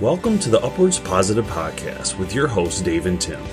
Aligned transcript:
Welcome 0.00 0.38
to 0.38 0.48
the 0.48 0.64
Upwards 0.64 0.98
Positive 0.98 1.44
Podcast 1.44 2.18
with 2.18 2.34
your 2.34 2.48
hosts, 2.48 2.80
Dave 2.80 3.04
and 3.04 3.20
Tim. 3.20 3.44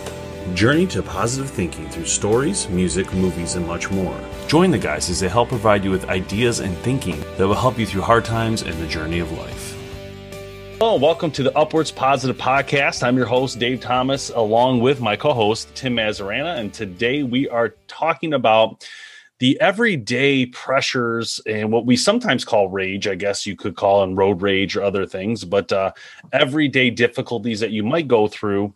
Journey 0.56 0.88
to 0.88 1.04
positive 1.04 1.50
thinking 1.50 1.90
through 1.90 2.06
stories, 2.06 2.70
music, 2.70 3.14
movies, 3.14 3.56
and 3.56 3.68
much 3.68 3.92
more. 3.92 4.18
Join 4.48 4.72
the 4.72 4.78
guys 4.78 5.10
as 5.10 5.20
they 5.20 5.28
help 5.28 5.50
provide 5.50 5.84
you 5.84 5.92
with 5.92 6.06
ideas 6.06 6.62
and 6.62 6.74
thinking 6.78 7.20
that 7.36 7.46
will 7.46 7.54
help 7.54 7.78
you 7.78 7.86
through 7.86 8.04
hard 8.04 8.24
times 8.24 8.62
and 8.62 8.74
the 8.76 8.88
journey 8.88 9.20
of 9.20 9.30
life. 9.34 9.76
Hello, 10.80 10.94
and 10.94 11.02
welcome 11.02 11.32
to 11.32 11.44
the 11.44 11.54
Upwards 11.58 11.92
Positive 11.92 12.38
Podcast. 12.38 13.04
I'm 13.04 13.18
your 13.18 13.26
host, 13.26 13.60
Dave 13.60 13.82
Thomas, 13.82 14.30
along 14.30 14.80
with 14.80 15.02
my 15.02 15.18
co 15.18 15.34
host, 15.34 15.76
Tim 15.76 15.98
Mazarana. 15.98 16.58
And 16.58 16.74
today 16.74 17.24
we 17.24 17.50
are 17.50 17.76
talking 17.90 18.34
about 18.34 18.88
the 19.40 19.60
everyday 19.62 20.48
pressures 20.48 21.40
and 21.46 21.72
what 21.72 21.86
we 21.86 21.96
sometimes 21.96 22.44
call 22.44 22.70
rage, 22.70 23.08
I 23.08 23.16
guess 23.16 23.46
you 23.46 23.56
could 23.56 23.76
call 23.76 24.04
in 24.04 24.16
road 24.16 24.42
rage 24.42 24.76
or 24.76 24.84
other 24.84 25.06
things, 25.06 25.46
but 25.46 25.72
uh, 25.72 25.92
everyday 26.34 26.90
difficulties 26.90 27.60
that 27.60 27.72
you 27.72 27.84
might 27.84 28.08
go 28.08 28.28
through 28.28 28.74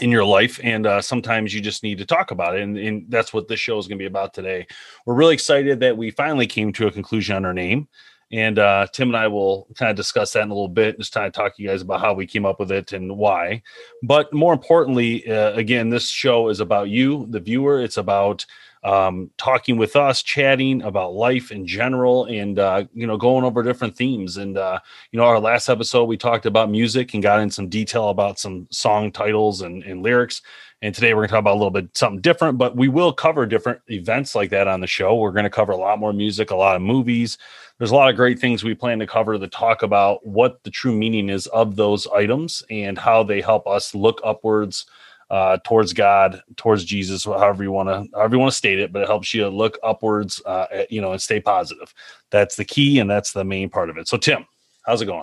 in 0.00 0.10
your 0.10 0.24
life 0.24 0.60
and 0.62 0.86
uh, 0.86 1.00
sometimes 1.00 1.52
you 1.52 1.60
just 1.60 1.82
need 1.82 1.98
to 1.98 2.06
talk 2.06 2.30
about 2.30 2.56
it 2.56 2.62
and, 2.62 2.78
and 2.78 3.06
that's 3.08 3.32
what 3.32 3.48
this 3.48 3.58
show 3.58 3.76
is 3.76 3.88
going 3.88 3.98
to 3.98 4.02
be 4.02 4.06
about 4.06 4.32
today. 4.32 4.64
We're 5.04 5.14
really 5.14 5.34
excited 5.34 5.80
that 5.80 5.96
we 5.96 6.12
finally 6.12 6.46
came 6.46 6.72
to 6.74 6.86
a 6.86 6.92
conclusion 6.92 7.34
on 7.34 7.44
our 7.44 7.54
name 7.54 7.88
and 8.32 8.60
uh, 8.60 8.86
tim 8.92 9.08
and 9.08 9.16
i 9.16 9.26
will 9.26 9.66
kind 9.76 9.90
of 9.90 9.96
discuss 9.96 10.32
that 10.32 10.42
in 10.42 10.50
a 10.50 10.54
little 10.54 10.68
bit 10.68 10.96
just 10.98 11.12
kind 11.12 11.26
of 11.26 11.32
talk 11.32 11.56
to 11.56 11.62
you 11.62 11.68
guys 11.68 11.82
about 11.82 12.00
how 12.00 12.14
we 12.14 12.26
came 12.26 12.46
up 12.46 12.60
with 12.60 12.70
it 12.70 12.92
and 12.92 13.16
why. 13.16 13.60
But 14.04 14.32
more 14.32 14.52
importantly 14.52 15.28
uh, 15.28 15.52
again 15.54 15.88
this 15.88 16.08
show 16.08 16.48
is 16.48 16.60
about 16.60 16.88
you 16.88 17.26
the 17.30 17.40
viewer. 17.40 17.82
It's 17.82 17.96
about 17.96 18.46
um, 18.82 19.30
talking 19.36 19.76
with 19.76 19.94
us, 19.96 20.22
chatting 20.22 20.82
about 20.82 21.12
life 21.12 21.50
in 21.50 21.66
general, 21.66 22.24
and 22.24 22.58
uh, 22.58 22.84
you 22.94 23.06
know, 23.06 23.16
going 23.16 23.44
over 23.44 23.62
different 23.62 23.96
themes. 23.96 24.36
And 24.36 24.56
uh, 24.56 24.80
you 25.12 25.18
know, 25.18 25.24
our 25.24 25.40
last 25.40 25.68
episode 25.68 26.04
we 26.04 26.16
talked 26.16 26.46
about 26.46 26.70
music 26.70 27.12
and 27.12 27.22
got 27.22 27.40
in 27.40 27.50
some 27.50 27.68
detail 27.68 28.08
about 28.08 28.38
some 28.38 28.66
song 28.70 29.12
titles 29.12 29.60
and, 29.60 29.82
and 29.82 30.02
lyrics. 30.02 30.42
And 30.82 30.94
today 30.94 31.12
we're 31.12 31.20
going 31.20 31.28
to 31.28 31.32
talk 31.32 31.40
about 31.40 31.56
a 31.56 31.60
little 31.60 31.70
bit 31.70 31.94
something 31.94 32.22
different, 32.22 32.56
but 32.56 32.74
we 32.74 32.88
will 32.88 33.12
cover 33.12 33.44
different 33.44 33.82
events 33.88 34.34
like 34.34 34.48
that 34.50 34.66
on 34.66 34.80
the 34.80 34.86
show. 34.86 35.14
We're 35.14 35.30
going 35.30 35.44
to 35.44 35.50
cover 35.50 35.72
a 35.72 35.76
lot 35.76 35.98
more 35.98 36.14
music, 36.14 36.50
a 36.50 36.56
lot 36.56 36.74
of 36.74 36.80
movies. 36.80 37.36
There's 37.76 37.90
a 37.90 37.94
lot 37.94 38.08
of 38.08 38.16
great 38.16 38.38
things 38.38 38.64
we 38.64 38.74
plan 38.74 38.98
to 39.00 39.06
cover 39.06 39.38
to 39.38 39.48
talk 39.48 39.82
about 39.82 40.26
what 40.26 40.62
the 40.64 40.70
true 40.70 40.94
meaning 40.94 41.28
is 41.28 41.46
of 41.48 41.76
those 41.76 42.06
items 42.08 42.62
and 42.70 42.96
how 42.96 43.22
they 43.22 43.42
help 43.42 43.66
us 43.66 43.94
look 43.94 44.22
upwards 44.24 44.86
uh, 45.30 45.58
towards 45.64 45.92
God, 45.92 46.42
towards 46.56 46.84
Jesus, 46.84 47.24
however 47.24 47.62
you 47.62 47.70
want 47.70 47.88
to, 47.88 48.08
however 48.16 48.34
you 48.34 48.40
want 48.40 48.50
to 48.50 48.56
state 48.56 48.80
it, 48.80 48.92
but 48.92 49.02
it 49.02 49.08
helps 49.08 49.32
you 49.32 49.48
look 49.48 49.78
upwards, 49.82 50.42
uh, 50.44 50.66
at, 50.72 50.90
you 50.90 51.00
know, 51.00 51.12
and 51.12 51.22
stay 51.22 51.40
positive. 51.40 51.94
That's 52.30 52.56
the 52.56 52.64
key, 52.64 52.98
and 52.98 53.08
that's 53.08 53.32
the 53.32 53.44
main 53.44 53.70
part 53.70 53.90
of 53.90 53.96
it. 53.96 54.08
So, 54.08 54.16
Tim, 54.16 54.46
how's 54.84 55.02
it 55.02 55.06
going? 55.06 55.22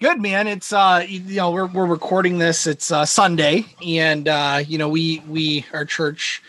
Good 0.00 0.20
man. 0.20 0.48
It's 0.48 0.72
uh, 0.72 1.04
you 1.06 1.36
know, 1.36 1.52
we're 1.52 1.66
we're 1.66 1.86
recording 1.86 2.38
this. 2.38 2.66
It's 2.66 2.90
uh, 2.90 3.06
Sunday, 3.06 3.64
and 3.86 4.26
uh, 4.26 4.62
you 4.66 4.76
know, 4.76 4.88
we 4.88 5.20
we 5.28 5.64
our 5.72 5.84
church 5.84 6.42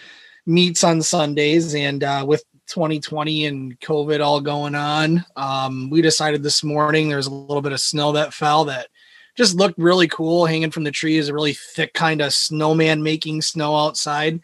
meets 0.48 0.84
on 0.84 1.04
Sundays, 1.04 1.76
and 1.76 2.04
uh, 2.04 2.26
with 2.28 2.44
2020 2.68 3.46
and 3.46 3.80
COVID 3.80 4.20
all 4.20 4.42
going 4.42 4.74
on, 4.74 5.24
um, 5.36 5.92
we 5.92 6.02
decided 6.02 6.42
this 6.42 6.64
morning 6.64 7.08
there's 7.08 7.28
a 7.28 7.34
little 7.34 7.62
bit 7.62 7.72
of 7.72 7.80
snow 7.80 8.12
that 8.14 8.34
fell 8.34 8.66
that 8.66 8.88
just 9.36 9.56
looked 9.56 9.78
really 9.78 10.08
cool 10.08 10.46
hanging 10.46 10.72
from 10.72 10.84
the 10.84 10.92
trees, 10.92 11.28
a 11.28 11.34
really 11.34 11.54
thick 11.54 11.94
kind 11.94 12.22
of 12.22 12.34
snowman 12.34 13.04
making 13.04 13.42
snow 13.42 13.76
outside. 13.76 14.42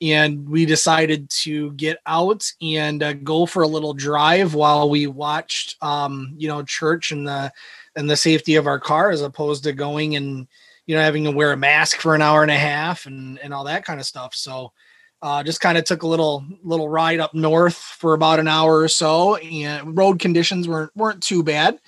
And 0.00 0.48
we 0.48 0.66
decided 0.66 1.30
to 1.42 1.70
get 1.72 1.98
out 2.06 2.50
and 2.60 3.02
uh, 3.02 3.12
go 3.12 3.46
for 3.46 3.62
a 3.62 3.68
little 3.68 3.94
drive 3.94 4.52
while 4.52 4.90
we 4.90 5.06
watched, 5.06 5.76
um, 5.80 6.34
you 6.36 6.48
know, 6.48 6.64
church 6.64 7.12
and 7.12 7.26
the 7.26 7.52
and 7.94 8.10
the 8.10 8.16
safety 8.16 8.56
of 8.56 8.66
our 8.66 8.80
car, 8.80 9.10
as 9.10 9.22
opposed 9.22 9.62
to 9.64 9.72
going 9.72 10.16
and 10.16 10.48
you 10.86 10.96
know 10.96 11.02
having 11.02 11.22
to 11.24 11.30
wear 11.30 11.52
a 11.52 11.56
mask 11.56 11.98
for 11.98 12.16
an 12.16 12.22
hour 12.22 12.42
and 12.42 12.50
a 12.50 12.56
half 12.56 13.06
and 13.06 13.38
and 13.38 13.54
all 13.54 13.64
that 13.64 13.84
kind 13.84 14.00
of 14.00 14.06
stuff. 14.06 14.34
So 14.34 14.72
uh, 15.20 15.44
just 15.44 15.60
kind 15.60 15.78
of 15.78 15.84
took 15.84 16.02
a 16.02 16.08
little 16.08 16.44
little 16.64 16.88
ride 16.88 17.20
up 17.20 17.32
north 17.32 17.76
for 17.76 18.14
about 18.14 18.40
an 18.40 18.48
hour 18.48 18.80
or 18.80 18.88
so, 18.88 19.36
and 19.36 19.96
road 19.96 20.18
conditions 20.18 20.66
weren't 20.66 20.90
weren't 20.96 21.22
too 21.22 21.44
bad 21.44 21.78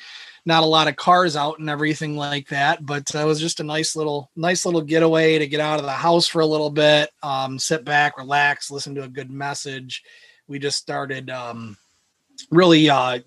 not 0.47 0.63
a 0.63 0.67
lot 0.67 0.89
of 0.89 0.97
cars 0.97 1.37
out 1.37 1.59
and 1.59 1.71
everything 1.71 2.17
like 2.17 2.49
that. 2.49 2.85
But 2.85 3.15
it 3.15 3.25
was 3.25 3.41
just 3.41 3.61
a 3.61 3.65
nice 3.65 3.97
little, 3.97 4.31
nice 4.37 4.67
little 4.67 4.83
getaway 4.83 5.39
to 5.39 5.47
get 5.47 5.61
out 5.61 5.79
of 5.79 5.85
the 5.85 5.93
house 5.93 6.27
for 6.27 6.41
a 6.41 6.47
little 6.47 6.71
bit, 6.71 7.11
um, 7.23 7.59
sit 7.59 7.85
back, 7.85 8.19
relax, 8.19 8.71
listen 8.71 8.95
to 8.97 9.05
a 9.05 9.09
good 9.09 9.31
message. 9.31 10.03
We 10.47 10.59
just 10.59 10.79
started 10.79 11.31
um, 11.31 11.77
really 12.51 12.91
uh, 12.91 13.21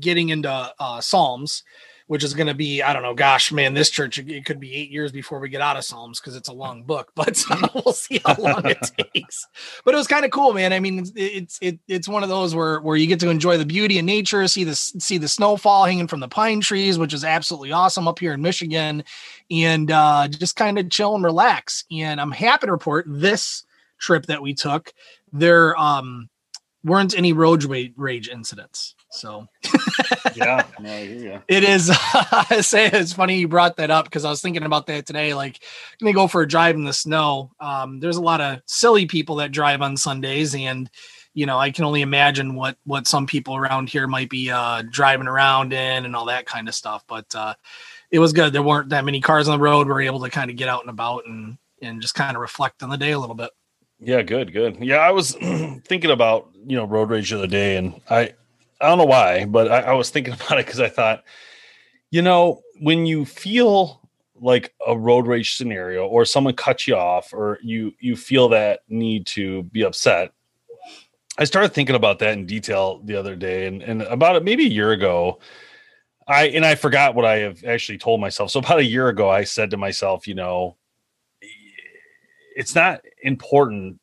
getting 0.00 0.28
into 0.28 0.50
uh, 0.78 1.00
Psalms 1.00 1.62
which 2.12 2.24
is 2.24 2.34
going 2.34 2.46
to 2.46 2.52
be 2.52 2.82
I 2.82 2.92
don't 2.92 3.02
know. 3.02 3.14
Gosh, 3.14 3.50
man, 3.52 3.72
this 3.72 3.88
church 3.88 4.18
it 4.18 4.44
could 4.44 4.60
be 4.60 4.74
eight 4.74 4.90
years 4.90 5.12
before 5.12 5.40
we 5.40 5.48
get 5.48 5.62
out 5.62 5.78
of 5.78 5.84
Psalms 5.84 6.20
because 6.20 6.36
it's 6.36 6.50
a 6.50 6.52
long 6.52 6.82
book, 6.86 7.10
but 7.14 7.42
we'll 7.74 7.94
see 7.94 8.20
how 8.22 8.36
long 8.38 8.66
it 8.66 8.76
takes. 9.14 9.48
But 9.82 9.94
it 9.94 9.96
was 9.96 10.06
kind 10.06 10.26
of 10.26 10.30
cool, 10.30 10.52
man. 10.52 10.74
I 10.74 10.78
mean, 10.78 10.98
it's 10.98 11.12
it's 11.16 11.58
it, 11.62 11.78
it's 11.88 12.08
one 12.08 12.22
of 12.22 12.28
those 12.28 12.54
where 12.54 12.82
where 12.82 12.98
you 12.98 13.06
get 13.06 13.18
to 13.20 13.30
enjoy 13.30 13.56
the 13.56 13.64
beauty 13.64 13.98
of 13.98 14.04
nature, 14.04 14.46
see 14.46 14.62
the 14.62 14.74
see 14.74 15.16
the 15.16 15.26
snowfall 15.26 15.86
hanging 15.86 16.06
from 16.06 16.20
the 16.20 16.28
pine 16.28 16.60
trees, 16.60 16.98
which 16.98 17.14
is 17.14 17.24
absolutely 17.24 17.72
awesome 17.72 18.06
up 18.06 18.18
here 18.18 18.34
in 18.34 18.42
Michigan, 18.42 19.04
and 19.50 19.90
uh, 19.90 20.28
just 20.28 20.54
kind 20.54 20.78
of 20.78 20.90
chill 20.90 21.14
and 21.14 21.24
relax. 21.24 21.86
And 21.90 22.20
I'm 22.20 22.30
happy 22.30 22.66
to 22.66 22.72
report 22.72 23.06
this 23.08 23.64
trip 23.96 24.26
that 24.26 24.42
we 24.42 24.52
took 24.52 24.92
there 25.32 25.74
um 25.80 26.28
weren't 26.84 27.16
any 27.16 27.32
road 27.32 27.64
rage 27.96 28.28
incidents 28.28 28.96
so 29.12 29.46
yeah, 30.34 30.64
it 31.48 31.64
is. 31.64 31.90
I 31.92 32.60
say 32.62 32.86
it's 32.86 33.12
funny 33.12 33.38
you 33.38 33.48
brought 33.48 33.76
that 33.76 33.90
up 33.90 34.06
because 34.06 34.24
I 34.24 34.30
was 34.30 34.40
thinking 34.40 34.64
about 34.64 34.86
that 34.86 35.06
today. 35.06 35.34
Like, 35.34 35.62
gonna 36.00 36.12
go 36.12 36.26
for 36.26 36.42
a 36.42 36.48
drive 36.48 36.74
in 36.76 36.84
the 36.84 36.92
snow. 36.92 37.52
Um, 37.60 38.00
there's 38.00 38.16
a 38.16 38.22
lot 38.22 38.40
of 38.40 38.60
silly 38.66 39.06
people 39.06 39.36
that 39.36 39.52
drive 39.52 39.82
on 39.82 39.96
Sundays, 39.96 40.54
and 40.54 40.90
you 41.34 41.46
know, 41.46 41.58
I 41.58 41.70
can 41.70 41.84
only 41.84 42.02
imagine 42.02 42.54
what 42.54 42.76
what 42.84 43.06
some 43.06 43.26
people 43.26 43.56
around 43.56 43.88
here 43.88 44.06
might 44.06 44.30
be 44.30 44.50
uh, 44.50 44.82
driving 44.90 45.28
around 45.28 45.72
in 45.72 46.04
and 46.04 46.16
all 46.16 46.26
that 46.26 46.46
kind 46.46 46.68
of 46.68 46.74
stuff. 46.74 47.04
But 47.06 47.34
uh, 47.34 47.54
it 48.10 48.18
was 48.18 48.32
good. 48.32 48.52
There 48.52 48.62
weren't 48.62 48.90
that 48.90 49.04
many 49.04 49.20
cars 49.20 49.48
on 49.48 49.58
the 49.58 49.62
road. 49.62 49.86
We 49.86 49.92
were 49.92 50.02
able 50.02 50.20
to 50.20 50.30
kind 50.30 50.50
of 50.50 50.56
get 50.56 50.68
out 50.68 50.80
and 50.82 50.90
about 50.90 51.26
and 51.26 51.58
and 51.80 52.00
just 52.00 52.14
kind 52.14 52.36
of 52.36 52.40
reflect 52.40 52.82
on 52.82 52.90
the 52.90 52.96
day 52.96 53.12
a 53.12 53.18
little 53.18 53.34
bit. 53.34 53.50
Yeah, 54.04 54.22
good, 54.22 54.52
good. 54.52 54.78
Yeah, 54.80 54.96
I 54.96 55.12
was 55.12 55.32
thinking 55.84 56.10
about 56.10 56.48
you 56.66 56.76
know 56.76 56.84
road 56.84 57.10
rage 57.10 57.30
the 57.30 57.38
other 57.38 57.46
day, 57.46 57.76
and 57.76 58.00
I 58.10 58.34
I 58.82 58.88
don't 58.88 58.98
know 58.98 59.04
why, 59.04 59.44
but 59.44 59.70
I, 59.70 59.80
I 59.80 59.92
was 59.92 60.10
thinking 60.10 60.34
about 60.34 60.58
it 60.58 60.66
because 60.66 60.80
I 60.80 60.88
thought, 60.88 61.24
you 62.10 62.22
know, 62.22 62.62
when 62.80 63.06
you 63.06 63.24
feel 63.24 64.02
like 64.42 64.74
a 64.86 64.98
road 64.98 65.26
rage 65.26 65.54
scenario 65.54 66.06
or 66.06 66.24
someone 66.24 66.54
cuts 66.54 66.88
you 66.88 66.96
off 66.96 67.32
or 67.32 67.58
you 67.62 67.92
you 68.00 68.16
feel 68.16 68.48
that 68.48 68.80
need 68.88 69.24
to 69.24 69.62
be 69.64 69.82
upset 69.84 70.32
i 71.38 71.44
started 71.44 71.72
thinking 71.72 71.94
about 71.94 72.18
that 72.18 72.32
in 72.32 72.44
detail 72.44 73.00
the 73.04 73.14
other 73.14 73.36
day 73.36 73.66
and, 73.66 73.82
and 73.82 74.02
about 74.02 74.34
it 74.36 74.44
maybe 74.44 74.66
a 74.66 74.70
year 74.70 74.90
ago. 74.90 75.38
I 76.26 76.48
and 76.48 76.64
i 76.64 76.74
forgot 76.74 77.14
what 77.14 77.24
i 77.24 77.38
have 77.38 77.64
actually 77.64 77.98
told 77.98 78.20
myself. 78.20 78.50
So 78.50 78.60
about 78.60 78.78
a 78.78 78.84
year 78.84 79.08
ago 79.08 79.30
i 79.30 79.44
said 79.44 79.70
to 79.70 79.76
myself 79.76 80.26
you 80.26 80.34
know 80.34 80.76
it's 82.54 82.74
not 82.74 83.00
important 83.22 83.98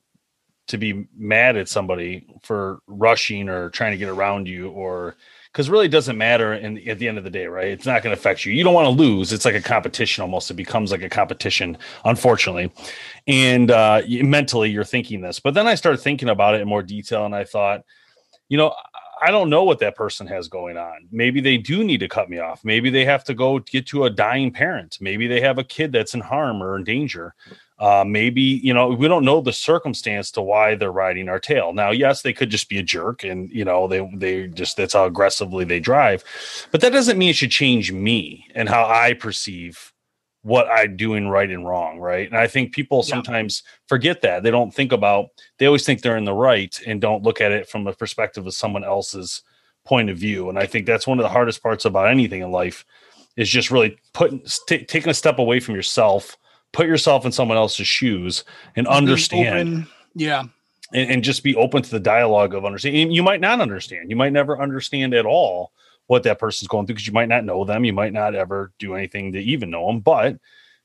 to 0.70 0.78
be 0.78 1.08
mad 1.18 1.58
at 1.58 1.68
somebody 1.68 2.26
for 2.42 2.80
rushing 2.88 3.50
or 3.50 3.70
trying 3.72 3.92
to 3.92 3.98
get 3.98 4.10
around 4.10 4.48
you 4.48 4.70
or 4.70 5.16
because 5.52 5.70
really 5.70 5.88
doesn't 5.88 6.18
matter 6.18 6.54
and 6.54 6.78
at 6.88 7.00
the 7.00 7.08
end 7.08 7.18
of 7.18 7.24
the 7.24 7.30
day 7.30 7.48
right 7.48 7.68
it's 7.68 7.86
not 7.86 8.04
going 8.04 8.16
to 8.16 8.20
affect 8.20 8.46
you 8.46 8.54
you 8.54 8.64
don't 8.64 8.74
want 8.74 8.86
to 8.86 9.04
lose 9.04 9.34
it's 9.34 9.46
like 9.46 9.56
a 9.56 9.62
competition 9.62 10.22
almost 10.22 10.52
it 10.52 10.54
becomes 10.54 10.92
like 10.92 11.02
a 11.02 11.10
competition 11.10 11.78
unfortunately 12.06 12.72
and 13.28 13.72
uh, 13.72 14.02
mentally 14.08 14.70
you're 14.70 14.84
thinking 14.84 15.22
this 15.22 15.40
but 15.40 15.54
then 15.54 15.68
i 15.68 15.76
started 15.76 15.98
thinking 15.98 16.30
about 16.30 16.56
it 16.56 16.62
in 16.62 16.68
more 16.68 16.84
detail 16.84 17.26
and 17.26 17.36
i 17.36 17.44
thought 17.44 17.84
you 18.48 18.58
know 18.58 18.74
I 19.22 19.32
don't 19.32 19.50
know 19.50 19.64
what 19.64 19.80
that 19.80 19.96
person 19.96 20.28
has 20.28 20.48
going 20.48 20.78
on. 20.78 21.08
Maybe 21.12 21.42
they 21.42 21.58
do 21.58 21.84
need 21.84 22.00
to 22.00 22.08
cut 22.08 22.30
me 22.30 22.40
off. 22.40 22.64
Maybe 22.64 22.90
they 22.90 23.04
have 23.06 23.24
to 23.26 23.34
go 23.34 23.60
get 23.60 23.86
to 23.88 24.06
a 24.06 24.10
dying 24.10 24.52
parent. 24.52 24.98
Maybe 25.02 25.28
they 25.28 25.42
have 25.42 25.58
a 25.58 25.64
kid 25.64 25.92
that's 25.92 26.14
in 26.14 26.22
harm 26.22 26.64
or 26.64 26.78
in 26.78 26.86
danger. 26.86 27.36
Uh, 27.80 28.04
maybe 28.06 28.42
you 28.42 28.74
know 28.74 28.90
we 28.90 29.08
don't 29.08 29.24
know 29.24 29.40
the 29.40 29.54
circumstance 29.54 30.32
to 30.32 30.42
why 30.42 30.76
they're 30.76 30.92
riding 30.92 31.30
our 31.30 31.40
tail. 31.40 31.72
Now, 31.74 31.92
yes, 31.92 32.22
they 32.22 32.34
could 32.34 32.50
just 32.50 32.68
be 32.68 32.78
a 32.78 32.84
jerk, 32.84 33.24
and 33.24 33.50
you 33.52 33.64
know 33.64 33.88
they 33.88 34.10
they 34.14 34.48
just 34.48 34.76
that's 34.76 34.94
how 34.94 35.06
aggressively 35.06 35.64
they 35.64 35.80
drive, 35.80 36.24
but 36.72 36.82
that 36.82 36.92
doesn't 36.92 37.18
mean 37.18 37.30
it 37.30 37.38
should 37.38 37.52
change 37.52 37.92
me 37.92 38.46
and 38.54 38.68
how 38.68 38.86
I 38.86 39.14
perceive 39.14 39.94
what 40.42 40.68
I'm 40.70 40.96
doing 40.96 41.28
right 41.28 41.50
and 41.50 41.66
wrong, 41.66 42.00
right? 42.00 42.28
And 42.28 42.38
I 42.38 42.48
think 42.48 42.74
people 42.74 43.00
yeah. 43.00 43.10
sometimes 43.10 43.64
forget 43.88 44.22
that 44.22 44.44
they 44.44 44.52
don't 44.52 44.74
think 44.74 44.92
about 44.92 45.28
they 45.58 45.66
always 45.66 45.86
think 45.86 46.02
they're 46.02 46.18
in 46.18 46.26
the 46.26 46.34
right 46.34 46.78
and 46.86 47.02
don't 47.02 47.24
look 47.24 47.42
at 47.42 47.52
it 47.52 47.70
from 47.70 47.84
the 47.84 47.94
perspective 47.94 48.46
of 48.46 48.54
someone 48.54 48.84
else's 48.84 49.42
point 49.86 50.10
of 50.10 50.18
view. 50.18 50.50
And 50.50 50.60
I 50.60 50.66
think 50.66 50.86
that's 50.86 51.08
one 51.08 51.20
of 51.20 51.24
the 51.24 51.30
hardest 51.30 51.64
parts 51.64 51.86
about 51.86 52.10
anything 52.10 52.42
in 52.42 52.52
life 52.52 52.86
is 53.36 53.50
just 53.50 53.72
really 53.72 53.98
putting 54.14 54.42
t- 54.68 54.86
taking 54.86 55.10
a 55.10 55.14
step 55.14 55.40
away 55.40 55.60
from 55.60 55.76
yourself 55.76 56.38
put 56.72 56.88
yourself 56.88 57.26
in 57.26 57.32
someone 57.32 57.58
else's 57.58 57.88
shoes 57.88 58.44
and 58.76 58.88
understand. 58.88 59.70
Open, 59.70 59.88
yeah. 60.16 60.44
And, 60.94 61.12
and, 61.12 61.24
just 61.24 61.44
be 61.44 61.56
open 61.56 61.84
to 61.84 61.90
the 61.92 62.00
dialogue 62.00 62.56
of 62.56 62.66
understanding. 62.66 63.12
You 63.12 63.22
might 63.22 63.42
not 63.42 63.62
understand. 63.62 64.10
You 64.10 64.16
might 64.16 64.34
never 64.34 64.60
understand 64.60 65.14
at 65.14 65.26
all 65.26 65.72
what 66.08 66.24
that 66.24 66.40
person's 66.40 66.68
going 66.68 66.88
through 66.88 66.96
because 66.96 67.06
you 67.06 67.14
might 67.14 67.30
not 67.30 67.46
know 67.46 67.64
them, 67.64 67.86
you 67.86 67.94
might 67.94 68.14
not 68.14 68.34
ever 68.34 68.72
do 68.80 68.96
anything 68.96 69.32
to 69.34 69.40
even 69.40 69.70
know 69.70 69.86
them, 69.86 70.00
but 70.00 70.38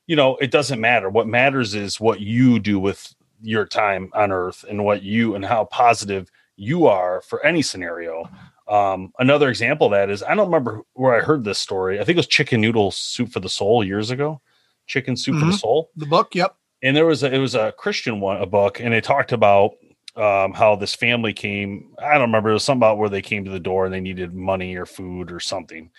you 0.05 0.15
know, 0.15 0.35
it 0.37 0.51
doesn't 0.51 0.79
matter. 0.79 1.09
What 1.09 1.27
matters 1.27 1.73
is 1.73 1.99
what 1.99 2.19
you 2.19 2.59
do 2.59 2.79
with 2.79 3.15
your 3.41 3.65
time 3.65 4.11
on 4.13 4.31
earth 4.31 4.63
and 4.69 4.85
what 4.85 5.01
you 5.01 5.33
and 5.33 5.43
how 5.43 5.65
positive 5.65 6.29
you 6.55 6.85
are 6.87 7.21
for 7.21 7.43
any 7.43 7.61
scenario. 7.61 8.29
Um, 8.67 9.13
another 9.19 9.49
example 9.49 9.87
of 9.87 9.91
that 9.91 10.09
is 10.09 10.23
I 10.23 10.35
don't 10.35 10.47
remember 10.47 10.81
where 10.93 11.15
I 11.15 11.23
heard 11.23 11.43
this 11.43 11.59
story. 11.59 11.99
I 11.99 12.03
think 12.03 12.15
it 12.15 12.19
was 12.19 12.27
Chicken 12.27 12.61
Noodle 12.61 12.91
Soup 12.91 13.29
for 13.29 13.39
the 13.39 13.49
Soul 13.49 13.83
years 13.83 14.11
ago. 14.11 14.41
Chicken 14.87 15.15
Soup 15.15 15.33
mm-hmm. 15.33 15.39
for 15.41 15.45
the 15.45 15.51
mm-hmm. 15.51 15.59
Soul. 15.59 15.91
The 15.95 16.05
book, 16.05 16.35
yep. 16.35 16.55
And 16.83 16.95
there 16.95 17.05
was 17.05 17.23
a, 17.23 17.33
it 17.33 17.39
was 17.39 17.55
a 17.55 17.71
Christian 17.71 18.19
one, 18.19 18.41
a 18.41 18.45
book, 18.45 18.79
and 18.79 18.93
they 18.93 19.01
talked 19.01 19.31
about 19.31 19.71
um, 20.15 20.53
how 20.53 20.75
this 20.75 20.95
family 20.95 21.33
came. 21.33 21.93
I 21.99 22.13
don't 22.13 22.21
remember. 22.21 22.49
It 22.49 22.53
was 22.53 22.63
something 22.63 22.79
about 22.79 22.97
where 22.97 23.09
they 23.09 23.21
came 23.21 23.45
to 23.45 23.51
the 23.51 23.59
door 23.59 23.85
and 23.85 23.93
they 23.93 24.01
needed 24.01 24.33
money 24.33 24.75
or 24.75 24.85
food 24.85 25.31
or 25.31 25.39
something, 25.39 25.89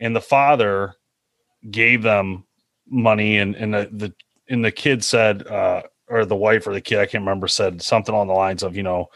and 0.00 0.14
the 0.14 0.20
father 0.20 0.94
gave 1.70 2.02
them 2.02 2.44
money, 2.88 3.38
and 3.38 3.54
and 3.56 3.72
the, 3.72 3.88
the 3.92 4.14
and 4.48 4.64
the 4.64 4.72
kid 4.72 5.02
said, 5.02 5.46
uh, 5.46 5.82
or 6.08 6.24
the 6.24 6.36
wife 6.36 6.66
or 6.66 6.72
the 6.72 6.80
kid, 6.80 6.98
I 6.98 7.06
can't 7.06 7.22
remember, 7.22 7.48
said 7.48 7.82
something 7.82 8.14
on 8.14 8.26
the 8.26 8.34
lines 8.34 8.62
of, 8.62 8.76
you 8.76 8.82
know, 8.82 9.08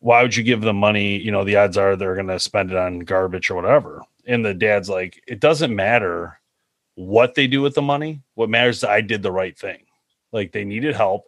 why 0.00 0.22
would 0.22 0.36
you 0.36 0.42
give 0.42 0.60
them 0.60 0.76
money? 0.76 1.16
You 1.16 1.30
know, 1.30 1.44
the 1.44 1.56
odds 1.56 1.76
are 1.76 1.96
they're 1.96 2.14
going 2.14 2.28
to 2.28 2.38
spend 2.38 2.70
it 2.70 2.76
on 2.76 3.00
garbage 3.00 3.50
or 3.50 3.54
whatever. 3.54 4.02
And 4.26 4.44
the 4.44 4.54
dad's 4.54 4.88
like, 4.88 5.22
it 5.26 5.40
doesn't 5.40 5.74
matter 5.74 6.40
what 6.98 7.36
they 7.36 7.46
do 7.46 7.62
with 7.62 7.74
the 7.74 7.82
money. 7.82 8.22
What 8.34 8.50
matters 8.50 8.78
is 8.78 8.84
I 8.84 9.02
did 9.02 9.22
the 9.22 9.30
right 9.30 9.56
thing. 9.56 9.84
Like 10.32 10.50
they 10.50 10.64
needed 10.64 10.96
help. 10.96 11.26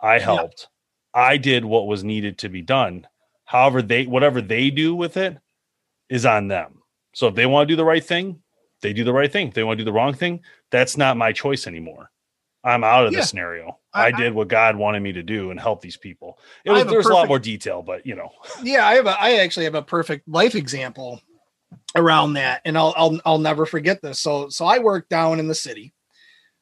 I 0.00 0.18
helped. 0.18 0.68
Yeah. 1.14 1.22
I 1.22 1.36
did 1.36 1.64
what 1.64 1.86
was 1.86 2.02
needed 2.02 2.38
to 2.38 2.48
be 2.48 2.62
done. 2.62 3.06
However, 3.44 3.82
they 3.82 4.06
whatever 4.06 4.40
they 4.40 4.70
do 4.70 4.94
with 4.94 5.18
it 5.18 5.36
is 6.08 6.24
on 6.24 6.48
them. 6.48 6.82
So 7.14 7.28
if 7.28 7.34
they 7.34 7.44
want 7.44 7.68
to 7.68 7.72
do 7.72 7.76
the 7.76 7.84
right 7.84 8.02
thing, 8.02 8.42
they 8.80 8.94
do 8.94 9.04
the 9.04 9.12
right 9.12 9.30
thing. 9.30 9.48
If 9.48 9.54
they 9.54 9.62
want 9.62 9.78
to 9.78 9.82
do 9.82 9.90
the 9.90 9.92
wrong 9.92 10.14
thing, 10.14 10.40
that's 10.70 10.96
not 10.96 11.18
my 11.18 11.32
choice 11.32 11.66
anymore. 11.66 12.10
I'm 12.64 12.82
out 12.82 13.06
of 13.06 13.12
yeah. 13.12 13.20
the 13.20 13.26
scenario. 13.26 13.78
I, 13.92 14.06
I, 14.06 14.10
did 14.10 14.32
what 14.32 14.48
God 14.48 14.76
wanted 14.76 15.00
me 15.00 15.12
to 15.12 15.22
do 15.22 15.50
and 15.50 15.60
help 15.60 15.82
these 15.82 15.98
people. 15.98 16.38
It 16.64 16.70
was, 16.70 16.86
there's 16.86 17.06
a, 17.06 17.10
a 17.10 17.12
lot 17.12 17.28
more 17.28 17.38
detail, 17.38 17.82
but 17.82 18.06
you 18.06 18.16
know. 18.16 18.30
Yeah, 18.62 18.86
I 18.86 18.94
have 18.94 19.06
a 19.06 19.20
I 19.20 19.34
actually 19.36 19.64
have 19.64 19.74
a 19.74 19.82
perfect 19.82 20.26
life 20.26 20.54
example 20.54 21.20
around 21.94 22.34
that, 22.34 22.62
and 22.64 22.76
I'll 22.76 22.94
I'll 22.96 23.20
I'll 23.24 23.38
never 23.38 23.66
forget 23.66 24.02
this. 24.02 24.20
So 24.20 24.48
so 24.48 24.64
I 24.64 24.78
work 24.78 25.08
down 25.08 25.38
in 25.40 25.48
the 25.48 25.54
city. 25.54 25.92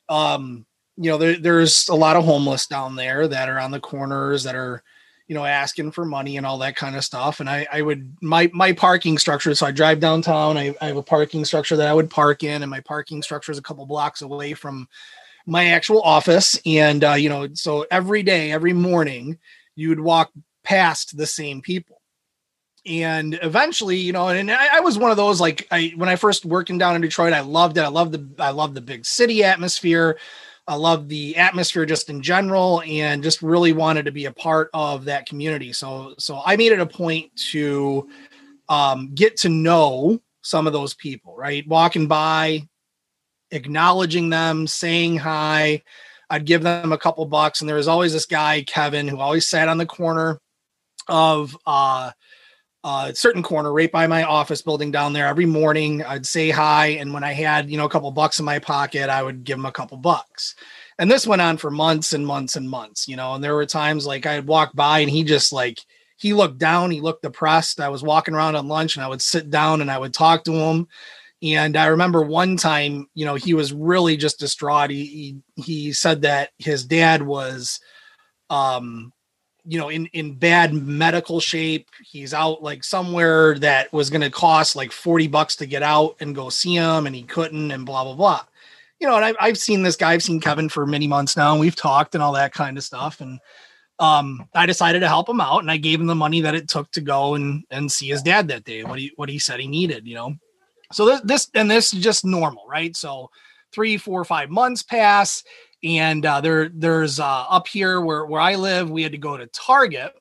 Um, 0.08 0.66
you 0.96 1.10
know, 1.10 1.18
there, 1.18 1.38
there's 1.38 1.88
a 1.88 1.94
lot 1.94 2.16
of 2.16 2.24
homeless 2.24 2.66
down 2.66 2.96
there 2.96 3.26
that 3.26 3.48
are 3.48 3.58
on 3.58 3.70
the 3.70 3.80
corners 3.80 4.42
that 4.44 4.54
are, 4.54 4.82
you 5.26 5.34
know, 5.34 5.44
asking 5.44 5.92
for 5.92 6.04
money 6.04 6.36
and 6.36 6.44
all 6.44 6.58
that 6.58 6.76
kind 6.76 6.96
of 6.96 7.04
stuff. 7.04 7.40
And 7.40 7.48
I 7.48 7.66
I 7.72 7.82
would 7.82 8.14
my 8.20 8.50
my 8.52 8.72
parking 8.72 9.16
structure. 9.18 9.54
So 9.54 9.66
I 9.66 9.70
drive 9.70 10.00
downtown. 10.00 10.58
I, 10.58 10.74
I 10.82 10.86
have 10.88 10.98
a 10.98 11.02
parking 11.02 11.44
structure 11.44 11.76
that 11.76 11.88
I 11.88 11.94
would 11.94 12.10
park 12.10 12.42
in, 12.42 12.62
and 12.62 12.70
my 12.70 12.80
parking 12.80 13.22
structure 13.22 13.52
is 13.52 13.58
a 13.58 13.62
couple 13.62 13.86
blocks 13.86 14.20
away 14.20 14.52
from 14.54 14.88
my 15.46 15.68
actual 15.68 16.02
office. 16.02 16.60
And, 16.66 17.02
uh, 17.02 17.14
you 17.14 17.28
know, 17.28 17.48
so 17.54 17.86
every 17.90 18.22
day, 18.22 18.52
every 18.52 18.72
morning, 18.72 19.38
you 19.74 19.88
would 19.88 20.00
walk 20.00 20.30
past 20.62 21.16
the 21.16 21.26
same 21.26 21.62
people. 21.62 22.01
And 22.84 23.38
eventually, 23.42 23.96
you 23.96 24.12
know, 24.12 24.28
and 24.28 24.50
I, 24.50 24.78
I 24.78 24.80
was 24.80 24.98
one 24.98 25.12
of 25.12 25.16
those 25.16 25.40
like 25.40 25.68
I 25.70 25.92
when 25.96 26.08
I 26.08 26.16
first 26.16 26.44
working 26.44 26.78
down 26.78 26.96
in 26.96 27.00
Detroit, 27.00 27.32
I 27.32 27.40
loved 27.40 27.78
it. 27.78 27.82
I 27.82 27.88
loved 27.88 28.12
the 28.12 28.42
I 28.42 28.50
loved 28.50 28.74
the 28.74 28.80
big 28.80 29.06
city 29.06 29.44
atmosphere. 29.44 30.18
I 30.66 30.74
loved 30.74 31.08
the 31.08 31.36
atmosphere 31.36 31.86
just 31.86 32.08
in 32.10 32.22
general 32.22 32.82
and 32.82 33.22
just 33.22 33.42
really 33.42 33.72
wanted 33.72 34.04
to 34.04 34.12
be 34.12 34.26
a 34.26 34.32
part 34.32 34.70
of 34.74 35.04
that 35.04 35.26
community. 35.26 35.72
So 35.72 36.14
so 36.18 36.40
I 36.44 36.56
made 36.56 36.72
it 36.72 36.80
a 36.80 36.86
point 36.86 37.34
to 37.50 38.08
um, 38.68 39.10
get 39.14 39.36
to 39.38 39.48
know 39.48 40.20
some 40.42 40.66
of 40.66 40.72
those 40.72 40.94
people, 40.94 41.36
right? 41.36 41.66
Walking 41.68 42.08
by, 42.08 42.68
acknowledging 43.52 44.30
them, 44.30 44.66
saying 44.66 45.18
hi. 45.18 45.82
I'd 46.30 46.46
give 46.46 46.62
them 46.62 46.92
a 46.92 46.98
couple 46.98 47.24
bucks. 47.26 47.60
And 47.60 47.68
there 47.68 47.76
was 47.76 47.88
always 47.88 48.12
this 48.12 48.26
guy, 48.26 48.62
Kevin, 48.62 49.06
who 49.06 49.20
always 49.20 49.46
sat 49.46 49.68
on 49.68 49.78
the 49.78 49.86
corner 49.86 50.40
of 51.06 51.56
uh, 51.66 52.10
a 52.84 53.12
certain 53.14 53.42
corner 53.42 53.72
right 53.72 53.90
by 53.90 54.06
my 54.06 54.24
office 54.24 54.62
building 54.62 54.90
down 54.90 55.12
there 55.12 55.26
every 55.26 55.46
morning. 55.46 56.02
I'd 56.02 56.26
say 56.26 56.50
hi. 56.50 56.88
And 56.88 57.12
when 57.12 57.24
I 57.24 57.32
had, 57.32 57.70
you 57.70 57.76
know, 57.76 57.84
a 57.84 57.90
couple 57.90 58.10
bucks 58.10 58.38
in 58.38 58.44
my 58.44 58.58
pocket, 58.58 59.08
I 59.08 59.22
would 59.22 59.44
give 59.44 59.58
him 59.58 59.66
a 59.66 59.72
couple 59.72 59.96
bucks. 59.96 60.54
And 60.98 61.10
this 61.10 61.26
went 61.26 61.42
on 61.42 61.56
for 61.56 61.70
months 61.70 62.12
and 62.12 62.26
months 62.26 62.56
and 62.56 62.68
months, 62.68 63.06
you 63.06 63.16
know. 63.16 63.34
And 63.34 63.42
there 63.42 63.54
were 63.54 63.66
times 63.66 64.06
like 64.06 64.26
I'd 64.26 64.46
walk 64.46 64.72
by 64.74 65.00
and 65.00 65.10
he 65.10 65.24
just 65.24 65.52
like, 65.52 65.78
he 66.16 66.34
looked 66.34 66.58
down, 66.58 66.90
he 66.90 67.00
looked 67.00 67.22
depressed. 67.22 67.80
I 67.80 67.88
was 67.88 68.02
walking 68.02 68.34
around 68.34 68.56
on 68.56 68.68
lunch 68.68 68.96
and 68.96 69.04
I 69.04 69.08
would 69.08 69.22
sit 69.22 69.50
down 69.50 69.80
and 69.80 69.90
I 69.90 69.98
would 69.98 70.14
talk 70.14 70.44
to 70.44 70.52
him 70.52 70.88
and 71.42 71.76
I 71.76 71.86
remember 71.86 72.22
one 72.22 72.56
time, 72.56 73.08
you 73.14 73.24
know, 73.24 73.34
he 73.34 73.52
was 73.52 73.72
really 73.72 74.16
just 74.16 74.38
distraught. 74.38 74.90
He 74.90 75.40
he, 75.56 75.62
he 75.62 75.92
said 75.92 76.22
that 76.22 76.50
his 76.58 76.84
dad 76.84 77.22
was, 77.22 77.80
um, 78.48 79.12
you 79.64 79.78
know, 79.78 79.88
in 79.88 80.06
in 80.06 80.34
bad 80.34 80.74
medical 80.74 81.40
shape. 81.40 81.88
He's 82.04 82.34
out 82.34 82.62
like 82.62 82.84
somewhere 82.84 83.58
that 83.60 83.92
was 83.92 84.10
going 84.10 84.22
to 84.22 84.30
cost 84.30 84.76
like 84.76 84.92
forty 84.92 85.28
bucks 85.28 85.56
to 85.56 85.66
get 85.66 85.82
out 85.82 86.16
and 86.20 86.34
go 86.34 86.48
see 86.48 86.74
him, 86.74 87.06
and 87.06 87.14
he 87.14 87.22
couldn't, 87.22 87.70
and 87.70 87.86
blah 87.86 88.04
blah 88.04 88.14
blah. 88.14 88.44
You 89.00 89.08
know, 89.08 89.16
and 89.16 89.24
I, 89.24 89.34
I've 89.40 89.58
seen 89.58 89.82
this 89.82 89.96
guy. 89.96 90.12
I've 90.12 90.22
seen 90.22 90.40
Kevin 90.40 90.68
for 90.68 90.86
many 90.86 91.06
months 91.06 91.36
now, 91.36 91.52
and 91.52 91.60
we've 91.60 91.76
talked 91.76 92.14
and 92.14 92.22
all 92.22 92.32
that 92.34 92.54
kind 92.54 92.76
of 92.76 92.84
stuff. 92.84 93.20
And 93.20 93.40
um, 93.98 94.48
I 94.54 94.66
decided 94.66 95.00
to 95.00 95.08
help 95.08 95.28
him 95.28 95.40
out, 95.40 95.60
and 95.60 95.70
I 95.70 95.76
gave 95.76 96.00
him 96.00 96.06
the 96.06 96.14
money 96.14 96.40
that 96.40 96.54
it 96.54 96.68
took 96.68 96.90
to 96.92 97.00
go 97.00 97.34
and 97.34 97.64
and 97.70 97.90
see 97.90 98.08
his 98.08 98.22
dad 98.22 98.48
that 98.48 98.64
day. 98.64 98.84
What 98.84 98.98
he 98.98 99.12
what 99.16 99.28
he 99.28 99.38
said 99.38 99.60
he 99.60 99.68
needed, 99.68 100.06
you 100.06 100.14
know 100.14 100.36
so 100.92 101.06
this, 101.06 101.20
this 101.22 101.50
and 101.54 101.70
this 101.70 101.92
is 101.92 102.02
just 102.02 102.24
normal, 102.24 102.64
right? 102.68 102.94
So 102.94 103.30
three, 103.72 103.96
four, 103.96 104.24
five 104.24 104.50
months 104.50 104.82
pass, 104.82 105.42
and 105.84 106.24
uh, 106.24 106.40
there 106.40 106.68
there's 106.68 107.18
uh, 107.18 107.44
up 107.48 107.66
here 107.68 108.00
where 108.00 108.24
where 108.24 108.40
I 108.40 108.54
live, 108.54 108.90
we 108.90 109.02
had 109.02 109.12
to 109.12 109.18
go 109.18 109.36
to 109.36 109.46
Target, 109.46 110.12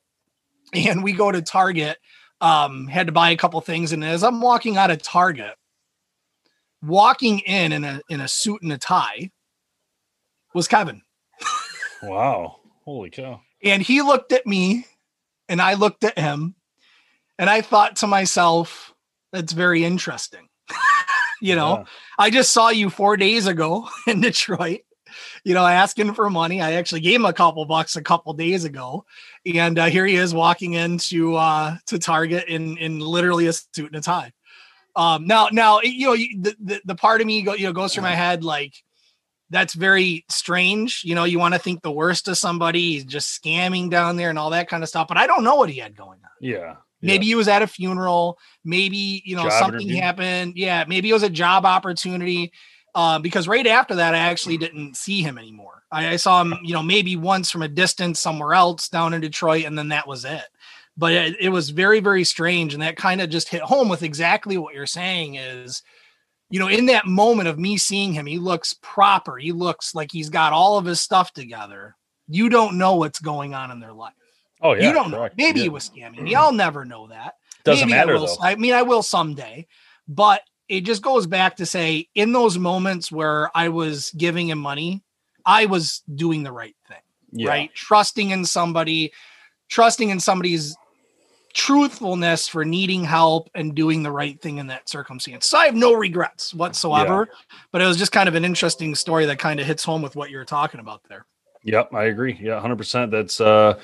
and 0.72 1.02
we 1.02 1.12
go 1.12 1.30
to 1.30 1.42
Target, 1.42 1.98
um, 2.40 2.86
had 2.88 3.06
to 3.06 3.12
buy 3.12 3.30
a 3.30 3.36
couple 3.36 3.60
things, 3.60 3.92
and 3.92 4.04
as 4.04 4.24
I'm 4.24 4.40
walking 4.40 4.76
out 4.76 4.90
of 4.90 5.02
Target, 5.02 5.54
walking 6.82 7.40
in 7.40 7.72
in 7.72 7.84
a 7.84 8.00
in 8.08 8.20
a 8.20 8.28
suit 8.28 8.62
and 8.62 8.72
a 8.72 8.78
tie 8.78 9.30
was 10.54 10.68
Kevin. 10.68 11.02
wow, 12.02 12.56
holy 12.84 13.10
cow! 13.10 13.40
And 13.62 13.82
he 13.82 14.02
looked 14.02 14.32
at 14.32 14.46
me, 14.46 14.86
and 15.48 15.62
I 15.62 15.74
looked 15.74 16.02
at 16.04 16.18
him, 16.18 16.56
and 17.38 17.48
I 17.48 17.60
thought 17.60 17.96
to 17.96 18.06
myself, 18.08 18.92
"That's 19.32 19.52
very 19.52 19.84
interesting." 19.84 20.48
you 21.40 21.54
know, 21.54 21.78
yeah. 21.78 21.84
I 22.18 22.30
just 22.30 22.52
saw 22.52 22.70
you 22.70 22.90
four 22.90 23.16
days 23.16 23.46
ago 23.46 23.88
in 24.08 24.20
Detroit, 24.20 24.80
you 25.44 25.54
know, 25.54 25.66
asking 25.66 26.14
for 26.14 26.30
money. 26.30 26.60
I 26.60 26.72
actually 26.72 27.00
gave 27.00 27.16
him 27.16 27.24
a 27.24 27.32
couple 27.32 27.64
bucks 27.64 27.96
a 27.96 28.02
couple 28.02 28.32
days 28.32 28.64
ago. 28.64 29.04
And 29.54 29.78
uh, 29.78 29.86
here 29.86 30.06
he 30.06 30.16
is 30.16 30.34
walking 30.34 30.74
into 30.74 31.36
uh, 31.36 31.76
to 31.86 31.98
Target 31.98 32.48
in 32.48 32.76
in 32.78 33.00
literally 33.00 33.46
a 33.46 33.52
suit 33.52 33.86
and 33.86 33.96
a 33.96 34.00
tie. 34.00 34.32
Um, 34.94 35.26
now, 35.26 35.48
now, 35.50 35.80
you 35.80 36.06
know, 36.06 36.14
the, 36.14 36.56
the, 36.60 36.80
the 36.84 36.94
part 36.94 37.20
of 37.20 37.26
me 37.26 37.42
go, 37.42 37.54
you 37.54 37.64
know, 37.64 37.72
goes 37.72 37.94
through 37.94 38.02
my 38.02 38.14
head 38.14 38.44
like, 38.44 38.74
that's 39.48 39.74
very 39.74 40.24
strange. 40.28 41.02
You 41.02 41.14
know, 41.14 41.24
you 41.24 41.38
want 41.38 41.54
to 41.54 41.60
think 41.60 41.82
the 41.82 41.90
worst 41.90 42.28
of 42.28 42.36
somebody, 42.36 42.92
he's 42.92 43.04
just 43.04 43.42
scamming 43.42 43.90
down 43.90 44.16
there 44.16 44.30
and 44.30 44.38
all 44.38 44.50
that 44.50 44.68
kind 44.68 44.82
of 44.82 44.88
stuff. 44.88 45.08
But 45.08 45.16
I 45.16 45.26
don't 45.26 45.44
know 45.44 45.56
what 45.56 45.70
he 45.70 45.78
had 45.78 45.96
going 45.96 46.20
on. 46.22 46.30
Yeah. 46.40 46.76
Maybe 47.02 47.26
he 47.26 47.34
was 47.34 47.48
at 47.48 47.62
a 47.62 47.66
funeral. 47.66 48.38
Maybe 48.64 49.22
you 49.24 49.34
know 49.34 49.42
job 49.42 49.52
something 49.52 49.80
interview. 49.80 50.00
happened. 50.00 50.56
Yeah, 50.56 50.84
maybe 50.86 51.10
it 51.10 51.12
was 51.12 51.24
a 51.24 51.30
job 51.30 51.66
opportunity. 51.66 52.52
Uh, 52.94 53.18
because 53.18 53.48
right 53.48 53.66
after 53.66 53.94
that, 53.94 54.14
I 54.14 54.18
actually 54.18 54.58
didn't 54.58 54.96
see 54.96 55.22
him 55.22 55.38
anymore. 55.38 55.82
I, 55.90 56.10
I, 56.10 56.16
saw 56.16 56.42
him, 56.42 56.54
you 56.62 56.74
know, 56.74 56.82
maybe 56.82 57.16
once 57.16 57.50
from 57.50 57.62
a 57.62 57.68
distance 57.68 58.20
somewhere 58.20 58.52
else 58.52 58.88
down 58.88 59.14
in 59.14 59.22
Detroit, 59.22 59.64
and 59.64 59.78
then 59.78 59.88
that 59.88 60.06
was 60.06 60.26
it. 60.26 60.44
But 60.96 61.12
it, 61.12 61.36
it 61.40 61.48
was 61.48 61.70
very, 61.70 62.00
very 62.00 62.24
strange, 62.24 62.74
and 62.74 62.82
that 62.82 62.96
kind 62.96 63.22
of 63.22 63.30
just 63.30 63.48
hit 63.48 63.62
home 63.62 63.88
with 63.88 64.02
exactly 64.02 64.58
what 64.58 64.74
you're 64.74 64.86
saying. 64.86 65.36
Is 65.36 65.82
you 66.50 66.58
know, 66.58 66.68
in 66.68 66.86
that 66.86 67.06
moment 67.06 67.48
of 67.48 67.58
me 67.58 67.78
seeing 67.78 68.12
him, 68.12 68.26
he 68.26 68.38
looks 68.38 68.74
proper. 68.82 69.38
He 69.38 69.52
looks 69.52 69.94
like 69.94 70.12
he's 70.12 70.28
got 70.28 70.52
all 70.52 70.76
of 70.76 70.84
his 70.84 71.00
stuff 71.00 71.32
together. 71.32 71.96
You 72.28 72.50
don't 72.50 72.76
know 72.76 72.96
what's 72.96 73.20
going 73.20 73.54
on 73.54 73.70
in 73.70 73.80
their 73.80 73.94
life. 73.94 74.12
Oh 74.60 74.74
yeah, 74.74 74.86
you 74.86 74.92
don't 74.92 75.10
correct. 75.10 75.38
know. 75.38 75.44
Maybe 75.44 75.60
yeah. 75.60 75.64
he 75.64 75.68
was 75.70 75.88
scamming 75.88 76.20
me. 76.20 76.34
I'll 76.34 76.52
never 76.52 76.84
know 76.84 77.06
that. 77.06 77.36
Doesn't 77.64 77.88
Maybe 77.88 77.98
matter 77.98 78.16
I 78.16 78.20
will, 78.20 78.26
though. 78.26 78.36
I 78.42 78.54
mean, 78.56 78.74
I 78.74 78.82
will 78.82 79.02
someday, 79.02 79.66
but 80.06 80.42
it 80.72 80.86
just 80.86 81.02
goes 81.02 81.26
back 81.26 81.56
to 81.56 81.66
say, 81.66 82.08
in 82.14 82.32
those 82.32 82.56
moments 82.56 83.12
where 83.12 83.50
I 83.54 83.68
was 83.68 84.10
giving 84.12 84.48
him 84.48 84.58
money, 84.58 85.02
I 85.44 85.66
was 85.66 86.02
doing 86.14 86.44
the 86.44 86.50
right 86.50 86.74
thing, 86.88 87.02
yeah. 87.30 87.50
right? 87.50 87.74
Trusting 87.74 88.30
in 88.30 88.46
somebody, 88.46 89.12
trusting 89.68 90.08
in 90.08 90.18
somebody's 90.18 90.74
truthfulness 91.52 92.48
for 92.48 92.64
needing 92.64 93.04
help 93.04 93.50
and 93.54 93.74
doing 93.74 94.02
the 94.02 94.10
right 94.10 94.40
thing 94.40 94.56
in 94.56 94.68
that 94.68 94.88
circumstance. 94.88 95.44
So 95.44 95.58
I 95.58 95.66
have 95.66 95.74
no 95.74 95.92
regrets 95.92 96.54
whatsoever, 96.54 97.28
yeah. 97.30 97.58
but 97.70 97.82
it 97.82 97.86
was 97.86 97.98
just 97.98 98.12
kind 98.12 98.26
of 98.26 98.34
an 98.34 98.46
interesting 98.46 98.94
story 98.94 99.26
that 99.26 99.38
kind 99.38 99.60
of 99.60 99.66
hits 99.66 99.84
home 99.84 100.00
with 100.00 100.16
what 100.16 100.30
you're 100.30 100.46
talking 100.46 100.80
about 100.80 101.02
there. 101.06 101.26
Yep, 101.64 101.92
I 101.92 102.04
agree. 102.04 102.38
Yeah, 102.40 102.60
100%. 102.60 103.10
That's 103.10 103.42
uh 103.42 103.78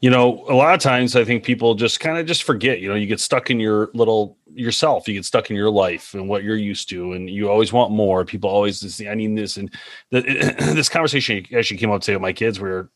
you 0.00 0.10
know, 0.10 0.44
a 0.48 0.54
lot 0.54 0.74
of 0.74 0.80
times 0.80 1.16
I 1.16 1.24
think 1.24 1.42
people 1.42 1.74
just 1.74 1.98
kind 1.98 2.16
of 2.16 2.26
just 2.26 2.44
forget, 2.44 2.80
you 2.80 2.88
know, 2.88 2.94
you 2.94 3.08
get 3.08 3.18
stuck 3.18 3.50
in 3.50 3.58
your 3.58 3.90
little 3.92 4.38
yourself. 4.58 5.08
You 5.08 5.14
get 5.14 5.24
stuck 5.24 5.50
in 5.50 5.56
your 5.56 5.70
life 5.70 6.14
and 6.14 6.28
what 6.28 6.42
you're 6.42 6.56
used 6.56 6.88
to, 6.90 7.12
and 7.12 7.28
you 7.30 7.50
always 7.50 7.72
want 7.72 7.92
more. 7.92 8.24
People 8.24 8.50
always 8.50 8.80
say, 8.94 9.08
"I 9.08 9.14
need 9.14 9.36
this." 9.36 9.56
And 9.56 9.72
the, 10.10 10.20
this 10.74 10.88
conversation 10.88 11.46
actually 11.56 11.78
came 11.78 11.90
up 11.90 12.02
today 12.02 12.16
with 12.16 12.22
my 12.22 12.32
kids. 12.32 12.60
We 12.60 12.68
were 12.68 12.90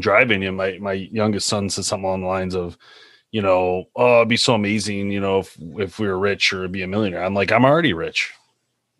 driving, 0.00 0.44
and 0.44 0.56
my 0.56 0.78
my 0.78 0.92
youngest 0.92 1.48
son 1.48 1.68
said 1.70 1.84
something 1.84 2.04
along 2.04 2.22
the 2.22 2.28
lines 2.28 2.54
of, 2.54 2.78
"You 3.32 3.42
know, 3.42 3.86
oh, 3.96 4.18
it'd 4.18 4.28
be 4.28 4.36
so 4.36 4.54
amazing, 4.54 5.10
you 5.10 5.20
know, 5.20 5.40
if 5.40 5.56
if 5.76 5.98
we 5.98 6.06
were 6.06 6.18
rich 6.18 6.52
or 6.52 6.68
be 6.68 6.82
a 6.82 6.86
millionaire." 6.86 7.24
I'm 7.24 7.34
like, 7.34 7.52
"I'm 7.52 7.64
already 7.64 7.92
rich. 7.92 8.32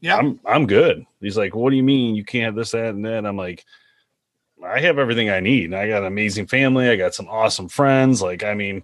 Yeah, 0.00 0.16
I'm 0.16 0.40
I'm 0.44 0.66
good." 0.66 1.04
He's 1.20 1.37
like, 1.37 1.54
"What 1.54 1.70
do 1.70 1.76
you 1.76 1.82
mean 1.82 2.16
you 2.16 2.25
can't 2.25 2.44
have 2.47 2.54
this, 2.56 2.73
that, 2.73 2.94
and 2.94 3.04
that?" 3.04 3.26
I'm 3.26 3.37
like. 3.37 3.64
I 4.61 4.80
have 4.80 4.99
everything 4.99 5.30
I 5.30 5.38
need. 5.38 5.73
I 5.73 5.87
got 5.87 6.02
an 6.02 6.08
amazing 6.08 6.49
family. 6.49 6.88
I 6.88 6.97
got 6.97 7.14
some 7.14 7.28
awesome 7.28 7.68
friends. 7.68 8.20
Like, 8.20 8.42
I 8.42 8.54
mean, 8.54 8.82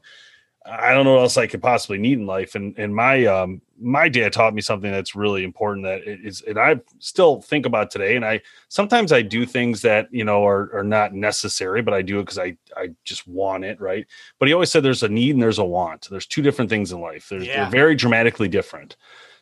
I 0.66 0.94
don't 0.94 1.04
know 1.04 1.14
what 1.14 1.20
else 1.20 1.36
I 1.36 1.46
could 1.46 1.60
possibly 1.60 1.98
need 1.98 2.18
in 2.18 2.26
life. 2.26 2.54
And 2.54 2.74
and 2.78 2.94
my 2.94 3.26
um 3.26 3.60
my 3.78 4.08
dad 4.08 4.32
taught 4.32 4.54
me 4.54 4.62
something 4.62 4.90
that's 4.90 5.14
really 5.14 5.44
important 5.44 5.84
that 5.84 6.02
is 6.06 6.42
and 6.42 6.58
I 6.58 6.80
still 7.00 7.42
think 7.42 7.66
about 7.66 7.90
today. 7.90 8.16
And 8.16 8.24
I 8.24 8.40
sometimes 8.68 9.12
I 9.12 9.20
do 9.20 9.44
things 9.44 9.82
that 9.82 10.08
you 10.10 10.24
know 10.24 10.46
are 10.46 10.74
are 10.74 10.84
not 10.84 11.12
necessary, 11.12 11.82
but 11.82 11.92
I 11.92 12.00
do 12.00 12.18
it 12.18 12.22
because 12.22 12.38
I 12.38 12.56
I 12.76 12.90
just 13.04 13.28
want 13.28 13.64
it, 13.64 13.78
right? 13.78 14.06
But 14.38 14.48
he 14.48 14.54
always 14.54 14.70
said 14.70 14.82
there's 14.82 15.02
a 15.02 15.08
need 15.08 15.32
and 15.32 15.42
there's 15.42 15.58
a 15.58 15.64
want. 15.64 16.08
There's 16.10 16.26
two 16.26 16.40
different 16.42 16.70
things 16.70 16.92
in 16.92 17.00
life. 17.00 17.30
Yeah. 17.30 17.38
they're 17.38 17.70
very 17.70 17.94
dramatically 17.94 18.48
different. 18.48 18.96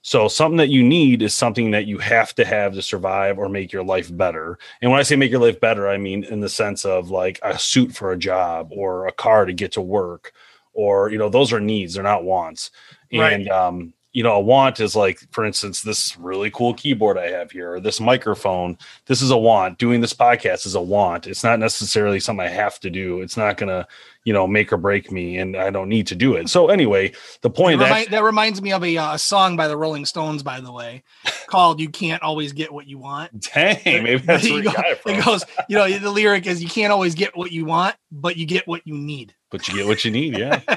So 0.04 0.26
something 0.26 0.56
that 0.56 0.70
you 0.70 0.82
need 0.82 1.22
is 1.22 1.32
something 1.32 1.70
that 1.70 1.86
you 1.86 1.98
have 1.98 2.34
to 2.34 2.44
have 2.44 2.74
to 2.74 2.82
survive 2.82 3.38
or 3.38 3.48
make 3.48 3.72
your 3.72 3.84
life 3.84 4.14
better. 4.16 4.58
And 4.80 4.90
when 4.90 4.98
I 4.98 5.04
say 5.04 5.14
make 5.14 5.30
your 5.30 5.40
life 5.40 5.60
better, 5.60 5.88
I 5.88 5.98
mean 5.98 6.24
in 6.24 6.40
the 6.40 6.48
sense 6.48 6.84
of 6.84 7.10
like 7.10 7.38
a 7.44 7.56
suit 7.56 7.94
for 7.94 8.10
a 8.10 8.18
job 8.18 8.72
or 8.72 9.06
a 9.06 9.12
car 9.12 9.46
to 9.46 9.52
get 9.52 9.70
to 9.72 9.80
work 9.80 10.32
or 10.72 11.10
you 11.10 11.18
know 11.18 11.28
those 11.28 11.52
are 11.52 11.60
needs 11.60 11.94
they're 11.94 12.02
not 12.02 12.24
wants 12.24 12.70
right. 13.12 13.32
and 13.32 13.48
um 13.48 13.92
you 14.12 14.22
know 14.22 14.32
a 14.32 14.40
want 14.40 14.80
is 14.80 14.94
like 14.94 15.20
for 15.30 15.44
instance 15.44 15.82
this 15.82 16.16
really 16.18 16.50
cool 16.50 16.74
keyboard 16.74 17.16
i 17.16 17.28
have 17.28 17.50
here 17.50 17.74
or 17.74 17.80
this 17.80 18.00
microphone 18.00 18.76
this 19.06 19.22
is 19.22 19.30
a 19.30 19.36
want. 19.36 19.78
Doing 19.78 20.00
this 20.00 20.14
podcast 20.14 20.66
is 20.66 20.74
a 20.74 20.80
want. 20.80 21.26
It's 21.26 21.44
not 21.44 21.58
necessarily 21.58 22.20
something 22.20 22.46
i 22.46 22.48
have 22.48 22.78
to 22.80 22.90
do. 22.90 23.20
It's 23.20 23.36
not 23.36 23.56
gonna 23.56 23.86
you 24.24 24.32
know 24.32 24.46
make 24.46 24.72
or 24.72 24.76
break 24.76 25.10
me 25.10 25.38
and 25.38 25.56
i 25.56 25.68
don't 25.68 25.88
need 25.88 26.06
to 26.08 26.14
do 26.14 26.34
it. 26.34 26.48
So 26.48 26.68
anyway 26.68 27.12
the 27.40 27.50
point 27.50 27.80
that, 27.80 27.90
remi- 27.90 28.06
that 28.06 28.22
reminds 28.22 28.62
me 28.62 28.72
of 28.72 28.84
a 28.84 28.96
uh, 28.96 29.16
song 29.16 29.56
by 29.56 29.68
the 29.68 29.76
rolling 29.76 30.04
stones 30.04 30.42
by 30.42 30.60
the 30.60 30.72
way 30.72 31.02
called 31.46 31.80
you 31.80 31.88
can't 31.88 32.22
always 32.22 32.52
get 32.52 32.72
what 32.72 32.86
you 32.86 32.98
want. 32.98 33.52
Dang 33.52 33.80
maybe 33.84 34.16
that's 34.26 34.44
where 34.44 34.62
you 34.62 34.64
go, 34.64 34.72
it, 34.76 35.00
it 35.06 35.24
goes 35.24 35.44
you 35.68 35.76
know 35.76 35.98
the 35.98 36.10
lyric 36.10 36.46
is 36.46 36.62
you 36.62 36.68
can't 36.68 36.92
always 36.92 37.14
get 37.14 37.36
what 37.36 37.52
you 37.52 37.64
want 37.64 37.96
but 38.10 38.36
you 38.36 38.46
get 38.46 38.66
what 38.66 38.86
you 38.86 38.94
need. 38.94 39.34
But 39.50 39.68
you 39.68 39.74
get 39.74 39.86
what 39.86 40.04
you 40.04 40.10
need 40.10 40.38
yeah. 40.38 40.60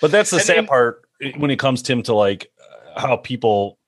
But 0.00 0.10
that's 0.10 0.30
the 0.30 0.38
and, 0.38 0.46
sad 0.46 0.66
part 0.66 1.04
when 1.36 1.50
it 1.50 1.58
comes 1.58 1.82
tim 1.82 2.02
to 2.02 2.14
like 2.14 2.50
how 2.96 3.16
people 3.16 3.78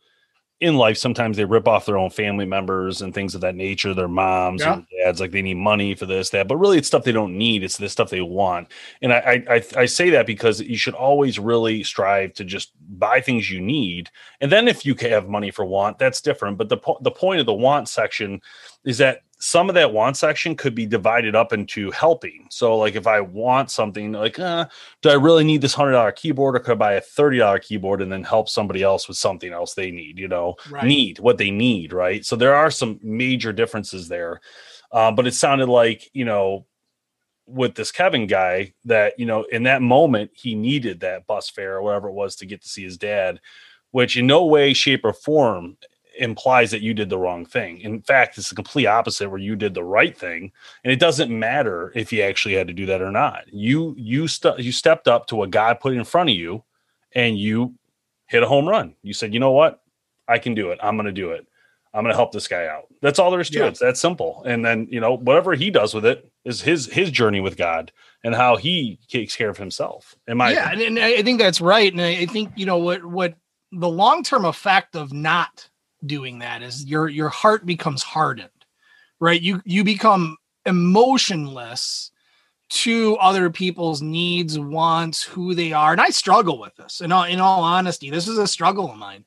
in 0.63 0.77
life 0.77 0.97
sometimes 0.97 1.37
they 1.37 1.45
rip 1.45 1.67
off 1.67 1.87
their 1.87 1.99
own 1.99 2.09
family 2.09 2.47
members 2.47 3.03
and 3.03 3.13
things 3.13 3.35
of 3.35 3.41
that 3.41 3.57
nature 3.57 3.93
their 3.95 4.07
moms 4.07 4.63
yeah. 4.63 4.77
or 4.77 4.87
dads 5.03 5.21
like 5.21 5.33
they 5.33 5.43
need 5.43 5.57
money 5.57 5.93
for 5.93 6.07
this 6.07 6.31
that 6.31 6.47
but 6.47 6.57
really 6.57 6.79
it's 6.79 6.87
stuff 6.87 7.03
they 7.03 7.11
don't 7.11 7.37
need 7.37 7.65
it's 7.65 7.79
the 7.79 7.89
stuff 7.89 8.11
they 8.11 8.21
want 8.21 8.69
and 9.03 9.13
I, 9.13 9.43
I 9.51 9.65
i 9.77 9.87
say 9.87 10.09
that 10.11 10.25
because 10.25 10.61
you 10.61 10.77
should 10.77 10.95
always 10.95 11.37
really 11.37 11.83
strive 11.83 12.33
to 12.35 12.45
just 12.45 12.71
buy 12.97 13.21
things 13.21 13.51
you 13.51 13.61
need 13.61 14.09
and 14.41 14.53
then 14.53 14.69
if 14.69 14.87
you 14.87 14.95
have 15.01 15.29
money 15.29 15.51
for 15.51 15.65
want 15.65 15.99
that's 15.99 16.21
different 16.21 16.59
but 16.59 16.69
the, 16.69 16.77
po- 16.77 16.99
the 17.01 17.11
point 17.11 17.41
of 17.41 17.47
the 17.47 17.53
want 17.53 17.89
section 17.89 18.41
is 18.85 18.99
that 18.99 19.23
some 19.43 19.69
of 19.69 19.75
that 19.75 19.93
want 19.93 20.17
section 20.17 20.55
could 20.55 20.73
be 20.73 20.87
divided 20.87 21.35
up 21.35 21.53
into 21.53 21.91
helping. 21.91 22.47
So, 22.49 22.79
like 22.79 22.95
if 22.95 23.09
I 23.09 23.21
want 23.21 23.73
something, 23.73 24.13
like, 24.13 24.39
uh, 24.39 24.67
do 25.03 25.11
I 25.11 25.15
really 25.15 25.43
need 25.43 25.61
this 25.61 25.75
hundred 25.75 25.93
dollar 25.93 26.13
keyboard, 26.13 26.55
or 26.55 26.61
could 26.61 26.73
I 26.73 26.77
buy 26.77 26.93
a 26.93 27.01
thirty 27.01 27.39
dollar 27.39 27.59
keyboard 27.59 28.03
and 28.03 28.13
then 28.13 28.23
help 28.23 28.49
somebody 28.49 28.85
else 28.85 29.09
with 29.09 29.17
something 29.17 29.53
else 29.53 29.75
they 29.75 29.91
need? 29.91 30.17
You 30.17 30.29
know, 30.29 30.55
right. 30.71 30.85
need 30.85 31.19
what 31.19 31.39
they 31.39 31.51
need, 31.51 31.93
right? 31.93 32.25
So 32.25 32.37
there 32.37 32.55
are 32.55 32.71
some 32.71 33.01
major 33.03 33.53
differences 33.53 34.07
there. 34.07 34.41
Uh, 34.93 35.11
but 35.11 35.27
it 35.27 35.35
sounded 35.35 35.69
like 35.69 36.09
you 36.13 36.25
know, 36.25 36.65
with 37.47 37.75
this 37.75 37.91
Kevin 37.91 38.29
guy, 38.29 38.75
that 38.85 39.19
you 39.19 39.27
know, 39.27 39.43
in 39.43 39.65
that 39.65 39.83
moment 39.83 40.31
he 40.35 40.55
needed 40.55 41.01
that 41.01 41.27
bus 41.27 41.51
fare 41.51 41.79
or 41.79 41.83
whatever 41.83 42.09
it 42.11 42.15
was 42.15 42.37
to 42.37 42.47
get 42.47 42.63
to 42.63 42.69
see 42.69 42.85
his 42.85 42.97
dad 42.97 43.41
which 43.93 44.17
in 44.17 44.27
no 44.27 44.47
way, 44.47 44.73
shape, 44.73 45.05
or 45.05 45.13
form 45.13 45.77
implies 46.23 46.71
that 46.71 46.83
you 46.83 46.95
did 46.95 47.11
the 47.11 47.19
wrong 47.19 47.45
thing. 47.45 47.81
In 47.81 48.01
fact, 48.01 48.39
it's 48.39 48.49
the 48.49 48.55
complete 48.55 48.87
opposite 48.87 49.29
where 49.29 49.41
you 49.41 49.57
did 49.57 49.75
the 49.75 49.83
right 49.83 50.17
thing, 50.17 50.53
and 50.85 50.93
it 50.93 51.01
doesn't 51.01 51.37
matter 51.37 51.93
if 51.97 52.13
you 52.13 52.23
actually 52.23 52.55
had 52.55 52.69
to 52.69 52.73
do 52.73 52.87
that 52.87 53.03
or 53.03 53.11
not. 53.11 53.45
You 53.53 53.95
you 53.99 54.29
st- 54.29 54.61
you 54.61 54.71
stepped 54.71 55.09
up 55.09 55.27
to 55.27 55.37
what 55.37 55.51
God 55.51 55.81
put 55.81 55.95
in 55.95 56.05
front 56.05 56.31
of 56.31 56.37
you, 56.37 56.63
and 57.13 57.37
you 57.37 57.75
hit 58.29 58.45
a 58.45 58.49
home 58.49 58.69
run. 58.69 58.95
You 59.03 59.13
said, 59.13 59.35
"You 59.35 59.41
know 59.41 59.51
what? 59.51 59.83
I 60.29 60.39
can 60.39 60.55
do 60.55 60.71
it. 60.71 60.79
I'm 60.81 60.97
going 60.97 61.07
to 61.07 61.13
do 61.13 61.33
it. 61.33 61.47
I'm 61.93 62.05
going 62.05 62.13
to 62.13 62.17
help 62.17 62.31
this 62.31 62.47
guy 62.47 62.67
out." 62.67 62.87
That's 63.03 63.19
all 63.19 63.33
there 63.33 63.41
is 63.41 63.51
to 63.51 63.59
yeah. 63.59 63.65
it. 63.65 63.69
It's 63.71 63.81
that 63.81 63.97
simple. 63.97 64.45
And 64.47 64.65
then 64.65 64.87
you 64.91 65.01
know 65.01 65.17
whatever 65.17 65.55
he 65.55 65.71
does 65.71 65.93
with 65.93 66.07
it 66.07 66.31
is 66.45 66.63
his 66.63 66.87
his 66.87 67.11
journey 67.11 67.41
with 67.41 67.57
God 67.57 67.91
and 68.23 68.35
how 68.35 68.57
he 68.57 69.01
takes 69.09 69.35
care 69.35 69.51
of 69.51 69.59
himself. 69.59 70.15
Am 70.29 70.41
I? 70.41 70.53
Yeah, 70.53 70.71
and, 70.71 70.81
and 70.81 70.99
I 71.01 71.23
think 71.23 71.41
that's 71.41 71.61
right. 71.61 71.93
And 71.93 72.01
I 72.01 72.27
think 72.27 72.53
you 72.55 72.65
know 72.65 72.79
what 72.79 73.05
what 73.05 73.35
the 73.73 73.89
long 73.89 74.23
term 74.23 74.45
effect 74.45 74.95
of 74.95 75.13
not 75.13 75.69
doing 76.07 76.41
that 76.41 76.63
is 76.63 76.85
your 76.85 77.09
your 77.09 77.29
heart 77.29 77.65
becomes 77.67 78.03
hardened 78.03 78.51
right? 79.23 79.41
You 79.41 79.63
you 79.65 79.85
become 79.85 80.37
emotionless 80.67 82.11
to 82.71 83.17
other 83.19 83.51
people's 83.51 84.03
needs 84.03 84.59
wants 84.59 85.23
who 85.23 85.55
they 85.55 85.73
are. 85.73 85.93
And 85.93 86.01
i 86.01 86.11
struggle 86.11 86.59
with 86.59 86.75
this. 86.75 87.01
In 87.01 87.13
all 87.13 87.25
in 87.25 87.39
all 87.39 87.63
honesty 87.63 88.11
this 88.11 88.27
is 88.27 88.37
a 88.37 88.49
struggle 88.49 88.91
of 88.91 88.99
mine. 88.99 89.25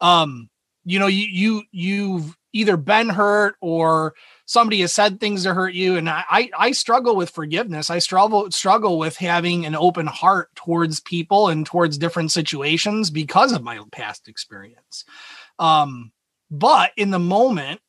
Um 0.00 0.50
you 0.84 0.98
know 0.98 1.06
you 1.06 1.26
you 1.30 1.62
you've 1.72 2.36
either 2.52 2.76
been 2.76 3.08
hurt 3.08 3.56
or 3.60 4.14
somebody 4.46 4.80
has 4.80 4.92
said 4.92 5.18
things 5.18 5.44
to 5.44 5.54
hurt 5.54 5.72
you. 5.72 5.96
And 5.96 6.10
i 6.10 6.50
i 6.56 6.72
struggle 6.72 7.16
with 7.16 7.30
forgiveness. 7.30 7.88
I 7.88 8.00
struggle 8.00 8.50
struggle 8.50 8.98
with 8.98 9.16
having 9.16 9.64
an 9.64 9.76
open 9.76 10.06
heart 10.06 10.54
towards 10.56 11.00
people 11.00 11.48
and 11.48 11.64
towards 11.64 11.96
different 11.96 12.32
situations 12.32 13.08
because 13.08 13.52
of 13.52 13.62
my 13.62 13.80
past 13.92 14.28
experience. 14.28 15.06
Um 15.58 16.12
but 16.50 16.92
in 16.96 17.10
the 17.10 17.18
moment, 17.18 17.80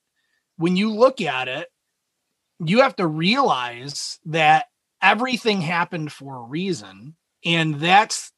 when 0.57 0.75
you 0.75 0.91
look 0.91 1.21
at 1.21 1.47
it, 1.47 1.69
you 2.63 2.81
have 2.81 2.95
to 2.97 3.07
realize 3.07 4.19
that 4.25 4.65
everything 5.01 5.61
happened 5.61 6.11
for 6.11 6.37
a 6.37 6.41
reason. 6.41 7.15
And 7.45 7.75
that's 7.75 8.33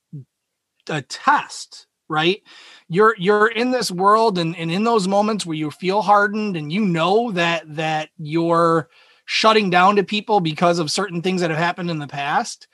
a 0.88 1.02
test, 1.02 1.88
right? 2.08 2.42
You're 2.88 3.16
you're 3.18 3.48
in 3.48 3.72
this 3.72 3.92
world 3.92 4.38
and, 4.38 4.56
and 4.56 4.72
in 4.72 4.84
those 4.84 5.08
moments 5.08 5.46
where 5.46 5.58
you 5.58 5.72
feel 5.72 6.02
hardened 6.02 6.56
and 6.56 6.72
you 6.72 6.86
know 6.86 7.32
that 7.32 7.64
that 7.76 8.10
you're 8.18 8.90
shutting 9.26 9.70
down 9.70 9.96
to 9.96 10.04
people 10.04 10.40
because 10.40 10.78
of 10.78 10.92
certain 10.92 11.22
things 11.22 11.42
that 11.42 11.50
have 11.50 11.60
happened 11.60 11.90
in 11.90 12.00
the 12.00 12.08
past, 12.08 12.68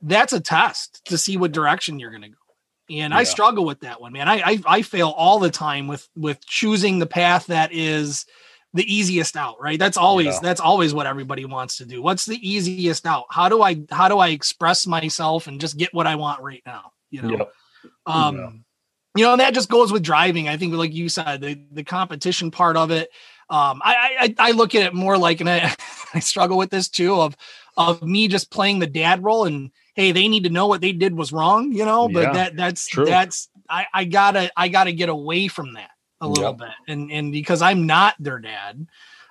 that's 0.00 0.32
a 0.32 0.40
test 0.40 1.04
to 1.06 1.18
see 1.18 1.36
what 1.36 1.52
direction 1.52 1.98
you're 1.98 2.10
gonna 2.10 2.28
go 2.28 2.47
and 2.90 3.12
yeah. 3.12 3.18
I 3.18 3.24
struggle 3.24 3.64
with 3.64 3.80
that 3.80 4.00
one, 4.00 4.12
man. 4.12 4.28
I, 4.28 4.42
I 4.44 4.58
I 4.66 4.82
fail 4.82 5.10
all 5.10 5.38
the 5.38 5.50
time 5.50 5.88
with 5.88 6.08
with 6.16 6.44
choosing 6.46 6.98
the 6.98 7.06
path 7.06 7.46
that 7.46 7.72
is 7.72 8.24
the 8.74 8.94
easiest 8.94 9.36
out, 9.36 9.60
right? 9.60 9.78
That's 9.78 9.96
always 9.96 10.26
yeah. 10.26 10.40
that's 10.42 10.60
always 10.60 10.94
what 10.94 11.06
everybody 11.06 11.44
wants 11.44 11.78
to 11.78 11.86
do. 11.86 12.02
What's 12.02 12.26
the 12.26 12.38
easiest 12.48 13.06
out? 13.06 13.26
How 13.30 13.48
do 13.48 13.62
I 13.62 13.82
how 13.90 14.08
do 14.08 14.18
I 14.18 14.28
express 14.28 14.86
myself 14.86 15.46
and 15.46 15.60
just 15.60 15.76
get 15.76 15.94
what 15.94 16.06
I 16.06 16.16
want 16.16 16.42
right 16.42 16.62
now? 16.66 16.92
You 17.10 17.22
know, 17.22 17.30
yep. 17.30 17.52
um, 18.06 18.36
yeah. 18.36 18.50
you 19.16 19.24
know, 19.24 19.32
and 19.32 19.40
that 19.40 19.54
just 19.54 19.70
goes 19.70 19.90
with 19.90 20.02
driving. 20.02 20.48
I 20.48 20.56
think, 20.56 20.74
like 20.74 20.94
you 20.94 21.08
said, 21.08 21.40
the 21.40 21.58
the 21.72 21.84
competition 21.84 22.50
part 22.50 22.76
of 22.76 22.90
it. 22.90 23.10
Um, 23.50 23.80
I 23.82 24.34
I, 24.38 24.48
I 24.48 24.50
look 24.52 24.74
at 24.74 24.82
it 24.82 24.94
more 24.94 25.16
like, 25.16 25.40
and 25.40 25.48
I 25.48 25.74
I 26.14 26.20
struggle 26.20 26.58
with 26.58 26.70
this 26.70 26.88
too 26.88 27.14
of 27.14 27.36
of 27.76 28.02
me 28.02 28.28
just 28.28 28.50
playing 28.50 28.80
the 28.80 28.86
dad 28.86 29.24
role 29.24 29.44
and 29.44 29.70
hey, 29.98 30.12
they 30.12 30.28
need 30.28 30.44
to 30.44 30.50
know 30.50 30.68
what 30.68 30.80
they 30.80 30.92
did 30.92 31.12
was 31.12 31.32
wrong, 31.32 31.72
you 31.72 31.84
know. 31.84 32.08
But 32.08 32.22
yeah, 32.22 32.32
that 32.32 32.56
that's 32.56 32.86
true. 32.86 33.04
that's 33.04 33.48
I, 33.68 33.86
I 33.92 34.04
gotta 34.04 34.50
I 34.56 34.68
gotta 34.68 34.92
get 34.92 35.08
away 35.08 35.48
from 35.48 35.74
that 35.74 35.90
a 36.20 36.28
little 36.28 36.50
yep. 36.50 36.58
bit, 36.58 36.92
and 36.92 37.10
and 37.10 37.32
because 37.32 37.60
I'm 37.60 37.86
not 37.86 38.14
their 38.20 38.38
dad, 38.38 38.86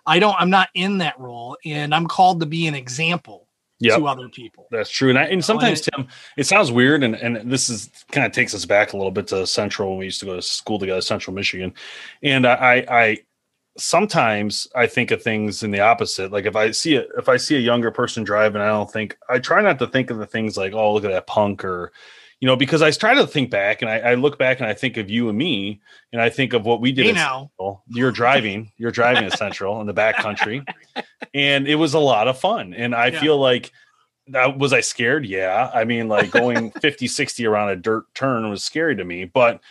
I 0.05 0.19
don't 0.19 0.35
I'm 0.37 0.49
not 0.49 0.69
in 0.73 0.99
that 0.99 1.17
role, 1.19 1.57
and 1.65 1.95
I'm 1.95 2.07
called 2.07 2.41
to 2.41 2.45
be 2.45 2.67
an 2.67 2.75
example 2.75 3.47
yep. 3.79 3.97
to 3.97 4.07
other 4.07 4.27
people. 4.29 4.67
That's 4.71 4.89
true. 4.89 5.09
And, 5.09 5.17
I, 5.17 5.23
and 5.25 5.43
sometimes, 5.43 5.81
Tim, 5.81 6.07
it 6.35 6.45
sounds 6.45 6.71
weird. 6.71 7.03
And, 7.03 7.15
and 7.15 7.49
this 7.51 7.69
is 7.69 7.89
kind 8.11 8.25
of 8.25 8.31
takes 8.31 8.53
us 8.53 8.65
back 8.65 8.93
a 8.93 8.97
little 8.97 9.11
bit 9.11 9.27
to 9.27 9.45
Central 9.45 9.89
when 9.89 9.99
we 9.99 10.05
used 10.05 10.19
to 10.21 10.25
go 10.25 10.35
to 10.35 10.41
school 10.41 10.79
together, 10.79 11.01
Central 11.01 11.33
Michigan. 11.33 11.73
And 12.23 12.45
I, 12.45 12.85
I, 12.89 13.17
sometimes 13.77 14.67
I 14.75 14.87
think 14.87 15.11
of 15.11 15.21
things 15.21 15.63
in 15.63 15.71
the 15.71 15.79
opposite. 15.79 16.31
Like 16.31 16.45
if 16.45 16.55
I 16.55 16.71
see 16.71 16.95
it, 16.95 17.09
if 17.17 17.29
I 17.29 17.37
see 17.37 17.55
a 17.55 17.59
younger 17.59 17.91
person 17.91 18.23
driving, 18.23 18.61
I 18.61 18.67
don't 18.67 18.91
think 18.91 19.17
I 19.29 19.39
try 19.39 19.61
not 19.61 19.79
to 19.79 19.87
think 19.87 20.09
of 20.09 20.17
the 20.17 20.25
things 20.25 20.57
like, 20.57 20.73
oh, 20.73 20.93
look 20.93 21.05
at 21.05 21.11
that 21.11 21.27
punk 21.27 21.63
or, 21.63 21.91
you 22.39 22.47
know, 22.47 22.55
because 22.55 22.81
I 22.81 22.91
try 22.91 23.15
to 23.15 23.25
think 23.25 23.49
back 23.49 23.81
and 23.81 23.89
I, 23.89 23.99
I 23.99 24.13
look 24.15 24.37
back 24.37 24.59
and 24.59 24.67
I 24.67 24.73
think 24.73 24.97
of 24.97 25.09
you 25.09 25.29
and 25.29 25.37
me 25.37 25.81
and 26.11 26.21
I 26.21 26.29
think 26.29 26.53
of 26.53 26.65
what 26.65 26.81
we 26.81 26.91
did. 26.91 27.05
Hey 27.05 27.11
now. 27.13 27.51
Central. 27.57 27.83
You're 27.87 28.11
driving, 28.11 28.71
you're 28.77 28.91
driving 28.91 29.23
at 29.23 29.37
Central 29.37 29.81
in 29.81 29.87
the 29.87 29.93
back 29.93 30.17
country, 30.17 30.63
and 31.33 31.67
it 31.67 31.75
was 31.75 31.93
a 31.93 31.99
lot 31.99 32.27
of 32.27 32.39
fun. 32.39 32.73
And 32.73 32.93
I 32.93 33.07
yeah. 33.07 33.19
feel 33.19 33.37
like 33.37 33.71
that 34.27 34.57
was 34.57 34.73
I 34.73 34.81
scared? 34.81 35.25
Yeah. 35.25 35.71
I 35.73 35.83
mean, 35.85 36.07
like 36.07 36.31
going 36.31 36.71
50, 36.81 37.07
60 37.07 37.45
around 37.45 37.69
a 37.69 37.75
dirt 37.75 38.05
turn 38.13 38.49
was 38.49 38.63
scary 38.63 38.95
to 38.95 39.03
me, 39.03 39.25
but 39.25 39.61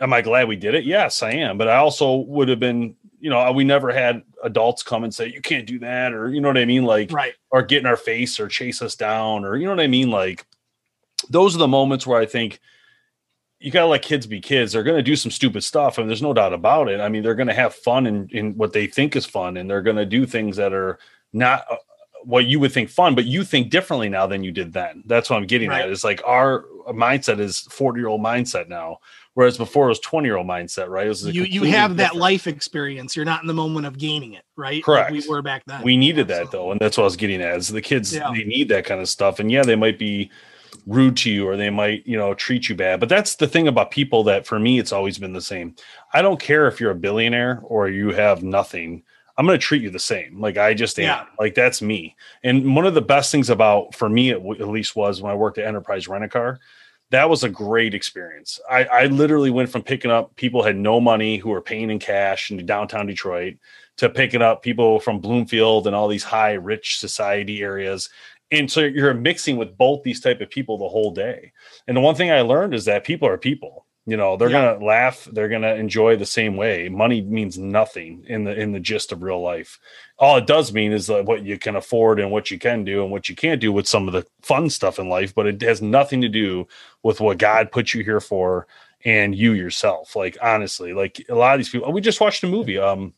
am 0.00 0.12
I 0.12 0.22
glad 0.22 0.48
we 0.48 0.56
did 0.56 0.74
it? 0.74 0.84
Yes, 0.84 1.22
I 1.22 1.32
am. 1.32 1.58
But 1.58 1.68
I 1.68 1.76
also 1.76 2.16
would 2.16 2.48
have 2.48 2.60
been, 2.60 2.96
you 3.24 3.30
know, 3.30 3.50
we 3.52 3.64
never 3.64 3.90
had 3.90 4.22
adults 4.42 4.82
come 4.82 5.02
and 5.02 5.14
say, 5.14 5.28
you 5.28 5.40
can't 5.40 5.66
do 5.66 5.78
that, 5.78 6.12
or 6.12 6.28
you 6.28 6.42
know 6.42 6.48
what 6.48 6.58
I 6.58 6.66
mean? 6.66 6.84
Like, 6.84 7.10
right. 7.10 7.32
or 7.50 7.62
get 7.62 7.78
in 7.78 7.86
our 7.86 7.96
face 7.96 8.38
or 8.38 8.48
chase 8.48 8.82
us 8.82 8.96
down, 8.96 9.46
or 9.46 9.56
you 9.56 9.64
know 9.64 9.70
what 9.70 9.80
I 9.80 9.86
mean? 9.86 10.10
Like, 10.10 10.44
those 11.30 11.56
are 11.56 11.58
the 11.58 11.66
moments 11.66 12.06
where 12.06 12.20
I 12.20 12.26
think 12.26 12.60
you 13.60 13.70
gotta 13.70 13.86
let 13.86 14.02
kids 14.02 14.26
be 14.26 14.42
kids. 14.42 14.72
They're 14.72 14.82
gonna 14.82 15.00
do 15.00 15.16
some 15.16 15.30
stupid 15.30 15.64
stuff, 15.64 15.96
and 15.96 16.06
there's 16.06 16.20
no 16.20 16.34
doubt 16.34 16.52
about 16.52 16.90
it. 16.90 17.00
I 17.00 17.08
mean, 17.08 17.22
they're 17.22 17.34
gonna 17.34 17.54
have 17.54 17.74
fun 17.74 18.06
in, 18.06 18.28
in 18.30 18.58
what 18.58 18.74
they 18.74 18.86
think 18.86 19.16
is 19.16 19.24
fun, 19.24 19.56
and 19.56 19.70
they're 19.70 19.80
gonna 19.80 20.04
do 20.04 20.26
things 20.26 20.58
that 20.58 20.74
are 20.74 20.98
not 21.32 21.64
uh, 21.70 21.76
what 22.24 22.44
you 22.44 22.60
would 22.60 22.72
think 22.72 22.90
fun, 22.90 23.14
but 23.14 23.24
you 23.24 23.42
think 23.42 23.70
differently 23.70 24.10
now 24.10 24.26
than 24.26 24.44
you 24.44 24.52
did 24.52 24.74
then. 24.74 25.02
That's 25.06 25.30
what 25.30 25.38
I'm 25.38 25.46
getting 25.46 25.70
right. 25.70 25.80
at. 25.80 25.88
It's 25.88 26.04
like 26.04 26.20
our 26.26 26.66
mindset 26.88 27.40
is 27.40 27.60
40 27.70 28.00
year 28.00 28.08
old 28.08 28.20
mindset 28.20 28.68
now, 28.68 28.98
whereas 29.34 29.58
before 29.58 29.86
it 29.86 29.90
was 29.90 30.00
20 30.00 30.26
year 30.26 30.36
old 30.36 30.46
mindset, 30.46 30.88
right? 30.88 31.14
you 31.32 31.44
you 31.44 31.64
have 31.64 31.96
that 31.98 32.16
life 32.16 32.46
experience. 32.46 33.14
You're 33.14 33.24
not 33.24 33.42
in 33.42 33.46
the 33.46 33.54
moment 33.54 33.86
of 33.86 33.98
gaining 33.98 34.32
it, 34.34 34.44
right? 34.56 34.82
Correct. 34.82 35.10
Like 35.10 35.22
we 35.22 35.28
were 35.28 35.42
back 35.42 35.62
then. 35.66 35.82
We 35.82 35.96
needed 35.96 36.30
Absolutely. 36.30 36.44
that 36.44 36.52
though, 36.52 36.70
and 36.70 36.80
that's 36.80 36.96
what 36.96 37.04
I 37.04 37.06
was 37.06 37.16
getting 37.16 37.42
at. 37.42 37.56
Is 37.56 37.68
the 37.68 37.82
kids 37.82 38.14
yeah. 38.14 38.30
they 38.32 38.44
need 38.44 38.68
that 38.70 38.84
kind 38.84 39.00
of 39.00 39.08
stuff, 39.08 39.38
and 39.40 39.50
yeah, 39.50 39.62
they 39.62 39.76
might 39.76 39.98
be 39.98 40.30
rude 40.86 41.16
to 41.16 41.30
you 41.30 41.46
or 41.48 41.56
they 41.56 41.70
might 41.70 42.06
you 42.06 42.16
know 42.16 42.34
treat 42.34 42.68
you 42.68 42.74
bad 42.74 43.00
but 43.00 43.08
that's 43.08 43.36
the 43.36 43.46
thing 43.46 43.68
about 43.68 43.90
people 43.90 44.22
that 44.24 44.44
for 44.44 44.58
me 44.58 44.78
it's 44.78 44.92
always 44.92 45.18
been 45.18 45.32
the 45.32 45.40
same 45.40 45.74
i 46.12 46.20
don't 46.20 46.40
care 46.40 46.66
if 46.66 46.78
you're 46.78 46.90
a 46.90 46.96
billionaire 46.96 47.60
or 47.62 47.88
you 47.88 48.10
have 48.10 48.42
nothing 48.42 49.02
I'm 49.36 49.46
going 49.46 49.58
to 49.58 49.64
treat 49.64 49.82
you 49.82 49.90
the 49.90 49.98
same. 49.98 50.40
Like 50.40 50.58
I 50.58 50.74
just 50.74 50.98
am. 50.98 51.04
Yeah. 51.04 51.26
Like 51.38 51.54
that's 51.54 51.82
me. 51.82 52.16
And 52.42 52.74
one 52.74 52.86
of 52.86 52.94
the 52.94 53.02
best 53.02 53.32
things 53.32 53.50
about 53.50 53.94
for 53.94 54.08
me 54.08 54.30
at, 54.30 54.38
w- 54.38 54.60
at 54.60 54.68
least 54.68 54.94
was 54.94 55.20
when 55.20 55.32
I 55.32 55.34
worked 55.34 55.58
at 55.58 55.66
Enterprise 55.66 56.06
Rent 56.06 56.24
a 56.24 56.28
Car. 56.28 56.60
That 57.10 57.28
was 57.30 57.44
a 57.44 57.48
great 57.48 57.94
experience. 57.94 58.60
I, 58.68 58.84
I 58.84 59.06
literally 59.06 59.50
went 59.50 59.68
from 59.68 59.82
picking 59.82 60.10
up 60.10 60.34
people 60.36 60.62
had 60.62 60.76
no 60.76 61.00
money 61.00 61.36
who 61.36 61.50
were 61.50 61.60
paying 61.60 61.90
in 61.90 61.98
cash 61.98 62.50
in 62.50 62.64
downtown 62.66 63.06
Detroit 63.06 63.56
to 63.98 64.08
picking 64.08 64.42
up 64.42 64.62
people 64.62 64.98
from 64.98 65.20
Bloomfield 65.20 65.86
and 65.86 65.94
all 65.94 66.08
these 66.08 66.24
high 66.24 66.54
rich 66.54 66.98
society 66.98 67.62
areas. 67.62 68.08
And 68.50 68.70
so 68.70 68.80
you're 68.80 69.14
mixing 69.14 69.56
with 69.56 69.76
both 69.76 70.02
these 70.02 70.20
type 70.20 70.40
of 70.40 70.50
people 70.50 70.78
the 70.78 70.88
whole 70.88 71.12
day. 71.12 71.52
And 71.86 71.96
the 71.96 72.00
one 72.00 72.14
thing 72.14 72.30
i 72.30 72.40
learned 72.40 72.74
is 72.74 72.84
that 72.86 73.04
people 73.04 73.28
are 73.28 73.38
people 73.38 73.83
you 74.06 74.16
know 74.16 74.36
they're 74.36 74.50
yeah. 74.50 74.74
gonna 74.74 74.84
laugh 74.84 75.26
they're 75.32 75.48
gonna 75.48 75.74
enjoy 75.74 76.16
the 76.16 76.26
same 76.26 76.56
way. 76.56 76.88
Money 76.88 77.22
means 77.22 77.58
nothing 77.58 78.24
in 78.28 78.44
the 78.44 78.52
in 78.58 78.72
the 78.72 78.80
gist 78.80 79.12
of 79.12 79.22
real 79.22 79.40
life. 79.40 79.78
All 80.18 80.36
it 80.36 80.46
does 80.46 80.72
mean 80.72 80.92
is 80.92 81.08
what 81.08 81.44
you 81.44 81.58
can 81.58 81.76
afford 81.76 82.20
and 82.20 82.30
what 82.30 82.50
you 82.50 82.58
can 82.58 82.84
do 82.84 83.02
and 83.02 83.10
what 83.10 83.28
you 83.28 83.34
can't 83.34 83.60
do 83.60 83.72
with 83.72 83.88
some 83.88 84.06
of 84.06 84.12
the 84.12 84.26
fun 84.42 84.68
stuff 84.68 84.98
in 84.98 85.08
life 85.08 85.34
but 85.34 85.46
it 85.46 85.60
has 85.62 85.80
nothing 85.80 86.20
to 86.20 86.28
do 86.28 86.66
with 87.02 87.20
what 87.20 87.38
god 87.38 87.72
put 87.72 87.94
you 87.94 88.04
here 88.04 88.20
for 88.20 88.66
and 89.04 89.34
you 89.34 89.52
yourself. 89.52 90.14
Like 90.14 90.36
honestly 90.42 90.92
like 90.92 91.24
a 91.30 91.34
lot 91.34 91.54
of 91.54 91.58
these 91.60 91.70
people 91.70 91.90
we 91.90 92.00
just 92.00 92.20
watched 92.20 92.44
a 92.44 92.48
movie 92.48 92.78
um 92.78 93.14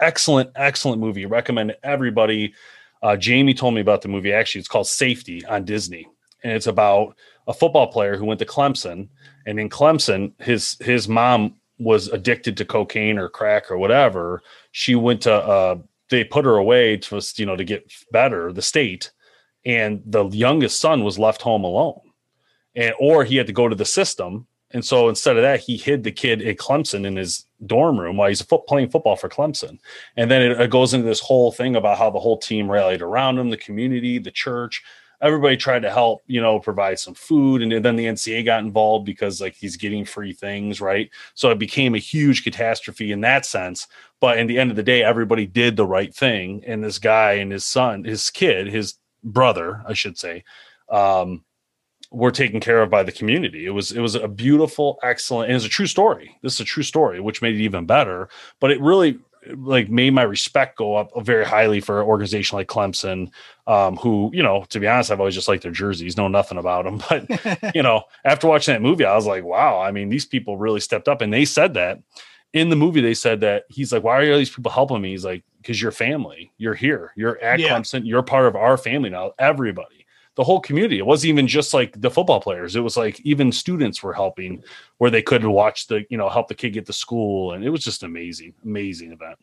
excellent 0.00 0.50
excellent 0.56 1.00
movie. 1.00 1.26
Recommend 1.26 1.76
everybody. 1.82 2.54
Uh, 3.02 3.16
jamie 3.16 3.54
told 3.54 3.74
me 3.74 3.82
about 3.82 4.00
the 4.00 4.08
movie. 4.08 4.32
Actually 4.32 4.60
it's 4.60 4.68
called 4.68 4.86
safety 4.86 5.44
on 5.44 5.64
disney 5.64 6.08
and 6.42 6.54
it's 6.54 6.66
about 6.66 7.16
a 7.50 7.54
football 7.54 7.88
player 7.88 8.16
who 8.16 8.24
went 8.24 8.38
to 8.38 8.46
clemson 8.46 9.08
and 9.46 9.58
in 9.58 9.68
Clemson, 9.68 10.32
his 10.40 10.76
his 10.80 11.08
mom 11.08 11.56
was 11.78 12.08
addicted 12.08 12.56
to 12.56 12.64
cocaine 12.64 13.18
or 13.18 13.28
crack 13.28 13.70
or 13.70 13.78
whatever. 13.78 14.42
She 14.72 14.94
went 14.94 15.22
to 15.22 15.34
uh, 15.34 15.76
they 16.08 16.24
put 16.24 16.44
her 16.44 16.56
away 16.56 16.96
to 16.98 17.20
you 17.36 17.46
know 17.46 17.56
to 17.56 17.64
get 17.64 17.92
better, 18.12 18.52
the 18.52 18.62
state, 18.62 19.10
and 19.64 20.02
the 20.06 20.28
youngest 20.28 20.80
son 20.80 21.04
was 21.04 21.18
left 21.18 21.42
home 21.42 21.64
alone, 21.64 22.00
and 22.74 22.94
or 23.00 23.24
he 23.24 23.36
had 23.36 23.46
to 23.46 23.52
go 23.52 23.68
to 23.68 23.76
the 23.76 23.84
system. 23.84 24.46
And 24.72 24.84
so 24.84 25.08
instead 25.08 25.36
of 25.36 25.42
that, 25.42 25.58
he 25.58 25.76
hid 25.76 26.04
the 26.04 26.12
kid 26.12 26.42
at 26.42 26.58
Clemson 26.58 27.04
in 27.04 27.16
his 27.16 27.44
dorm 27.66 27.98
room 27.98 28.16
while 28.16 28.28
he's 28.28 28.46
playing 28.68 28.88
football 28.88 29.16
for 29.16 29.28
Clemson. 29.28 29.80
And 30.16 30.30
then 30.30 30.42
it, 30.42 30.60
it 30.60 30.70
goes 30.70 30.94
into 30.94 31.08
this 31.08 31.18
whole 31.18 31.50
thing 31.50 31.74
about 31.74 31.98
how 31.98 32.08
the 32.08 32.20
whole 32.20 32.38
team 32.38 32.70
rallied 32.70 33.02
around 33.02 33.36
him, 33.36 33.50
the 33.50 33.56
community, 33.56 34.20
the 34.20 34.30
church, 34.30 34.80
everybody 35.22 35.56
tried 35.56 35.82
to 35.82 35.90
help, 35.90 36.22
you 36.26 36.40
know, 36.40 36.58
provide 36.58 36.98
some 36.98 37.14
food. 37.14 37.62
And 37.62 37.84
then 37.84 37.96
the 37.96 38.06
NCA 38.06 38.44
got 38.44 38.64
involved 38.64 39.04
because 39.04 39.40
like 39.40 39.54
he's 39.54 39.76
getting 39.76 40.04
free 40.04 40.32
things, 40.32 40.80
right? 40.80 41.10
So 41.34 41.50
it 41.50 41.58
became 41.58 41.94
a 41.94 41.98
huge 41.98 42.44
catastrophe 42.44 43.12
in 43.12 43.20
that 43.22 43.44
sense. 43.44 43.86
But 44.20 44.38
in 44.38 44.46
the 44.46 44.58
end 44.58 44.70
of 44.70 44.76
the 44.76 44.82
day, 44.82 45.02
everybody 45.02 45.46
did 45.46 45.76
the 45.76 45.86
right 45.86 46.14
thing. 46.14 46.62
And 46.66 46.82
this 46.82 46.98
guy 46.98 47.32
and 47.32 47.52
his 47.52 47.64
son, 47.64 48.04
his 48.04 48.30
kid, 48.30 48.66
his 48.66 48.94
brother, 49.22 49.82
I 49.86 49.92
should 49.92 50.18
say, 50.18 50.44
um, 50.88 51.44
were 52.10 52.32
taken 52.32 52.58
care 52.58 52.82
of 52.82 52.90
by 52.90 53.02
the 53.02 53.12
community. 53.12 53.66
It 53.66 53.70
was 53.70 53.92
it 53.92 54.00
was 54.00 54.16
a 54.16 54.26
beautiful, 54.26 54.98
excellent, 55.02 55.48
and 55.48 55.56
it's 55.56 55.64
a 55.64 55.68
true 55.68 55.86
story. 55.86 56.36
This 56.42 56.54
is 56.54 56.60
a 56.60 56.64
true 56.64 56.82
story, 56.82 57.20
which 57.20 57.40
made 57.40 57.54
it 57.54 57.62
even 57.62 57.86
better. 57.86 58.28
But 58.58 58.72
it 58.72 58.80
really 58.80 59.20
like 59.56 59.88
made 59.88 60.12
my 60.12 60.22
respect 60.22 60.76
go 60.76 60.96
up 60.96 61.10
very 61.24 61.44
highly 61.44 61.80
for 61.80 62.00
an 62.00 62.06
organization 62.06 62.56
like 62.56 62.68
Clemson, 62.68 63.30
um, 63.66 63.96
who, 63.96 64.30
you 64.32 64.42
know, 64.42 64.64
to 64.68 64.80
be 64.80 64.86
honest, 64.86 65.10
I've 65.10 65.20
always 65.20 65.34
just 65.34 65.48
liked 65.48 65.62
their 65.62 65.72
jerseys, 65.72 66.16
know 66.16 66.28
nothing 66.28 66.58
about 66.58 66.84
them. 66.84 67.02
But, 67.08 67.74
you 67.74 67.82
know, 67.82 68.04
after 68.24 68.46
watching 68.46 68.74
that 68.74 68.82
movie, 68.82 69.04
I 69.04 69.14
was 69.14 69.26
like, 69.26 69.44
wow, 69.44 69.80
I 69.80 69.90
mean, 69.90 70.08
these 70.08 70.26
people 70.26 70.56
really 70.56 70.80
stepped 70.80 71.08
up. 71.08 71.20
And 71.20 71.32
they 71.32 71.44
said 71.44 71.74
that 71.74 72.00
in 72.52 72.68
the 72.68 72.76
movie, 72.76 73.00
they 73.00 73.14
said 73.14 73.40
that 73.40 73.64
he's 73.68 73.92
like, 73.92 74.02
why 74.02 74.22
are 74.22 74.32
all 74.32 74.38
these 74.38 74.50
people 74.50 74.70
helping 74.70 75.00
me? 75.00 75.10
He's 75.10 75.24
like, 75.24 75.42
because 75.58 75.80
you're 75.80 75.92
family, 75.92 76.52
you're 76.58 76.74
here, 76.74 77.12
you're 77.16 77.38
at 77.40 77.60
yeah. 77.60 77.68
Clemson, 77.68 78.06
you're 78.06 78.22
part 78.22 78.46
of 78.46 78.56
our 78.56 78.76
family 78.76 79.10
now, 79.10 79.32
everybody 79.38 79.99
the 80.40 80.44
whole 80.44 80.58
community. 80.58 80.96
It 80.96 81.04
wasn't 81.04 81.28
even 81.28 81.46
just 81.46 81.74
like 81.74 82.00
the 82.00 82.10
football 82.10 82.40
players. 82.40 82.74
It 82.74 82.80
was 82.80 82.96
like 82.96 83.20
even 83.20 83.52
students 83.52 84.02
were 84.02 84.14
helping 84.14 84.64
where 84.96 85.10
they 85.10 85.20
could 85.20 85.44
watch 85.44 85.86
the, 85.86 86.06
you 86.08 86.16
know, 86.16 86.30
help 86.30 86.48
the 86.48 86.54
kid 86.54 86.70
get 86.70 86.86
to 86.86 86.94
school. 86.94 87.52
And 87.52 87.62
it 87.62 87.68
was 87.68 87.84
just 87.84 88.04
amazing, 88.04 88.54
amazing 88.64 89.12
event. 89.12 89.36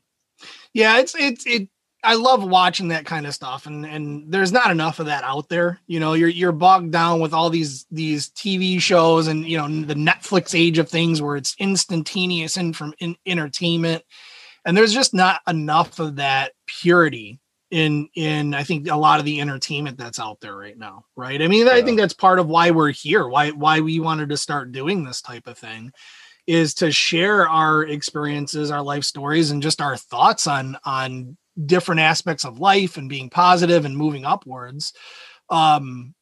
Yeah, 0.73 0.97
it's 0.97 1.13
it's 1.13 1.45
it 1.45 1.69
I 2.03 2.15
love 2.15 2.43
watching 2.43 2.87
that 2.87 3.05
kind 3.05 3.27
of 3.27 3.35
stuff 3.35 3.67
and 3.67 3.85
and 3.85 4.31
there's 4.33 4.51
not 4.51 4.71
enough 4.71 4.99
of 4.99 5.05
that 5.05 5.23
out 5.23 5.49
there. 5.49 5.79
You 5.85 5.99
know, 5.99 6.13
you're 6.13 6.29
you're 6.29 6.51
bogged 6.51 6.93
down 6.93 7.19
with 7.19 7.31
all 7.31 7.51
these 7.51 7.85
these 7.91 8.31
TV 8.31 8.81
shows 8.81 9.27
and 9.27 9.47
you 9.47 9.59
know 9.59 9.67
the 9.67 9.93
Netflix 9.93 10.59
age 10.59 10.79
of 10.79 10.89
things 10.89 11.21
where 11.21 11.35
it's 11.35 11.55
instantaneous 11.59 12.57
and 12.57 12.75
from 12.75 12.95
in, 12.97 13.15
entertainment 13.27 14.03
and 14.65 14.75
there's 14.75 14.95
just 14.95 15.13
not 15.13 15.41
enough 15.47 15.99
of 15.99 16.15
that 16.15 16.53
purity 16.65 17.39
in 17.69 18.09
in 18.15 18.53
I 18.53 18.63
think 18.63 18.89
a 18.89 18.95
lot 18.95 19.19
of 19.19 19.25
the 19.25 19.41
entertainment 19.41 19.97
that's 19.97 20.19
out 20.19 20.39
there 20.39 20.55
right 20.55 20.77
now, 20.77 21.05
right? 21.15 21.41
I 21.41 21.47
mean, 21.47 21.67
yeah. 21.67 21.73
I 21.73 21.81
think 21.81 21.99
that's 21.99 22.13
part 22.13 22.39
of 22.39 22.47
why 22.47 22.71
we're 22.71 22.91
here, 22.91 23.27
why 23.27 23.51
why 23.51 23.81
we 23.81 23.99
wanted 23.99 24.29
to 24.29 24.37
start 24.37 24.71
doing 24.71 25.03
this 25.03 25.21
type 25.21 25.47
of 25.47 25.57
thing 25.57 25.91
is 26.45 26.73
to 26.75 26.91
share 26.91 27.47
our 27.47 27.83
experiences, 27.83 28.71
our 28.71 28.81
life 28.81 29.03
stories 29.03 29.51
and 29.51 29.61
just 29.61 29.81
our 29.81 29.97
thoughts 29.97 30.47
on 30.47 30.77
on 30.85 31.37
different 31.65 32.01
aspects 32.01 32.45
of 32.45 32.59
life 32.59 32.97
and 32.97 33.09
being 33.09 33.29
positive 33.29 33.83
and 33.83 33.97
moving 33.97 34.23
upwards. 34.23 34.93
Um 35.49 36.13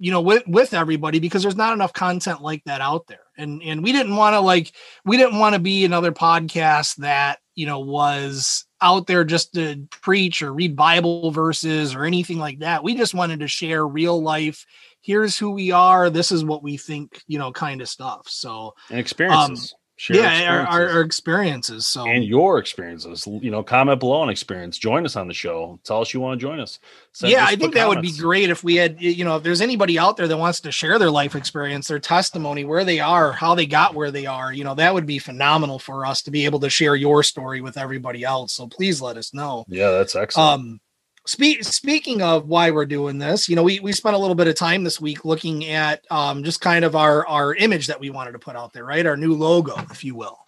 you 0.00 0.10
know 0.10 0.20
with 0.20 0.42
with 0.48 0.74
everybody 0.74 1.20
because 1.20 1.42
there's 1.42 1.56
not 1.56 1.72
enough 1.72 1.92
content 1.92 2.42
like 2.42 2.62
that 2.64 2.80
out 2.80 3.06
there 3.06 3.20
and 3.38 3.62
and 3.62 3.82
we 3.82 3.92
didn't 3.92 4.16
want 4.16 4.34
to 4.34 4.40
like 4.40 4.72
we 5.04 5.16
didn't 5.16 5.38
want 5.38 5.54
to 5.54 5.60
be 5.60 5.84
another 5.84 6.10
podcast 6.10 6.96
that 6.96 7.38
you 7.54 7.64
know 7.64 7.78
was 7.78 8.66
out 8.84 9.06
there 9.06 9.24
just 9.24 9.54
to 9.54 9.88
preach 9.90 10.42
or 10.42 10.52
read 10.52 10.76
Bible 10.76 11.30
verses 11.30 11.94
or 11.94 12.04
anything 12.04 12.38
like 12.38 12.58
that. 12.60 12.84
We 12.84 12.94
just 12.94 13.14
wanted 13.14 13.40
to 13.40 13.48
share 13.48 13.86
real 13.86 14.22
life. 14.22 14.66
Here's 15.00 15.36
who 15.38 15.50
we 15.50 15.70
are. 15.72 16.10
This 16.10 16.30
is 16.30 16.44
what 16.44 16.62
we 16.62 16.76
think, 16.76 17.22
you 17.26 17.38
know, 17.38 17.50
kind 17.50 17.80
of 17.80 17.88
stuff. 17.88 18.28
So 18.28 18.74
and 18.90 18.98
experiences. 18.98 19.72
Um, 19.72 19.78
Share 19.96 20.16
yeah. 20.16 20.66
Our, 20.68 20.88
our, 20.88 21.00
experiences. 21.02 21.86
So 21.86 22.04
and 22.04 22.24
your 22.24 22.58
experiences. 22.58 23.28
You 23.28 23.52
know, 23.52 23.62
comment 23.62 24.00
below 24.00 24.22
on 24.22 24.28
experience. 24.28 24.76
Join 24.76 25.04
us 25.04 25.14
on 25.14 25.28
the 25.28 25.34
show. 25.34 25.78
Tell 25.84 26.00
us 26.00 26.12
you 26.12 26.18
want 26.18 26.40
to 26.40 26.44
join 26.44 26.58
us. 26.58 26.80
Send 27.12 27.30
yeah, 27.30 27.44
I 27.44 27.54
think 27.54 27.74
that 27.74 27.84
comments. 27.84 27.96
would 27.96 28.02
be 28.02 28.20
great 28.20 28.50
if 28.50 28.64
we 28.64 28.74
had. 28.74 29.00
You 29.00 29.24
know, 29.24 29.36
if 29.36 29.44
there's 29.44 29.60
anybody 29.60 29.96
out 29.96 30.16
there 30.16 30.26
that 30.26 30.36
wants 30.36 30.58
to 30.60 30.72
share 30.72 30.98
their 30.98 31.12
life 31.12 31.36
experience, 31.36 31.86
their 31.86 32.00
testimony, 32.00 32.64
where 32.64 32.84
they 32.84 32.98
are, 32.98 33.30
how 33.30 33.54
they 33.54 33.66
got 33.66 33.94
where 33.94 34.10
they 34.10 34.26
are. 34.26 34.52
You 34.52 34.64
know, 34.64 34.74
that 34.74 34.92
would 34.92 35.06
be 35.06 35.20
phenomenal 35.20 35.78
for 35.78 36.04
us 36.04 36.22
to 36.22 36.32
be 36.32 36.44
able 36.44 36.58
to 36.60 36.70
share 36.70 36.96
your 36.96 37.22
story 37.22 37.60
with 37.60 37.78
everybody 37.78 38.24
else. 38.24 38.52
So 38.52 38.66
please 38.66 39.00
let 39.00 39.16
us 39.16 39.32
know. 39.32 39.64
Yeah, 39.68 39.92
that's 39.92 40.16
excellent. 40.16 40.60
Um, 40.60 40.80
Spe- 41.26 41.62
speaking 41.62 42.20
of 42.20 42.48
why 42.48 42.70
we're 42.70 42.84
doing 42.84 43.18
this, 43.18 43.48
you 43.48 43.56
know, 43.56 43.62
we, 43.62 43.80
we 43.80 43.92
spent 43.92 44.14
a 44.14 44.18
little 44.18 44.34
bit 44.34 44.46
of 44.46 44.54
time 44.54 44.84
this 44.84 45.00
week 45.00 45.24
looking 45.24 45.64
at 45.66 46.04
um, 46.10 46.44
just 46.44 46.60
kind 46.60 46.84
of 46.84 46.94
our 46.94 47.26
our 47.26 47.54
image 47.54 47.86
that 47.86 47.98
we 47.98 48.10
wanted 48.10 48.32
to 48.32 48.38
put 48.38 48.56
out 48.56 48.72
there, 48.72 48.84
right? 48.84 49.06
Our 49.06 49.16
new 49.16 49.32
logo, 49.32 49.74
if 49.90 50.04
you 50.04 50.14
will. 50.14 50.38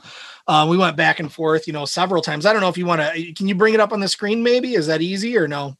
Um, 0.49 0.69
we 0.69 0.77
went 0.77 0.97
back 0.97 1.19
and 1.19 1.33
forth, 1.33 1.67
you 1.67 1.73
know, 1.73 1.87
several 1.87 2.23
times. 2.23 2.47
I 2.47 2.53
don't 2.53 2.61
know 2.61 2.69
if 2.69 2.79
you 2.79 2.87
want 2.87 3.01
to. 3.01 3.33
Can 3.33 3.49
you 3.49 3.55
bring 3.55 3.75
it 3.75 3.81
up 3.81 3.93
on 3.93 4.01
the 4.01 4.09
screen? 4.09 4.43
Maybe 4.43 4.75
is 4.75 4.87
that 4.87 5.01
easy 5.01 5.37
or 5.37 5.49
no? 5.49 5.77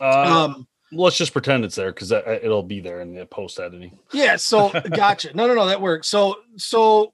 Uh, 0.00 0.44
um, 0.54 0.66
let's 0.92 1.16
just 1.16 1.32
pretend 1.32 1.64
it's 1.64 1.74
there 1.74 1.92
because 1.92 2.12
it'll 2.12 2.62
be 2.62 2.80
there 2.80 3.00
in 3.00 3.14
the 3.14 3.26
post 3.26 3.58
editing. 3.58 3.98
Yeah. 4.12 4.36
So 4.36 4.70
gotcha. 4.90 5.34
No, 5.34 5.46
no, 5.46 5.54
no, 5.54 5.66
that 5.66 5.80
works. 5.80 6.08
So 6.08 6.38
so 6.56 7.12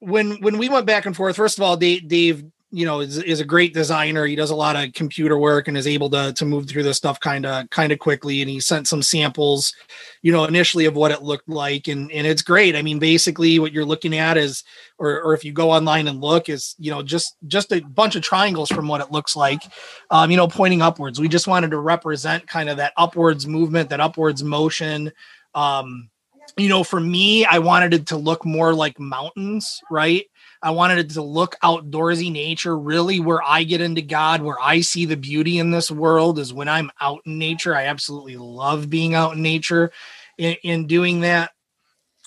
when 0.00 0.40
when 0.40 0.58
we 0.58 0.68
went 0.68 0.86
back 0.86 1.06
and 1.06 1.16
forth, 1.16 1.36
first 1.36 1.58
of 1.58 1.62
all, 1.62 1.76
Dave, 1.76 2.08
Dave 2.08 2.44
you 2.76 2.84
know, 2.84 3.00
is, 3.00 3.16
is 3.16 3.40
a 3.40 3.44
great 3.44 3.72
designer. 3.72 4.26
He 4.26 4.36
does 4.36 4.50
a 4.50 4.54
lot 4.54 4.76
of 4.76 4.92
computer 4.92 5.38
work 5.38 5.66
and 5.66 5.78
is 5.78 5.86
able 5.86 6.10
to 6.10 6.34
to 6.34 6.44
move 6.44 6.68
through 6.68 6.82
this 6.82 6.98
stuff 6.98 7.18
kind 7.18 7.46
of 7.46 7.70
kind 7.70 7.90
of 7.90 7.98
quickly. 7.98 8.42
And 8.42 8.50
he 8.50 8.60
sent 8.60 8.86
some 8.86 9.00
samples, 9.00 9.74
you 10.20 10.30
know, 10.30 10.44
initially 10.44 10.84
of 10.84 10.94
what 10.94 11.10
it 11.10 11.22
looked 11.22 11.48
like, 11.48 11.88
and 11.88 12.12
and 12.12 12.26
it's 12.26 12.42
great. 12.42 12.76
I 12.76 12.82
mean, 12.82 12.98
basically, 12.98 13.58
what 13.58 13.72
you're 13.72 13.86
looking 13.86 14.14
at 14.14 14.36
is, 14.36 14.62
or 14.98 15.22
or 15.22 15.32
if 15.32 15.42
you 15.42 15.54
go 15.54 15.70
online 15.70 16.06
and 16.06 16.20
look, 16.20 16.50
is 16.50 16.74
you 16.78 16.90
know 16.90 17.02
just 17.02 17.36
just 17.46 17.72
a 17.72 17.80
bunch 17.80 18.14
of 18.14 18.20
triangles 18.20 18.68
from 18.68 18.88
what 18.88 19.00
it 19.00 19.10
looks 19.10 19.34
like, 19.34 19.62
um, 20.10 20.30
you 20.30 20.36
know, 20.36 20.46
pointing 20.46 20.82
upwards. 20.82 21.18
We 21.18 21.28
just 21.28 21.48
wanted 21.48 21.70
to 21.70 21.78
represent 21.78 22.46
kind 22.46 22.68
of 22.68 22.76
that 22.76 22.92
upwards 22.98 23.46
movement, 23.46 23.88
that 23.88 24.00
upwards 24.00 24.44
motion. 24.44 25.12
Um, 25.54 26.10
you 26.58 26.68
know, 26.68 26.84
for 26.84 27.00
me, 27.00 27.46
I 27.46 27.58
wanted 27.58 27.94
it 27.94 28.06
to 28.08 28.18
look 28.18 28.44
more 28.44 28.74
like 28.74 29.00
mountains, 29.00 29.80
right? 29.90 30.26
I 30.66 30.70
wanted 30.70 30.98
it 30.98 31.10
to 31.10 31.22
look 31.22 31.54
outdoorsy 31.62 32.32
nature, 32.32 32.76
really 32.76 33.20
where 33.20 33.40
I 33.40 33.62
get 33.62 33.80
into 33.80 34.02
God, 34.02 34.42
where 34.42 34.60
I 34.60 34.80
see 34.80 35.04
the 35.04 35.16
beauty 35.16 35.60
in 35.60 35.70
this 35.70 35.92
world 35.92 36.40
is 36.40 36.52
when 36.52 36.68
I'm 36.68 36.90
out 37.00 37.20
in 37.24 37.38
nature. 37.38 37.72
I 37.72 37.84
absolutely 37.84 38.36
love 38.36 38.90
being 38.90 39.14
out 39.14 39.34
in 39.34 39.42
nature 39.42 39.92
in, 40.38 40.56
in 40.64 40.88
doing 40.88 41.20
that. 41.20 41.52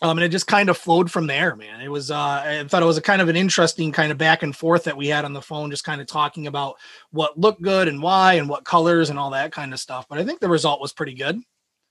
Um, 0.01 0.17
and 0.17 0.23
it 0.23 0.29
just 0.29 0.47
kind 0.47 0.69
of 0.69 0.77
flowed 0.77 1.11
from 1.11 1.27
there, 1.27 1.53
man. 1.57 1.81
It 1.81 1.89
was, 1.89 2.11
uh, 2.11 2.15
I 2.17 2.63
thought 2.65 2.81
it 2.81 2.85
was 2.85 2.97
a 2.97 3.01
kind 3.01 3.21
of 3.21 3.27
an 3.27 3.35
interesting 3.35 3.91
kind 3.91 4.09
of 4.09 4.17
back 4.17 4.41
and 4.41 4.55
forth 4.55 4.85
that 4.85 4.95
we 4.95 5.07
had 5.09 5.25
on 5.25 5.33
the 5.33 5.41
phone, 5.41 5.69
just 5.69 5.83
kind 5.83 5.99
of 5.99 6.07
talking 6.07 6.47
about 6.47 6.75
what 7.11 7.37
looked 7.37 7.61
good 7.61 7.89
and 7.89 8.01
why 8.01 8.35
and 8.35 8.47
what 8.47 8.63
colors 8.63 9.09
and 9.09 9.19
all 9.19 9.31
that 9.31 9.51
kind 9.51 9.73
of 9.73 9.81
stuff. 9.81 10.05
But 10.07 10.17
I 10.17 10.23
think 10.23 10.39
the 10.39 10.47
result 10.47 10.79
was 10.79 10.93
pretty 10.93 11.13
good. 11.13 11.41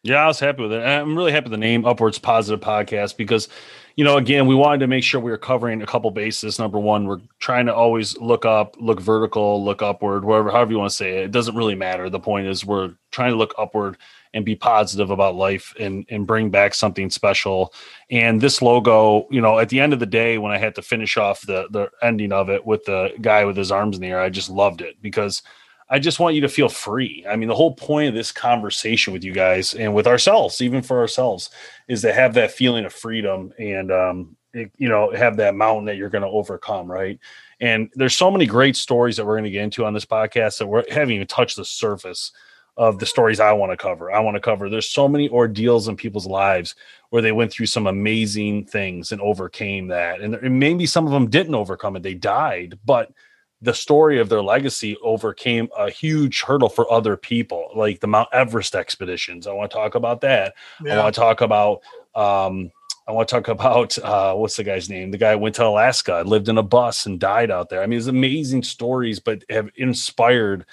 Yeah, 0.02 0.24
I 0.24 0.26
was 0.28 0.40
happy 0.40 0.62
with 0.62 0.72
it. 0.72 0.80
I'm 0.80 1.14
really 1.14 1.32
happy 1.32 1.50
with 1.50 1.52
the 1.52 1.58
name 1.58 1.84
Upwards 1.84 2.18
Positive 2.18 2.60
Podcast 2.60 3.18
because, 3.18 3.50
you 3.98 4.04
know, 4.04 4.16
again, 4.16 4.46
we 4.46 4.54
wanted 4.54 4.78
to 4.78 4.86
make 4.86 5.02
sure 5.02 5.20
we 5.20 5.32
were 5.32 5.36
covering 5.36 5.82
a 5.82 5.86
couple 5.86 6.08
bases. 6.12 6.56
Number 6.56 6.78
one, 6.78 7.06
we're 7.08 7.20
trying 7.40 7.66
to 7.66 7.74
always 7.74 8.16
look 8.18 8.44
up, 8.44 8.76
look 8.78 9.00
vertical, 9.00 9.64
look 9.64 9.82
upward, 9.82 10.24
wherever, 10.24 10.52
however 10.52 10.70
you 10.70 10.78
want 10.78 10.90
to 10.90 10.96
say 10.96 11.18
it. 11.18 11.24
It 11.24 11.30
doesn't 11.32 11.56
really 11.56 11.74
matter. 11.74 12.08
The 12.08 12.20
point 12.20 12.46
is, 12.46 12.64
we're 12.64 12.94
trying 13.10 13.32
to 13.32 13.36
look 13.36 13.52
upward 13.58 13.96
and 14.34 14.44
be 14.44 14.54
positive 14.54 15.10
about 15.10 15.34
life 15.34 15.74
and 15.80 16.06
and 16.10 16.28
bring 16.28 16.48
back 16.48 16.74
something 16.74 17.10
special. 17.10 17.74
And 18.08 18.40
this 18.40 18.62
logo, 18.62 19.26
you 19.32 19.40
know, 19.40 19.58
at 19.58 19.68
the 19.68 19.80
end 19.80 19.92
of 19.92 19.98
the 19.98 20.06
day, 20.06 20.38
when 20.38 20.52
I 20.52 20.58
had 20.58 20.76
to 20.76 20.82
finish 20.82 21.16
off 21.16 21.40
the 21.40 21.66
the 21.72 21.90
ending 22.00 22.30
of 22.30 22.50
it 22.50 22.64
with 22.64 22.84
the 22.84 23.10
guy 23.20 23.44
with 23.46 23.56
his 23.56 23.72
arms 23.72 23.96
in 23.96 24.02
the 24.02 24.10
air, 24.10 24.20
I 24.20 24.28
just 24.28 24.48
loved 24.48 24.80
it 24.80 25.02
because 25.02 25.42
I 25.90 25.98
just 25.98 26.20
want 26.20 26.34
you 26.34 26.42
to 26.42 26.48
feel 26.48 26.68
free. 26.68 27.24
I 27.28 27.36
mean, 27.36 27.48
the 27.48 27.54
whole 27.54 27.74
point 27.74 28.08
of 28.08 28.14
this 28.14 28.32
conversation 28.32 29.12
with 29.12 29.24
you 29.24 29.32
guys 29.32 29.74
and 29.74 29.94
with 29.94 30.06
ourselves, 30.06 30.60
even 30.60 30.82
for 30.82 30.98
ourselves, 30.98 31.50
is 31.88 32.02
to 32.02 32.12
have 32.12 32.34
that 32.34 32.50
feeling 32.50 32.84
of 32.84 32.92
freedom 32.92 33.52
and, 33.58 33.90
um, 33.90 34.36
it, 34.52 34.70
you 34.76 34.88
know, 34.88 35.10
have 35.12 35.36
that 35.36 35.54
mountain 35.54 35.86
that 35.86 35.96
you're 35.96 36.08
going 36.08 36.22
to 36.22 36.28
overcome, 36.28 36.90
right? 36.90 37.18
And 37.60 37.90
there's 37.94 38.16
so 38.16 38.30
many 38.30 38.46
great 38.46 38.76
stories 38.76 39.16
that 39.16 39.26
we're 39.26 39.34
going 39.34 39.44
to 39.44 39.50
get 39.50 39.62
into 39.62 39.84
on 39.84 39.94
this 39.94 40.04
podcast 40.04 40.58
that 40.58 40.66
we 40.66 40.82
haven't 40.90 41.12
even 41.12 41.26
touched 41.26 41.56
the 41.56 41.64
surface 41.64 42.32
of 42.78 43.00
the 43.00 43.06
stories 43.06 43.40
I 43.40 43.52
want 43.52 43.72
to 43.72 43.76
cover. 43.76 44.12
I 44.12 44.20
want 44.20 44.36
to 44.36 44.40
cover. 44.40 44.70
There's 44.70 44.88
so 44.88 45.08
many 45.08 45.28
ordeals 45.28 45.88
in 45.88 45.96
people's 45.96 46.26
lives 46.26 46.76
where 47.10 47.20
they 47.20 47.32
went 47.32 47.50
through 47.50 47.66
some 47.66 47.88
amazing 47.88 48.66
things 48.66 49.10
and 49.10 49.20
overcame 49.20 49.88
that, 49.88 50.20
and, 50.20 50.36
and 50.36 50.60
maybe 50.60 50.86
some 50.86 51.04
of 51.04 51.12
them 51.12 51.28
didn't 51.28 51.56
overcome 51.56 51.96
it; 51.96 52.04
they 52.04 52.14
died, 52.14 52.78
but 52.86 53.10
the 53.60 53.74
story 53.74 54.20
of 54.20 54.28
their 54.28 54.42
legacy 54.42 54.96
overcame 55.02 55.68
a 55.76 55.90
huge 55.90 56.42
hurdle 56.42 56.68
for 56.68 56.90
other 56.92 57.16
people, 57.16 57.70
like 57.74 58.00
the 58.00 58.06
Mount 58.06 58.28
Everest 58.32 58.74
expeditions. 58.74 59.46
I 59.46 59.52
want 59.52 59.70
to 59.70 59.76
talk 59.76 59.94
about 59.94 60.20
that. 60.20 60.54
Yeah. 60.84 60.94
I 60.94 61.02
want 61.02 61.14
to 61.14 61.20
talk 61.20 61.40
about. 61.40 61.82
Um, 62.14 62.70
I 63.06 63.12
want 63.12 63.28
to 63.28 63.34
talk 63.34 63.48
about 63.48 63.98
uh, 63.98 64.34
what's 64.34 64.56
the 64.56 64.64
guy's 64.64 64.88
name? 64.88 65.10
The 65.10 65.18
guy 65.18 65.34
went 65.34 65.54
to 65.56 65.66
Alaska, 65.66 66.22
lived 66.24 66.48
in 66.48 66.58
a 66.58 66.62
bus, 66.62 67.06
and 67.06 67.18
died 67.18 67.50
out 67.50 67.68
there. 67.68 67.82
I 67.82 67.86
mean, 67.86 67.98
it's 67.98 68.06
amazing 68.06 68.62
stories, 68.62 69.18
but 69.18 69.44
have 69.50 69.70
inspired 69.76 70.64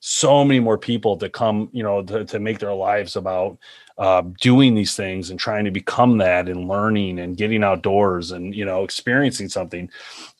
so 0.00 0.44
many 0.44 0.58
more 0.58 0.78
people 0.78 1.16
to 1.16 1.28
come, 1.28 1.68
you 1.72 1.84
know, 1.84 2.02
to, 2.02 2.24
to 2.24 2.40
make 2.40 2.58
their 2.58 2.74
lives 2.74 3.14
about 3.14 3.56
uh, 3.98 4.22
doing 4.40 4.74
these 4.74 4.96
things 4.96 5.30
and 5.30 5.38
trying 5.38 5.64
to 5.64 5.70
become 5.70 6.18
that 6.18 6.48
and 6.48 6.66
learning 6.66 7.20
and 7.20 7.36
getting 7.36 7.62
outdoors 7.62 8.32
and 8.32 8.52
you 8.52 8.64
know 8.64 8.82
experiencing 8.82 9.48
something. 9.48 9.88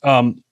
Um, 0.02 0.42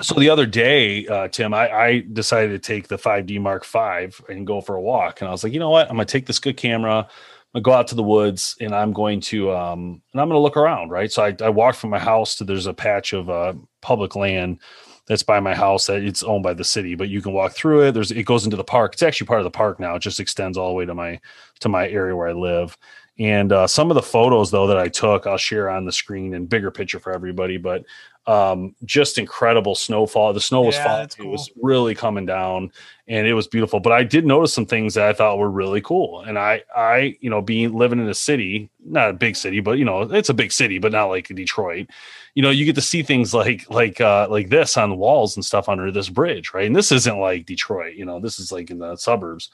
so 0.00 0.14
the 0.14 0.30
other 0.30 0.46
day, 0.46 1.06
uh, 1.06 1.28
Tim, 1.28 1.52
I, 1.52 1.70
I, 1.70 2.04
decided 2.12 2.50
to 2.50 2.58
take 2.58 2.88
the 2.88 2.96
5D 2.96 3.38
Mark 3.40 3.66
V 3.66 4.32
and 4.32 4.46
go 4.46 4.62
for 4.62 4.76
a 4.76 4.80
walk. 4.80 5.20
And 5.20 5.28
I 5.28 5.30
was 5.30 5.44
like, 5.44 5.52
you 5.52 5.58
know 5.58 5.68
what? 5.68 5.90
I'm 5.90 5.96
gonna 5.96 6.06
take 6.06 6.24
this 6.24 6.38
good 6.38 6.56
camera, 6.56 7.00
I'm 7.00 7.06
gonna 7.52 7.62
go 7.62 7.72
out 7.72 7.88
to 7.88 7.94
the 7.94 8.02
woods, 8.02 8.56
and 8.60 8.74
I'm 8.74 8.94
going 8.94 9.20
to 9.20 9.52
um, 9.52 10.00
and 10.12 10.20
I'm 10.20 10.28
gonna 10.28 10.40
look 10.40 10.56
around, 10.56 10.90
right? 10.90 11.12
So 11.12 11.24
I, 11.24 11.36
I 11.42 11.50
walked 11.50 11.78
from 11.78 11.90
my 11.90 11.98
house 11.98 12.36
to 12.36 12.44
there's 12.44 12.66
a 12.66 12.72
patch 12.72 13.12
of 13.12 13.28
uh, 13.28 13.52
public 13.82 14.16
land 14.16 14.60
that's 15.06 15.22
by 15.22 15.40
my 15.40 15.54
house 15.54 15.86
that 15.86 16.02
it's 16.02 16.22
owned 16.22 16.42
by 16.42 16.54
the 16.54 16.64
city, 16.64 16.94
but 16.94 17.08
you 17.10 17.20
can 17.20 17.32
walk 17.32 17.52
through 17.52 17.82
it. 17.88 17.92
There's 17.92 18.10
it 18.10 18.22
goes 18.22 18.44
into 18.44 18.56
the 18.56 18.64
park. 18.64 18.94
It's 18.94 19.02
actually 19.02 19.26
part 19.26 19.40
of 19.40 19.44
the 19.44 19.50
park 19.50 19.78
now. 19.78 19.94
It 19.96 20.00
just 20.00 20.20
extends 20.20 20.56
all 20.56 20.68
the 20.68 20.74
way 20.74 20.86
to 20.86 20.94
my 20.94 21.20
to 21.60 21.68
my 21.68 21.86
area 21.88 22.16
where 22.16 22.28
I 22.28 22.32
live. 22.32 22.78
And 23.18 23.52
uh, 23.52 23.66
some 23.66 23.90
of 23.90 23.94
the 23.94 24.02
photos 24.02 24.50
though 24.50 24.66
that 24.68 24.78
I 24.78 24.88
took, 24.88 25.26
I'll 25.26 25.36
share 25.36 25.68
on 25.68 25.84
the 25.84 25.92
screen 25.92 26.34
and 26.34 26.48
bigger 26.48 26.70
picture 26.70 26.98
for 26.98 27.12
everybody. 27.12 27.58
But 27.58 27.84
um, 28.26 28.74
just 28.84 29.18
incredible 29.18 29.74
snowfall. 29.74 30.32
The 30.32 30.40
snow 30.40 30.62
was 30.62 30.76
yeah, 30.76 30.84
falling; 30.84 31.08
cool. 31.08 31.26
it 31.26 31.28
was 31.28 31.50
really 31.60 31.94
coming 31.94 32.26
down, 32.26 32.70
and 33.08 33.26
it 33.26 33.34
was 33.34 33.48
beautiful. 33.48 33.80
But 33.80 33.92
I 33.92 34.04
did 34.04 34.24
notice 34.24 34.54
some 34.54 34.66
things 34.66 34.94
that 34.94 35.08
I 35.08 35.12
thought 35.12 35.38
were 35.38 35.50
really 35.50 35.80
cool. 35.80 36.20
And 36.20 36.38
I, 36.38 36.62
I, 36.76 37.16
you 37.20 37.30
know, 37.30 37.42
being 37.42 37.74
living 37.74 37.98
in 37.98 38.08
a 38.08 38.14
city, 38.14 38.70
not 38.84 39.10
a 39.10 39.14
big 39.14 39.36
city, 39.36 39.60
but 39.60 39.78
you 39.78 39.84
know, 39.84 40.02
it's 40.02 40.28
a 40.28 40.34
big 40.34 40.52
city, 40.52 40.78
but 40.78 40.92
not 40.92 41.06
like 41.06 41.28
Detroit 41.28 41.88
you 42.34 42.42
know 42.42 42.50
you 42.50 42.64
get 42.64 42.74
to 42.74 42.80
see 42.80 43.02
things 43.02 43.34
like 43.34 43.68
like 43.70 44.00
uh 44.00 44.26
like 44.30 44.48
this 44.48 44.76
on 44.76 44.88
the 44.88 44.96
walls 44.96 45.36
and 45.36 45.44
stuff 45.44 45.68
under 45.68 45.90
this 45.90 46.08
bridge 46.08 46.52
right 46.54 46.66
and 46.66 46.74
this 46.74 46.90
isn't 46.90 47.18
like 47.18 47.44
detroit 47.44 47.94
you 47.94 48.04
know 48.04 48.18
this 48.20 48.38
is 48.38 48.50
like 48.50 48.70
in 48.70 48.78
the 48.78 48.96
suburbs 48.96 49.50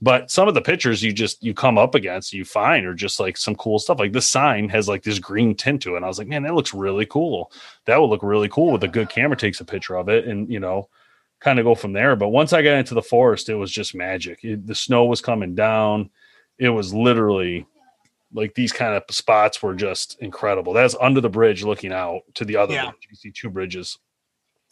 but 0.00 0.30
some 0.30 0.48
of 0.48 0.54
the 0.54 0.60
pictures 0.60 1.02
you 1.02 1.12
just 1.12 1.42
you 1.42 1.52
come 1.52 1.76
up 1.76 1.94
against 1.94 2.32
you 2.32 2.44
find 2.44 2.86
are 2.86 2.94
just 2.94 3.20
like 3.20 3.36
some 3.36 3.54
cool 3.56 3.78
stuff 3.78 3.98
like 3.98 4.12
this 4.12 4.28
sign 4.28 4.68
has 4.68 4.88
like 4.88 5.02
this 5.02 5.18
green 5.18 5.54
tint 5.54 5.82
to 5.82 5.94
it 5.94 5.96
and 5.96 6.04
i 6.04 6.08
was 6.08 6.18
like 6.18 6.28
man 6.28 6.42
that 6.42 6.54
looks 6.54 6.72
really 6.72 7.06
cool 7.06 7.52
that 7.86 8.00
would 8.00 8.08
look 8.08 8.22
really 8.22 8.48
cool 8.48 8.72
with 8.72 8.84
a 8.84 8.88
good 8.88 9.08
camera 9.08 9.36
takes 9.36 9.60
a 9.60 9.64
picture 9.64 9.96
of 9.96 10.08
it 10.08 10.26
and 10.26 10.50
you 10.50 10.60
know 10.60 10.88
kind 11.40 11.58
of 11.58 11.64
go 11.64 11.74
from 11.74 11.92
there 11.92 12.14
but 12.14 12.28
once 12.28 12.52
i 12.52 12.62
got 12.62 12.74
into 12.76 12.94
the 12.94 13.02
forest 13.02 13.48
it 13.48 13.54
was 13.54 13.70
just 13.70 13.94
magic 13.94 14.38
it, 14.44 14.66
the 14.66 14.74
snow 14.74 15.04
was 15.04 15.20
coming 15.20 15.54
down 15.54 16.08
it 16.58 16.68
was 16.68 16.94
literally 16.94 17.66
like 18.34 18.54
these 18.54 18.72
kind 18.72 18.94
of 18.94 19.02
spots 19.10 19.62
were 19.62 19.74
just 19.74 20.18
incredible. 20.20 20.72
That's 20.72 20.96
under 21.00 21.20
the 21.20 21.28
bridge 21.28 21.64
looking 21.64 21.92
out 21.92 22.22
to 22.34 22.44
the 22.44 22.56
other 22.56 22.74
yeah. 22.74 22.90
bridge. 22.90 23.08
You 23.10 23.16
see 23.16 23.30
two 23.30 23.50
bridges. 23.50 23.98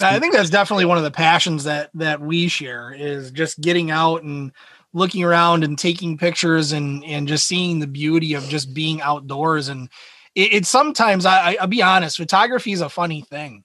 I 0.02 0.18
think 0.18 0.32
that's 0.32 0.48
definitely 0.48 0.86
one 0.86 0.96
of 0.96 1.04
the 1.04 1.10
passions 1.10 1.64
that 1.64 1.90
that 1.94 2.22
we 2.22 2.48
share 2.48 2.92
is 2.92 3.30
just 3.30 3.60
getting 3.60 3.90
out 3.90 4.22
and 4.22 4.50
looking 4.94 5.22
around 5.22 5.62
and 5.62 5.78
taking 5.78 6.16
pictures 6.16 6.72
and 6.72 7.04
and 7.04 7.28
just 7.28 7.46
seeing 7.46 7.80
the 7.80 7.86
beauty 7.86 8.32
of 8.32 8.44
just 8.44 8.72
being 8.72 9.02
outdoors 9.02 9.68
and 9.68 9.90
it, 10.34 10.52
it's 10.54 10.68
sometimes 10.68 11.26
I 11.26 11.56
I'll 11.60 11.66
be 11.66 11.82
honest 11.82 12.16
photography 12.16 12.72
is 12.72 12.80
a 12.80 12.88
funny 12.88 13.22
thing. 13.22 13.64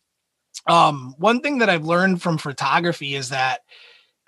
Um 0.68 1.16
one 1.18 1.42
thing 1.42 1.60
that 1.60 1.70
I've 1.70 1.86
learned 1.86 2.22
from 2.22 2.38
photography 2.38 3.16
is 3.16 3.30
that 3.30 3.62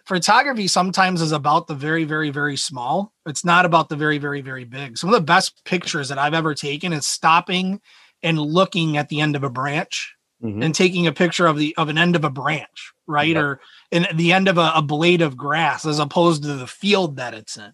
photography 0.08 0.68
sometimes 0.68 1.22
is 1.22 1.34
about 1.34 1.68
the 1.68 1.76
very, 1.76 2.06
very, 2.06 2.30
very 2.30 2.56
small. 2.56 3.14
It's 3.26 3.44
not 3.44 3.66
about 3.66 3.90
the 3.90 3.98
very, 3.98 4.18
very, 4.18 4.42
very 4.42 4.64
big. 4.64 4.98
Some 4.98 5.10
of 5.10 5.16
the 5.16 5.22
best 5.22 5.64
pictures 5.66 6.08
that 6.10 6.18
I've 6.18 6.34
ever 6.34 6.56
taken 6.56 6.94
is 6.94 7.06
stopping 7.06 7.82
and 8.24 8.40
looking 8.40 8.96
at 8.96 9.10
the 9.10 9.20
end 9.20 9.36
of 9.36 9.44
a 9.44 9.50
branch 9.50 10.16
mm-hmm. 10.42 10.64
and 10.64 10.74
taking 10.74 11.08
a 11.08 11.12
picture 11.12 11.46
of 11.46 11.58
the 11.58 11.76
of 11.78 11.90
an 11.90 11.98
end 11.98 12.16
of 12.16 12.24
a 12.24 12.30
branch, 12.30 12.94
right? 13.06 13.36
Yep. 13.36 13.44
Or 13.44 13.60
in 13.92 14.08
the 14.16 14.32
end 14.32 14.48
of 14.48 14.58
a, 14.58 14.72
a 14.76 14.82
blade 14.82 15.22
of 15.22 15.36
grass 15.36 15.86
as 15.86 16.00
opposed 16.00 16.44
to 16.44 16.56
the 16.56 16.68
field 16.68 17.18
that 17.18 17.34
it's 17.34 17.58
in. 17.58 17.74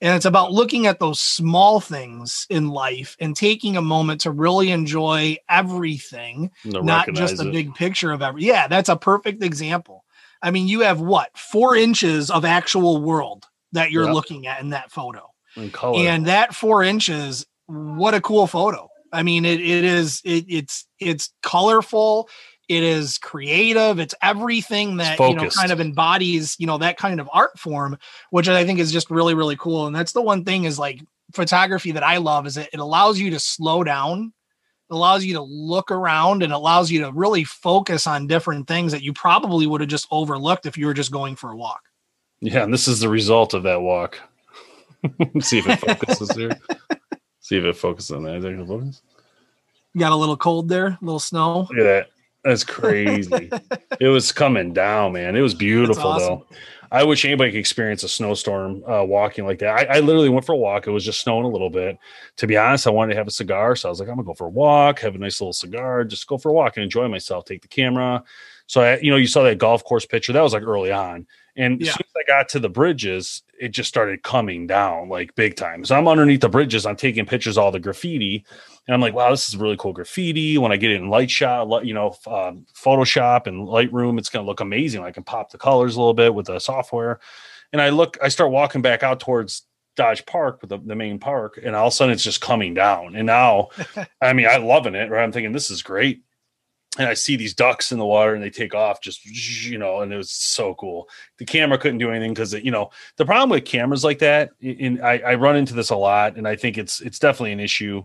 And 0.00 0.14
it's 0.14 0.26
about 0.26 0.52
looking 0.52 0.86
at 0.86 1.00
those 1.00 1.18
small 1.18 1.80
things 1.80 2.46
in 2.50 2.68
life 2.68 3.16
and 3.18 3.34
taking 3.34 3.76
a 3.76 3.82
moment 3.82 4.20
to 4.22 4.30
really 4.30 4.70
enjoy 4.70 5.36
everything, 5.48 6.52
not 6.64 7.08
just 7.14 7.40
a 7.40 7.44
big 7.44 7.74
picture 7.74 8.12
of 8.12 8.22
every. 8.22 8.44
Yeah, 8.44 8.68
that's 8.68 8.88
a 8.88 8.96
perfect 8.96 9.42
example. 9.42 10.04
I 10.40 10.52
mean, 10.52 10.68
you 10.68 10.80
have 10.80 11.00
what 11.00 11.36
four 11.36 11.74
inches 11.74 12.30
of 12.30 12.44
actual 12.44 13.00
world 13.02 13.46
that 13.72 13.90
you're 13.90 14.04
yep. 14.04 14.14
looking 14.14 14.46
at 14.46 14.60
in 14.60 14.70
that 14.70 14.92
photo. 14.92 15.32
And 16.06 16.26
that 16.26 16.54
four 16.54 16.84
inches, 16.84 17.44
what 17.66 18.14
a 18.14 18.20
cool 18.20 18.46
photo. 18.46 18.88
I 19.12 19.22
mean, 19.22 19.44
it, 19.44 19.60
it 19.60 19.84
is 19.84 20.20
it, 20.24 20.44
it's 20.48 20.86
it's 21.00 21.32
colorful, 21.42 22.28
it 22.68 22.82
is 22.82 23.18
creative, 23.18 23.98
it's 23.98 24.14
everything 24.22 24.98
that 24.98 25.18
you 25.18 25.34
know 25.34 25.48
kind 25.48 25.72
of 25.72 25.80
embodies, 25.80 26.56
you 26.58 26.66
know, 26.66 26.78
that 26.78 26.98
kind 26.98 27.20
of 27.20 27.28
art 27.32 27.58
form, 27.58 27.98
which 28.30 28.48
I 28.48 28.64
think 28.64 28.78
is 28.78 28.92
just 28.92 29.10
really, 29.10 29.34
really 29.34 29.56
cool. 29.56 29.86
And 29.86 29.96
that's 29.96 30.12
the 30.12 30.22
one 30.22 30.44
thing 30.44 30.64
is 30.64 30.78
like 30.78 31.00
photography 31.32 31.92
that 31.92 32.02
I 32.02 32.18
love 32.18 32.46
is 32.46 32.56
it, 32.56 32.68
it 32.72 32.80
allows 32.80 33.18
you 33.18 33.30
to 33.30 33.38
slow 33.38 33.84
down 33.84 34.32
allows 34.90 35.24
you 35.24 35.34
to 35.34 35.42
look 35.42 35.90
around 35.90 36.42
and 36.42 36.52
allows 36.52 36.90
you 36.90 37.00
to 37.00 37.12
really 37.12 37.44
focus 37.44 38.06
on 38.06 38.26
different 38.26 38.66
things 38.66 38.92
that 38.92 39.02
you 39.02 39.12
probably 39.12 39.66
would 39.66 39.80
have 39.80 39.90
just 39.90 40.06
overlooked 40.10 40.66
if 40.66 40.78
you 40.78 40.86
were 40.86 40.94
just 40.94 41.12
going 41.12 41.36
for 41.36 41.50
a 41.50 41.56
walk. 41.56 41.82
Yeah, 42.40 42.62
and 42.62 42.72
this 42.72 42.88
is 42.88 43.00
the 43.00 43.08
result 43.08 43.54
of 43.54 43.64
that 43.64 43.80
walk. 43.80 44.18
See 45.40 45.58
if 45.58 45.68
it 45.68 45.76
focuses 45.76 46.30
here. 46.32 46.58
See 47.40 47.56
if 47.56 47.64
it 47.64 47.76
focuses 47.76 48.12
on 48.12 48.24
that. 48.24 48.36
Is 48.36 48.68
focus? 48.68 49.02
You 49.94 50.00
got 50.00 50.12
a 50.12 50.16
little 50.16 50.36
cold 50.36 50.68
there, 50.68 50.86
a 50.86 50.98
little 51.00 51.20
snow. 51.20 51.66
Look 51.70 51.78
at 51.78 51.84
that. 51.84 52.08
That's 52.48 52.64
crazy. 52.64 53.50
it 54.00 54.08
was 54.08 54.32
coming 54.32 54.72
down, 54.72 55.12
man. 55.12 55.36
It 55.36 55.42
was 55.42 55.52
beautiful 55.52 56.06
awesome. 56.06 56.26
though. 56.26 56.46
I 56.90 57.04
wish 57.04 57.26
anybody 57.26 57.50
could 57.50 57.58
experience 57.58 58.02
a 58.04 58.08
snowstorm 58.08 58.82
uh, 58.88 59.04
walking 59.04 59.44
like 59.44 59.58
that. 59.58 59.90
I, 59.90 59.96
I, 59.96 60.00
literally 60.00 60.30
went 60.30 60.46
for 60.46 60.54
a 60.54 60.56
walk. 60.56 60.86
It 60.86 60.90
was 60.90 61.04
just 61.04 61.20
snowing 61.20 61.44
a 61.44 61.48
little 61.48 61.68
bit. 61.68 61.98
To 62.36 62.46
be 62.46 62.56
honest, 62.56 62.86
I 62.86 62.90
wanted 62.90 63.12
to 63.12 63.18
have 63.18 63.26
a 63.26 63.30
cigar, 63.30 63.76
so 63.76 63.86
I 63.86 63.90
was 63.90 64.00
like, 64.00 64.08
I'm 64.08 64.14
gonna 64.14 64.24
go 64.24 64.32
for 64.32 64.46
a 64.46 64.50
walk, 64.50 65.00
have 65.00 65.14
a 65.14 65.18
nice 65.18 65.42
little 65.42 65.52
cigar, 65.52 66.04
just 66.04 66.26
go 66.26 66.38
for 66.38 66.48
a 66.48 66.54
walk 66.54 66.78
and 66.78 66.84
enjoy 66.84 67.06
myself. 67.06 67.44
Take 67.44 67.60
the 67.60 67.68
camera. 67.68 68.24
So 68.66 68.80
I, 68.80 68.98
you 69.00 69.10
know, 69.10 69.18
you 69.18 69.26
saw 69.26 69.42
that 69.42 69.58
golf 69.58 69.84
course 69.84 70.06
picture. 70.06 70.32
That 70.32 70.40
was 70.40 70.54
like 70.54 70.62
early 70.62 70.90
on, 70.90 71.26
and 71.54 71.82
yeah. 71.82 71.88
as 71.88 71.94
soon 71.96 72.06
as 72.06 72.14
I 72.16 72.26
got 72.26 72.48
to 72.50 72.60
the 72.60 72.70
bridges, 72.70 73.42
it 73.60 73.68
just 73.72 73.90
started 73.90 74.22
coming 74.22 74.66
down 74.66 75.10
like 75.10 75.34
big 75.34 75.56
time. 75.56 75.84
So 75.84 75.94
I'm 75.94 76.08
underneath 76.08 76.40
the 76.40 76.48
bridges. 76.48 76.86
I'm 76.86 76.96
taking 76.96 77.26
pictures 77.26 77.58
of 77.58 77.64
all 77.64 77.70
the 77.70 77.80
graffiti 77.80 78.46
and 78.88 78.94
I'm 78.94 79.02
like, 79.02 79.12
wow, 79.12 79.30
this 79.30 79.48
is 79.48 79.56
really 79.56 79.76
cool 79.76 79.92
graffiti. 79.92 80.56
When 80.56 80.72
I 80.72 80.78
get 80.78 80.90
it 80.90 80.96
in 80.96 81.10
light 81.10 81.30
shot, 81.30 81.84
you 81.84 81.92
know, 81.92 82.16
um, 82.26 82.64
Photoshop 82.74 83.46
and 83.46 83.68
Lightroom, 83.68 84.18
it's 84.18 84.30
going 84.30 84.42
to 84.42 84.48
look 84.48 84.60
amazing. 84.60 85.02
I 85.04 85.10
can 85.10 85.22
pop 85.22 85.50
the 85.50 85.58
colors 85.58 85.94
a 85.94 85.98
little 85.98 86.14
bit 86.14 86.34
with 86.34 86.46
the 86.46 86.58
software. 86.58 87.20
And 87.74 87.82
I 87.82 87.90
look, 87.90 88.16
I 88.22 88.28
start 88.28 88.50
walking 88.50 88.80
back 88.80 89.02
out 89.02 89.20
towards 89.20 89.66
Dodge 89.94 90.24
Park 90.24 90.62
with 90.62 90.70
the, 90.70 90.78
the 90.78 90.94
main 90.94 91.18
park, 91.18 91.60
and 91.62 91.76
all 91.76 91.88
of 91.88 91.92
a 91.92 91.96
sudden 91.96 92.14
it's 92.14 92.22
just 92.22 92.40
coming 92.40 92.72
down. 92.72 93.14
And 93.14 93.26
now, 93.26 93.68
I 94.22 94.32
mean, 94.32 94.46
I'm 94.46 94.64
loving 94.64 94.94
it. 94.94 95.10
Right? 95.10 95.22
I'm 95.22 95.32
thinking 95.32 95.52
this 95.52 95.70
is 95.70 95.82
great. 95.82 96.22
And 96.98 97.06
I 97.06 97.12
see 97.12 97.36
these 97.36 97.54
ducks 97.54 97.92
in 97.92 97.98
the 97.98 98.06
water, 98.06 98.34
and 98.34 98.42
they 98.42 98.48
take 98.48 98.74
off 98.74 99.02
just 99.02 99.22
you 99.66 99.76
know, 99.76 100.00
and 100.00 100.10
it 100.10 100.16
was 100.16 100.30
so 100.30 100.74
cool. 100.74 101.10
The 101.36 101.44
camera 101.44 101.76
couldn't 101.76 101.98
do 101.98 102.10
anything 102.10 102.32
because 102.32 102.54
you 102.54 102.70
know 102.70 102.90
the 103.18 103.26
problem 103.26 103.50
with 103.50 103.66
cameras 103.66 104.02
like 104.02 104.20
that. 104.20 104.52
And 104.62 105.02
I, 105.02 105.18
I 105.18 105.34
run 105.34 105.56
into 105.56 105.74
this 105.74 105.90
a 105.90 105.96
lot, 105.96 106.36
and 106.36 106.48
I 106.48 106.56
think 106.56 106.78
it's 106.78 107.00
it's 107.02 107.18
definitely 107.18 107.52
an 107.52 107.60
issue 107.60 108.02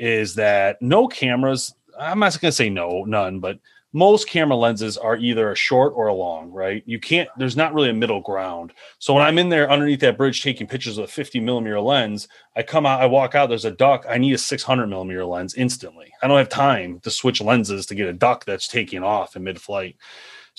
is 0.00 0.34
that 0.36 0.80
no 0.80 1.06
cameras, 1.06 1.74
I'm 1.98 2.18
not 2.18 2.40
going 2.40 2.50
to 2.50 2.56
say 2.56 2.70
no, 2.70 3.04
none, 3.04 3.38
but 3.38 3.58
most 3.92 4.28
camera 4.28 4.56
lenses 4.56 4.96
are 4.96 5.16
either 5.16 5.50
a 5.50 5.56
short 5.56 5.92
or 5.96 6.06
a 6.06 6.14
long, 6.14 6.50
right? 6.50 6.82
You 6.86 7.00
can't, 7.00 7.28
there's 7.36 7.56
not 7.56 7.74
really 7.74 7.90
a 7.90 7.94
middle 7.94 8.20
ground. 8.20 8.72
So 8.98 9.12
when 9.12 9.22
I'm 9.22 9.38
in 9.38 9.48
there 9.48 9.70
underneath 9.70 10.00
that 10.00 10.16
bridge 10.16 10.42
taking 10.42 10.66
pictures 10.66 10.96
with 10.96 11.10
a 11.10 11.12
50 11.12 11.40
millimeter 11.40 11.80
lens, 11.80 12.28
I 12.56 12.62
come 12.62 12.86
out, 12.86 13.00
I 13.00 13.06
walk 13.06 13.34
out, 13.34 13.48
there's 13.48 13.64
a 13.64 13.70
duck. 13.70 14.06
I 14.08 14.16
need 14.16 14.32
a 14.32 14.38
600 14.38 14.86
millimeter 14.86 15.24
lens 15.24 15.54
instantly. 15.54 16.12
I 16.22 16.28
don't 16.28 16.38
have 16.38 16.48
time 16.48 17.00
to 17.00 17.10
switch 17.10 17.40
lenses 17.40 17.84
to 17.86 17.94
get 17.94 18.08
a 18.08 18.12
duck 18.12 18.44
that's 18.44 18.68
taking 18.68 19.02
off 19.02 19.34
in 19.34 19.42
mid 19.42 19.60
flight. 19.60 19.96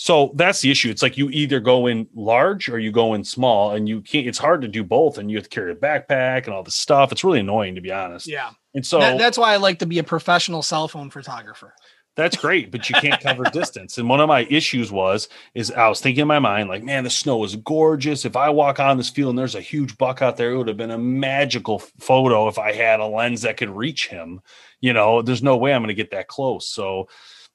So 0.01 0.31
that's 0.33 0.61
the 0.61 0.71
issue. 0.71 0.89
It's 0.89 1.03
like 1.03 1.15
you 1.15 1.29
either 1.29 1.59
go 1.59 1.85
in 1.85 2.07
large 2.15 2.69
or 2.69 2.79
you 2.79 2.91
go 2.91 3.13
in 3.13 3.23
small, 3.23 3.75
and 3.75 3.87
you 3.87 4.01
can't. 4.01 4.25
It's 4.25 4.39
hard 4.39 4.63
to 4.63 4.67
do 4.67 4.83
both, 4.83 5.19
and 5.19 5.29
you 5.29 5.37
have 5.37 5.43
to 5.43 5.49
carry 5.51 5.71
a 5.71 5.75
backpack 5.75 6.45
and 6.45 6.55
all 6.55 6.63
this 6.63 6.73
stuff. 6.73 7.11
It's 7.11 7.23
really 7.23 7.41
annoying, 7.41 7.75
to 7.75 7.81
be 7.81 7.91
honest. 7.91 8.25
Yeah. 8.25 8.49
And 8.73 8.83
so 8.83 8.97
that, 8.99 9.19
that's 9.19 9.37
why 9.37 9.53
I 9.53 9.57
like 9.57 9.77
to 9.77 9.85
be 9.85 9.99
a 9.99 10.03
professional 10.03 10.63
cell 10.63 10.87
phone 10.87 11.11
photographer. 11.11 11.75
That's 12.15 12.35
great, 12.35 12.71
but 12.71 12.89
you 12.89 12.95
can't 12.95 13.21
cover 13.21 13.43
distance. 13.53 13.99
And 13.99 14.09
one 14.09 14.19
of 14.19 14.27
my 14.27 14.47
issues 14.49 14.91
was 14.91 15.29
is 15.53 15.69
I 15.69 15.87
was 15.87 16.01
thinking 16.01 16.23
in 16.23 16.27
my 16.27 16.39
mind, 16.39 16.67
like, 16.67 16.81
man, 16.81 17.03
the 17.03 17.11
snow 17.11 17.43
is 17.43 17.55
gorgeous. 17.57 18.25
If 18.25 18.35
I 18.35 18.49
walk 18.49 18.79
on 18.79 18.97
this 18.97 19.11
field 19.11 19.29
and 19.29 19.37
there's 19.37 19.53
a 19.53 19.61
huge 19.61 19.99
buck 19.99 20.23
out 20.23 20.35
there, 20.35 20.49
it 20.49 20.57
would 20.57 20.67
have 20.67 20.77
been 20.77 20.89
a 20.89 20.97
magical 20.97 21.77
photo 21.77 22.47
if 22.47 22.57
I 22.57 22.73
had 22.73 23.01
a 23.01 23.05
lens 23.05 23.43
that 23.43 23.57
could 23.57 23.69
reach 23.69 24.07
him. 24.07 24.41
You 24.79 24.93
know, 24.93 25.21
there's 25.21 25.43
no 25.43 25.57
way 25.57 25.75
I'm 25.75 25.83
going 25.83 25.89
to 25.89 25.93
get 25.93 26.09
that 26.09 26.27
close. 26.27 26.67
So 26.67 27.07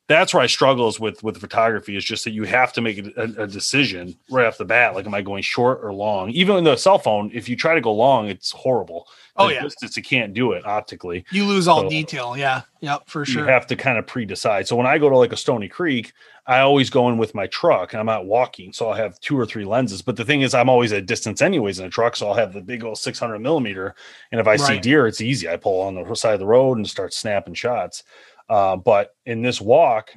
that's 0.08 0.32
where 0.32 0.42
I 0.42 0.46
struggles 0.46 1.00
with 1.00 1.22
with 1.22 1.38
photography 1.38 1.96
is 1.96 2.04
just 2.04 2.24
that 2.24 2.30
you 2.30 2.44
have 2.44 2.72
to 2.74 2.80
make 2.80 2.98
a, 3.16 3.22
a, 3.38 3.46
decision 3.46 4.16
right 4.30 4.46
off 4.46 4.56
the 4.56 4.64
bat. 4.64 4.94
Like, 4.94 5.06
am 5.06 5.14
I 5.14 5.22
going 5.22 5.42
short 5.42 5.80
or 5.82 5.92
long? 5.92 6.30
Even 6.30 6.56
in 6.56 6.64
the 6.64 6.76
cell 6.76 6.98
phone, 6.98 7.30
if 7.34 7.48
you 7.48 7.56
try 7.56 7.74
to 7.74 7.80
go 7.80 7.92
long, 7.92 8.28
it's 8.28 8.52
horrible. 8.52 9.08
Oh 9.36 9.48
the 9.48 9.54
yeah, 9.54 9.62
distance 9.62 9.96
you 9.96 10.02
can't 10.02 10.32
do 10.32 10.52
it 10.52 10.64
optically. 10.64 11.24
You 11.30 11.44
lose 11.44 11.66
all 11.66 11.82
so 11.82 11.88
detail. 11.90 12.36
Yeah, 12.36 12.62
yep, 12.80 13.02
for 13.06 13.24
sure. 13.24 13.42
You 13.42 13.48
have 13.48 13.66
to 13.66 13.76
kind 13.76 13.98
of 13.98 14.06
pre-decide. 14.06 14.68
So 14.68 14.76
when 14.76 14.86
I 14.86 14.98
go 14.98 15.10
to 15.10 15.16
like 15.16 15.32
a 15.32 15.36
Stony 15.36 15.68
Creek, 15.68 16.12
I 16.46 16.60
always 16.60 16.88
go 16.88 17.08
in 17.08 17.18
with 17.18 17.34
my 17.34 17.48
truck, 17.48 17.92
and 17.92 17.98
I'm 17.98 18.06
not 18.06 18.26
walking, 18.26 18.72
so 18.72 18.88
I'll 18.88 18.94
have 18.94 19.18
two 19.20 19.38
or 19.38 19.44
three 19.44 19.64
lenses. 19.64 20.00
But 20.00 20.16
the 20.16 20.24
thing 20.24 20.42
is, 20.42 20.54
I'm 20.54 20.68
always 20.68 20.92
at 20.92 21.06
distance 21.06 21.42
anyways 21.42 21.80
in 21.80 21.86
a 21.86 21.90
truck, 21.90 22.14
so 22.14 22.28
I'll 22.28 22.34
have 22.34 22.52
the 22.52 22.60
big 22.60 22.84
old 22.84 22.98
600 22.98 23.40
millimeter. 23.40 23.96
And 24.30 24.40
if 24.40 24.46
I 24.46 24.50
right. 24.50 24.60
see 24.60 24.78
deer, 24.78 25.08
it's 25.08 25.20
easy. 25.20 25.48
I 25.48 25.56
pull 25.56 25.80
on 25.80 25.96
the 25.96 26.14
side 26.14 26.34
of 26.34 26.40
the 26.40 26.46
road 26.46 26.76
and 26.76 26.88
start 26.88 27.12
snapping 27.12 27.54
shots. 27.54 28.04
Uh, 28.48 28.76
but 28.76 29.14
in 29.24 29.42
this 29.42 29.60
walk, 29.60 30.12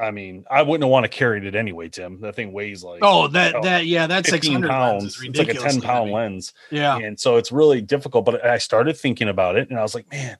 I 0.00 0.10
mean, 0.10 0.44
I 0.50 0.62
wouldn't 0.62 0.88
want 0.88 1.04
to 1.04 1.08
carry 1.08 1.44
it 1.46 1.54
anyway, 1.54 1.88
Tim. 1.88 2.20
That 2.20 2.36
thing 2.36 2.52
weighs 2.52 2.84
like 2.84 3.00
oh, 3.02 3.26
that 3.28 3.56
oh, 3.56 3.62
that 3.62 3.86
yeah, 3.86 4.06
that's 4.06 4.30
sixteen 4.30 4.62
pounds. 4.62 5.20
It's 5.22 5.38
like 5.38 5.48
a 5.48 5.54
ten 5.54 5.80
pound 5.80 6.12
lens. 6.12 6.52
Yeah, 6.70 6.98
and 6.98 7.18
so 7.18 7.36
it's 7.36 7.50
really 7.50 7.80
difficult. 7.80 8.24
But 8.24 8.44
I 8.44 8.58
started 8.58 8.96
thinking 8.96 9.28
about 9.28 9.56
it, 9.56 9.70
and 9.70 9.78
I 9.78 9.82
was 9.82 9.94
like, 9.94 10.08
man, 10.10 10.36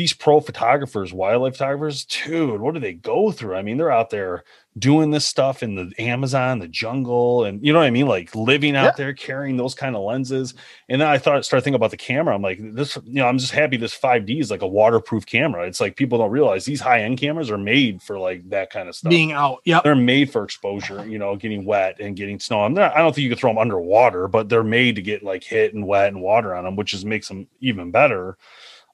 these 0.00 0.14
pro 0.14 0.40
photographers, 0.40 1.12
wildlife 1.12 1.58
photographers, 1.58 2.06
dude, 2.06 2.58
what 2.58 2.72
do 2.72 2.80
they 2.80 2.94
go 2.94 3.30
through? 3.30 3.54
I 3.54 3.60
mean, 3.60 3.76
they're 3.76 3.92
out 3.92 4.08
there 4.08 4.44
doing 4.78 5.10
this 5.10 5.26
stuff 5.26 5.62
in 5.62 5.74
the 5.74 5.92
Amazon, 5.98 6.58
the 6.58 6.68
jungle, 6.68 7.44
and 7.44 7.62
you 7.62 7.70
know 7.70 7.80
what 7.80 7.84
I 7.84 7.90
mean? 7.90 8.06
Like 8.06 8.34
living 8.34 8.76
out 8.76 8.84
yeah. 8.84 8.92
there 8.96 9.12
carrying 9.12 9.58
those 9.58 9.74
kind 9.74 9.94
of 9.94 10.02
lenses. 10.02 10.54
And 10.88 11.02
then 11.02 11.08
I 11.08 11.18
thought, 11.18 11.44
started 11.44 11.64
thinking 11.64 11.74
about 11.74 11.90
the 11.90 11.98
camera. 11.98 12.34
I'm 12.34 12.40
like, 12.40 12.60
this, 12.62 12.96
you 13.04 13.16
know, 13.16 13.26
I'm 13.26 13.36
just 13.36 13.52
happy 13.52 13.76
this 13.76 13.94
5D 13.94 14.40
is 14.40 14.50
like 14.50 14.62
a 14.62 14.66
waterproof 14.66 15.26
camera. 15.26 15.66
It's 15.66 15.82
like 15.82 15.96
people 15.96 16.16
don't 16.16 16.30
realize 16.30 16.64
these 16.64 16.80
high 16.80 17.02
end 17.02 17.18
cameras 17.18 17.50
are 17.50 17.58
made 17.58 18.00
for 18.00 18.18
like 18.18 18.48
that 18.48 18.70
kind 18.70 18.88
of 18.88 18.96
stuff. 18.96 19.10
Being 19.10 19.32
out. 19.32 19.58
Yeah. 19.66 19.82
They're 19.84 19.94
made 19.94 20.32
for 20.32 20.44
exposure, 20.44 21.06
you 21.06 21.18
know, 21.18 21.36
getting 21.36 21.66
wet 21.66 22.00
and 22.00 22.16
getting 22.16 22.40
snow. 22.40 22.62
I'm 22.62 22.72
not, 22.72 22.96
I 22.96 23.00
don't 23.00 23.14
think 23.14 23.24
you 23.24 23.28
could 23.28 23.38
throw 23.38 23.50
them 23.50 23.58
underwater, 23.58 24.28
but 24.28 24.48
they're 24.48 24.64
made 24.64 24.96
to 24.96 25.02
get 25.02 25.22
like 25.22 25.44
hit 25.44 25.74
and 25.74 25.86
wet 25.86 26.08
and 26.08 26.22
water 26.22 26.54
on 26.54 26.64
them, 26.64 26.76
which 26.76 26.92
just 26.92 27.04
makes 27.04 27.28
them 27.28 27.48
even 27.60 27.90
better. 27.90 28.38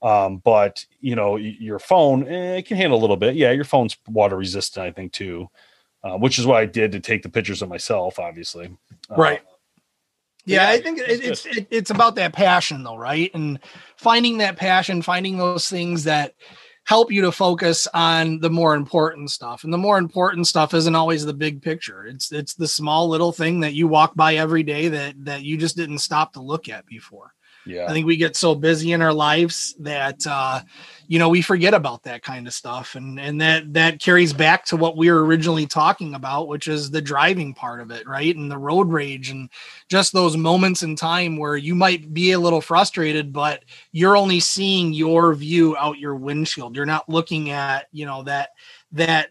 Um, 0.06 0.36
but 0.36 0.86
you 1.00 1.16
know, 1.16 1.34
your 1.34 1.80
phone 1.80 2.28
eh, 2.28 2.58
it 2.58 2.66
can 2.66 2.76
handle 2.76 2.96
a 2.96 3.02
little 3.02 3.16
bit. 3.16 3.34
Yeah, 3.34 3.50
your 3.50 3.64
phone's 3.64 3.96
water 4.08 4.36
resistant, 4.36 4.86
I 4.86 4.92
think 4.92 5.12
too, 5.12 5.48
uh, 6.04 6.16
which 6.16 6.38
is 6.38 6.46
what 6.46 6.58
I 6.58 6.66
did 6.66 6.92
to 6.92 7.00
take 7.00 7.24
the 7.24 7.28
pictures 7.28 7.60
of 7.60 7.68
myself, 7.68 8.20
obviously. 8.20 8.66
Uh, 9.10 9.16
right. 9.16 9.42
Yeah, 10.44 10.62
yeah, 10.62 10.68
I 10.68 10.80
think 10.80 11.00
it, 11.00 11.24
it's 11.24 11.44
it, 11.44 11.66
it's 11.72 11.90
about 11.90 12.14
that 12.14 12.32
passion 12.32 12.84
though, 12.84 12.96
right? 12.96 13.32
And 13.34 13.58
finding 13.96 14.38
that 14.38 14.56
passion, 14.56 15.02
finding 15.02 15.38
those 15.38 15.68
things 15.68 16.04
that 16.04 16.34
help 16.84 17.10
you 17.10 17.22
to 17.22 17.32
focus 17.32 17.88
on 17.92 18.38
the 18.38 18.48
more 18.48 18.76
important 18.76 19.32
stuff. 19.32 19.64
And 19.64 19.72
the 19.72 19.78
more 19.78 19.98
important 19.98 20.46
stuff 20.46 20.72
isn't 20.72 20.94
always 20.94 21.26
the 21.26 21.34
big 21.34 21.62
picture. 21.62 22.06
It's 22.06 22.30
it's 22.30 22.54
the 22.54 22.68
small 22.68 23.08
little 23.08 23.32
thing 23.32 23.58
that 23.60 23.74
you 23.74 23.88
walk 23.88 24.14
by 24.14 24.36
every 24.36 24.62
day 24.62 24.86
that 24.86 25.24
that 25.24 25.42
you 25.42 25.56
just 25.56 25.76
didn't 25.76 25.98
stop 25.98 26.34
to 26.34 26.40
look 26.40 26.68
at 26.68 26.86
before. 26.86 27.32
Yeah. 27.66 27.86
I 27.86 27.92
think 27.92 28.06
we 28.06 28.16
get 28.16 28.36
so 28.36 28.54
busy 28.54 28.92
in 28.92 29.02
our 29.02 29.12
lives 29.12 29.74
that 29.80 30.24
uh, 30.26 30.60
you 31.08 31.18
know, 31.18 31.28
we 31.28 31.42
forget 31.42 31.74
about 31.74 32.02
that 32.04 32.22
kind 32.22 32.46
of 32.46 32.52
stuff. 32.52 32.94
And 32.94 33.18
and 33.20 33.40
that 33.40 33.72
that 33.74 34.00
carries 34.00 34.32
back 34.32 34.64
to 34.66 34.76
what 34.76 34.96
we 34.96 35.10
were 35.10 35.24
originally 35.24 35.66
talking 35.66 36.14
about, 36.14 36.48
which 36.48 36.68
is 36.68 36.90
the 36.90 37.02
driving 37.02 37.54
part 37.54 37.80
of 37.80 37.90
it, 37.90 38.06
right? 38.06 38.34
And 38.34 38.50
the 38.50 38.58
road 38.58 38.88
rage 38.88 39.30
and 39.30 39.50
just 39.88 40.12
those 40.12 40.36
moments 40.36 40.82
in 40.82 40.96
time 40.96 41.36
where 41.36 41.56
you 41.56 41.74
might 41.74 42.12
be 42.12 42.32
a 42.32 42.38
little 42.38 42.60
frustrated, 42.60 43.32
but 43.32 43.64
you're 43.92 44.16
only 44.16 44.40
seeing 44.40 44.92
your 44.92 45.34
view 45.34 45.76
out 45.76 45.98
your 45.98 46.16
windshield. 46.16 46.74
You're 46.74 46.86
not 46.86 47.08
looking 47.08 47.50
at, 47.50 47.86
you 47.92 48.06
know, 48.06 48.22
that 48.24 48.50
that 48.92 49.30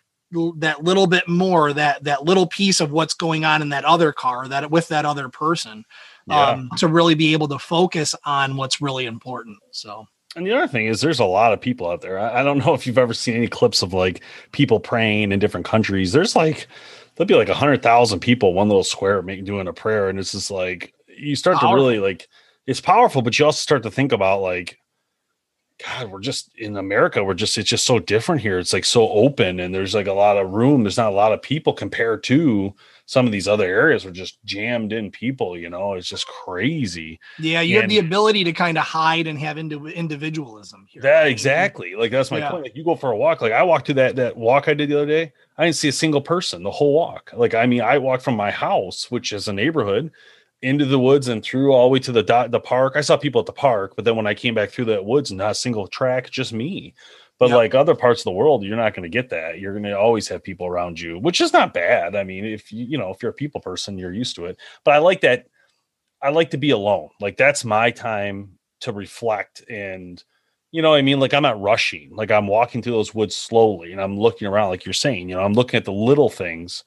that 0.57 0.83
little 0.83 1.07
bit 1.07 1.27
more 1.27 1.71
that 1.73 2.03
that 2.03 2.25
little 2.25 2.47
piece 2.47 2.81
of 2.81 2.91
what's 2.91 3.13
going 3.13 3.45
on 3.45 3.61
in 3.61 3.69
that 3.69 3.85
other 3.85 4.11
car 4.11 4.47
that 4.47 4.69
with 4.69 4.87
that 4.89 5.05
other 5.05 5.29
person 5.29 5.85
yeah. 6.27 6.49
um, 6.49 6.69
to 6.77 6.87
really 6.87 7.15
be 7.15 7.33
able 7.33 7.47
to 7.49 7.59
focus 7.59 8.15
on 8.25 8.55
what's 8.57 8.81
really 8.81 9.05
important. 9.05 9.57
So. 9.71 10.07
And 10.35 10.45
the 10.45 10.51
other 10.51 10.67
thing 10.67 10.87
is, 10.87 10.99
there's 10.99 11.19
a 11.19 11.25
lot 11.25 11.53
of 11.53 11.61
people 11.61 11.89
out 11.89 12.01
there. 12.01 12.19
I, 12.19 12.41
I 12.41 12.43
don't 12.43 12.57
know 12.57 12.73
if 12.73 12.85
you've 12.85 12.97
ever 12.97 13.13
seen 13.13 13.35
any 13.35 13.47
clips 13.47 13.81
of 13.81 13.93
like 13.93 14.21
people 14.51 14.79
praying 14.79 15.31
in 15.31 15.39
different 15.39 15.65
countries. 15.65 16.11
There's 16.11 16.35
like 16.35 16.67
there'll 17.15 17.27
be 17.27 17.35
like 17.35 17.49
a 17.49 17.53
hundred 17.53 17.81
thousand 17.81 18.19
people, 18.19 18.53
one 18.53 18.67
little 18.67 18.83
square, 18.83 19.21
making 19.21 19.45
doing 19.45 19.67
a 19.67 19.73
prayer, 19.73 20.09
and 20.09 20.19
it's 20.19 20.33
just 20.33 20.51
like 20.51 20.93
you 21.07 21.35
start 21.35 21.57
powerful. 21.57 21.69
to 21.69 21.75
really 21.75 21.99
like 21.99 22.27
it's 22.67 22.81
powerful, 22.81 23.21
but 23.21 23.37
you 23.37 23.45
also 23.45 23.59
start 23.61 23.83
to 23.83 23.91
think 23.91 24.11
about 24.11 24.41
like, 24.41 24.77
God, 25.85 26.11
we're 26.11 26.19
just 26.19 26.51
in 26.57 26.77
America. 26.77 27.23
We're 27.23 27.33
just 27.33 27.57
it's 27.57 27.69
just 27.69 27.85
so 27.85 27.99
different 27.99 28.41
here. 28.41 28.59
It's 28.59 28.73
like 28.73 28.85
so 28.85 29.09
open, 29.09 29.59
and 29.59 29.73
there's 29.73 29.93
like 29.93 30.07
a 30.07 30.13
lot 30.13 30.37
of 30.37 30.51
room. 30.51 30.83
There's 30.83 30.97
not 30.97 31.11
a 31.11 31.15
lot 31.15 31.31
of 31.31 31.41
people 31.41 31.73
compared 31.73 32.23
to 32.25 32.73
some 33.05 33.25
of 33.25 33.31
these 33.31 33.47
other 33.47 33.65
areas 33.65 34.03
were 34.03 34.11
just 34.11 34.43
jammed 34.45 34.91
in 34.91 35.11
people 35.11 35.57
you 35.57 35.69
know 35.69 35.93
it's 35.93 36.09
just 36.09 36.27
crazy. 36.27 37.19
Yeah 37.39 37.61
you 37.61 37.75
and 37.75 37.83
have 37.83 37.89
the 37.89 37.99
ability 37.99 38.43
to 38.43 38.51
kind 38.51 38.77
of 38.77 38.83
hide 38.83 39.27
and 39.27 39.37
have 39.39 39.57
into 39.57 39.87
individualism 39.87 40.85
here. 40.89 41.01
that 41.03 41.27
exactly. 41.27 41.95
Like 41.95 42.11
that's 42.11 42.31
my 42.31 42.39
yeah. 42.39 42.51
point. 42.51 42.63
Like 42.63 42.75
you 42.75 42.83
go 42.83 42.95
for 42.95 43.11
a 43.11 43.17
walk 43.17 43.41
like 43.41 43.51
i 43.51 43.63
walked 43.63 43.87
to 43.87 43.93
that 43.95 44.15
that 44.15 44.35
walk 44.35 44.67
i 44.67 44.73
did 44.73 44.89
the 44.89 44.97
other 44.97 45.05
day 45.05 45.33
i 45.57 45.65
didn't 45.65 45.75
see 45.75 45.89
a 45.89 45.93
single 45.93 46.21
person 46.21 46.63
the 46.63 46.71
whole 46.71 46.93
walk. 46.93 47.31
Like 47.35 47.53
i 47.53 47.65
mean 47.65 47.81
i 47.81 47.97
walked 47.97 48.23
from 48.23 48.35
my 48.35 48.51
house 48.51 49.09
which 49.11 49.33
is 49.33 49.47
a 49.47 49.53
neighborhood 49.53 50.11
into 50.61 50.85
the 50.85 50.99
woods 50.99 51.27
and 51.27 51.43
through 51.43 51.73
all 51.73 51.87
the 51.87 51.93
way 51.93 51.99
to 51.99 52.11
the 52.11 52.23
dot 52.23 52.49
the 52.49 52.59
park. 52.59 52.93
I 52.95 53.01
saw 53.01 53.17
people 53.17 53.39
at 53.39 53.45
the 53.45 53.53
park 53.53 53.95
but 53.95 54.05
then 54.05 54.15
when 54.15 54.27
i 54.27 54.33
came 54.33 54.55
back 54.55 54.71
through 54.71 54.85
that 54.85 55.05
woods 55.05 55.31
not 55.31 55.51
a 55.51 55.55
single 55.55 55.87
track 55.87 56.29
just 56.29 56.53
me 56.53 56.93
but 57.37 57.49
yep. 57.49 57.57
like 57.57 57.75
other 57.75 57.95
parts 57.95 58.21
of 58.21 58.25
the 58.25 58.31
world, 58.31 58.63
you're 58.63 58.77
not 58.77 58.93
going 58.93 59.03
to 59.03 59.09
get 59.09 59.29
that. 59.29 59.59
You're 59.59 59.73
going 59.73 59.83
to 59.83 59.97
always 59.97 60.27
have 60.29 60.43
people 60.43 60.67
around 60.67 60.99
you, 60.99 61.19
which 61.19 61.41
is 61.41 61.51
not 61.51 61.73
bad. 61.73 62.15
I 62.15 62.23
mean, 62.23 62.45
if 62.45 62.71
you, 62.71 62.85
you 62.85 62.97
know, 62.97 63.09
if 63.09 63.21
you're 63.21 63.31
a 63.31 63.33
people 63.33 63.59
person, 63.59 63.97
you're 63.97 64.13
used 64.13 64.35
to 64.37 64.45
it. 64.45 64.57
But 64.83 64.93
I 64.93 64.99
like 64.99 65.21
that. 65.21 65.47
I 66.21 66.29
like 66.29 66.51
to 66.51 66.57
be 66.57 66.69
alone. 66.69 67.09
Like 67.19 67.37
that's 67.37 67.65
my 67.65 67.91
time 67.91 68.57
to 68.81 68.93
reflect 68.93 69.63
and, 69.69 70.23
You 70.71 70.81
know 70.81 70.91
what 70.91 70.97
I 70.97 71.01
mean? 71.01 71.19
Like 71.19 71.33
I'm 71.33 71.43
not 71.43 71.61
rushing. 71.61 72.15
Like 72.15 72.31
I'm 72.31 72.47
walking 72.47 72.81
through 72.81 72.93
those 72.93 73.15
woods 73.15 73.35
slowly 73.35 73.91
and 73.91 74.01
I'm 74.01 74.17
looking 74.17 74.47
around, 74.47 74.69
like 74.69 74.85
you're 74.85 74.93
saying. 74.93 75.29
You 75.29 75.35
know, 75.35 75.43
I'm 75.43 75.53
looking 75.53 75.77
at 75.77 75.85
the 75.85 75.93
little 75.93 76.29
things 76.29 76.83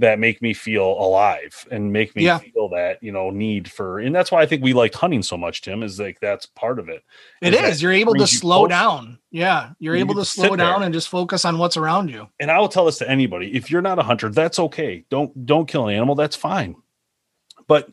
that 0.00 0.18
make 0.18 0.42
me 0.42 0.52
feel 0.52 0.84
alive 0.98 1.66
and 1.70 1.92
make 1.92 2.14
me 2.16 2.24
Yeah. 2.24 2.38
feel 2.38 2.68
that 2.70 3.02
you 3.02 3.12
know 3.12 3.30
need 3.30 3.70
for 3.70 3.98
and 4.00 4.14
that's 4.14 4.30
why 4.32 4.42
i 4.42 4.46
think 4.46 4.62
we 4.62 4.72
liked 4.72 4.94
hunting 4.94 5.22
so 5.22 5.36
much 5.36 5.62
tim 5.62 5.82
is 5.82 6.00
like 6.00 6.18
that's 6.20 6.46
part 6.46 6.78
of 6.78 6.88
it 6.88 7.02
It 7.40 7.54
Is 7.54 7.76
is. 7.76 7.82
You're 7.82 7.92
able 7.92 8.14
to 8.14 8.20
you 8.20 8.26
slow 8.26 8.60
closer. 8.66 8.68
down. 8.68 9.18
Yeah. 9.30 9.70
You're 9.78 9.94
You 9.94 10.00
able 10.00 10.16
to 10.16 10.24
slow 10.24 10.44
sit 10.44 10.48
there. 10.50 10.56
down 10.66 10.82
and 10.82 10.92
just 10.92 11.08
focus 11.08 11.44
on 11.44 11.56
what's 11.58 11.76
around 11.76 12.08
you. 12.10 12.28
and 12.40 12.50
i 12.50 12.58
will 12.58 12.68
tell 12.68 12.84
this 12.86 12.98
to 12.98 13.08
anybody 13.08 13.54
if 13.56 13.70
you're 13.70 13.82
not 13.82 13.98
a 13.98 14.02
hunter 14.02 14.28
that's 14.28 14.58
okay 14.58 15.04
don't 15.10 15.46
don't 15.46 15.66
kill 15.68 15.86
an 15.88 15.94
animal 15.94 16.14
that's 16.14 16.36
fine 16.36 16.74
but 17.66 17.88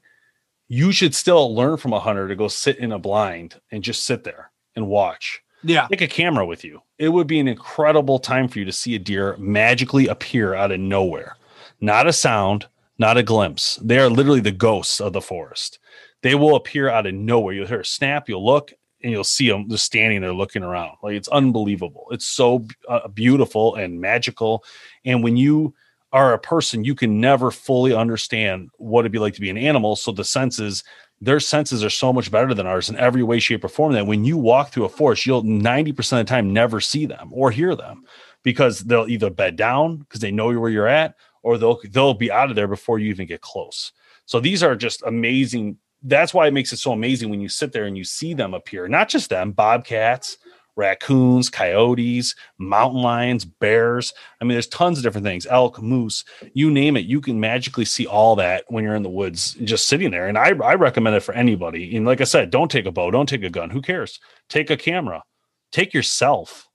you 0.68 0.92
should 0.92 1.16
still 1.16 1.56
learn 1.56 1.78
from 1.78 1.94
a 1.94 2.00
hunter 2.00 2.28
to 2.28 2.36
go 2.36 2.48
sit 2.48 2.78
in 2.80 2.92
a 2.92 3.00
blind 3.00 3.60
and 3.72 3.84
just 3.84 4.04
sit 4.04 4.24
there 4.24 4.52
and 4.76 4.88
watch 4.88 5.42
Yeah. 5.64 5.88
take 5.88 6.02
a 6.02 6.08
camera 6.08 6.46
with 6.46 6.64
you 6.64 6.82
it 6.98 7.10
would 7.10 7.28
be 7.28 7.40
an 7.40 7.48
incredible 7.48 8.20
time 8.20 8.48
for 8.48 8.60
you 8.60 8.66
to 8.66 8.72
see 8.72 8.96
a 8.96 9.00
deer 9.00 9.36
magically 9.38 10.08
appear 10.08 10.54
out 10.56 10.72
of 10.72 10.80
nowhere 10.80 11.37
not 11.80 12.08
a 12.08 12.14
sound 12.14 12.68
not 12.98 13.18
a 13.18 13.24
glimpse. 13.24 13.76
They 13.82 14.00
are 14.00 14.10
literally 14.10 14.40
the 14.40 14.52
ghosts 14.52 15.00
of 15.00 15.14
the 15.14 15.22
forest. 15.22 15.80
They 16.24 16.36
will 16.36 16.56
appear 16.56 16.90
out 16.90 17.06
of 17.06 17.14
nowhere. 17.14 17.54
You'll 17.54 17.68
hear 17.68 17.82
a 17.82 17.86
snap 17.86 18.28
you'll 18.28 18.46
look 18.46 18.74
and 19.04 19.12
you'll 19.12 19.24
see 19.24 19.50
them 19.50 19.70
just 19.70 19.86
standing 19.86 20.22
there 20.22 20.34
looking 20.34 20.64
around. 20.64 20.98
Like 21.04 21.14
it's 21.14 21.28
unbelievable. 21.28 22.08
It's 22.12 22.28
so 22.28 22.66
uh, 22.90 23.08
beautiful 23.10 23.76
and 23.76 24.02
magical. 24.02 24.64
And 25.06 25.24
when 25.24 25.38
you 25.38 25.76
are 26.14 26.34
a 26.34 26.40
person 26.40 26.84
you 26.84 26.96
can 26.96 27.20
never 27.20 27.52
fully 27.52 27.94
understand 27.94 28.70
what 28.78 29.02
it'd 29.02 29.12
be 29.12 29.20
like 29.20 29.36
to 29.36 29.42
be 29.42 29.50
an 29.50 29.58
animal. 29.58 29.96
So 29.96 30.12
the 30.12 30.24
senses 30.24 30.84
their 31.20 31.40
senses 31.40 31.84
are 31.84 31.90
so 31.90 32.14
much 32.14 32.30
better 32.30 32.54
than 32.54 32.68
ours 32.68 32.90
in 32.90 32.96
every 32.98 33.24
way 33.24 33.40
shape 33.40 33.64
or 33.64 33.70
form 33.70 33.94
that 33.94 34.06
when 34.06 34.24
you 34.24 34.38
walk 34.38 34.70
through 34.70 34.86
a 34.86 34.90
forest 34.90 35.26
you'll 35.26 35.44
90% 35.44 35.98
of 36.00 36.10
the 36.20 36.24
time 36.24 36.54
never 36.54 36.80
see 36.80 37.08
them 37.08 37.30
or 37.32 37.50
hear 37.50 37.76
them 37.76 38.04
because 38.44 38.82
they'll 38.82 39.08
either 39.08 39.32
bed 39.32 39.56
down 39.56 39.98
because 39.98 40.22
they 40.22 40.32
know 40.32 40.58
where 40.60 40.70
you're 40.70 40.88
at 40.88 41.16
or 41.48 41.58
they'll 41.58 41.80
they'll 41.92 42.14
be 42.14 42.32
out 42.32 42.50
of 42.50 42.56
there 42.56 42.68
before 42.68 43.00
you 43.00 43.10
even 43.10 43.26
get 43.26 43.42
close. 43.42 43.94
So 44.26 44.40
these 44.40 44.62
are 44.62 44.76
just 44.76 45.02
amazing 45.04 45.78
that's 46.04 46.34
why 46.34 46.46
it 46.46 46.54
makes 46.54 46.72
it 46.72 46.78
so 46.78 46.92
amazing 46.92 47.30
when 47.30 47.42
you 47.42 47.50
sit 47.50 47.72
there 47.72 47.86
and 47.86 47.98
you 47.98 48.04
see 48.04 48.36
them 48.36 48.54
appear 48.54 48.88
not 48.88 49.10
just 49.10 49.32
them 49.32 49.52
bobcats 49.52 50.38
raccoons 50.76 51.50
coyotes 51.50 52.36
mountain 52.60 53.02
lions 53.02 53.46
bears 53.46 54.14
i 54.40 54.44
mean 54.44 54.54
there's 54.54 54.68
tons 54.68 55.00
of 55.00 55.04
different 55.04 55.26
things 55.26 55.48
elk 55.48 55.82
moose 55.82 56.24
you 56.54 56.70
name 56.70 56.96
it 56.96 57.08
you 57.08 57.20
can 57.20 57.40
magically 57.40 57.84
see 57.84 58.06
all 58.06 58.36
that 58.36 58.64
when 58.68 58.84
you're 58.84 58.94
in 58.94 59.02
the 59.02 59.10
woods 59.10 59.56
just 59.64 59.88
sitting 59.88 60.12
there. 60.12 60.28
And 60.28 60.38
i, 60.38 60.50
I 60.50 60.76
recommend 60.76 61.16
it 61.16 61.22
for 61.22 61.34
anybody. 61.34 61.98
And 61.98 62.06
like 62.06 62.22
i 62.22 62.26
said 62.26 62.52
don't 62.52 62.70
take 62.70 62.86
a 62.86 62.92
bow 62.92 63.10
don't 63.10 63.28
take 63.28 63.44
a 63.44 63.50
gun 63.50 63.72
who 63.72 63.82
cares? 63.82 64.20
Take 64.50 64.70
a 64.70 64.78
camera 64.78 65.24
take 65.72 65.94
yourself. 65.94 66.68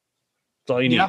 That's 0.66 0.74
all 0.74 0.82
you 0.82 0.88
need. 0.88 0.96
Yeah. 0.96 1.08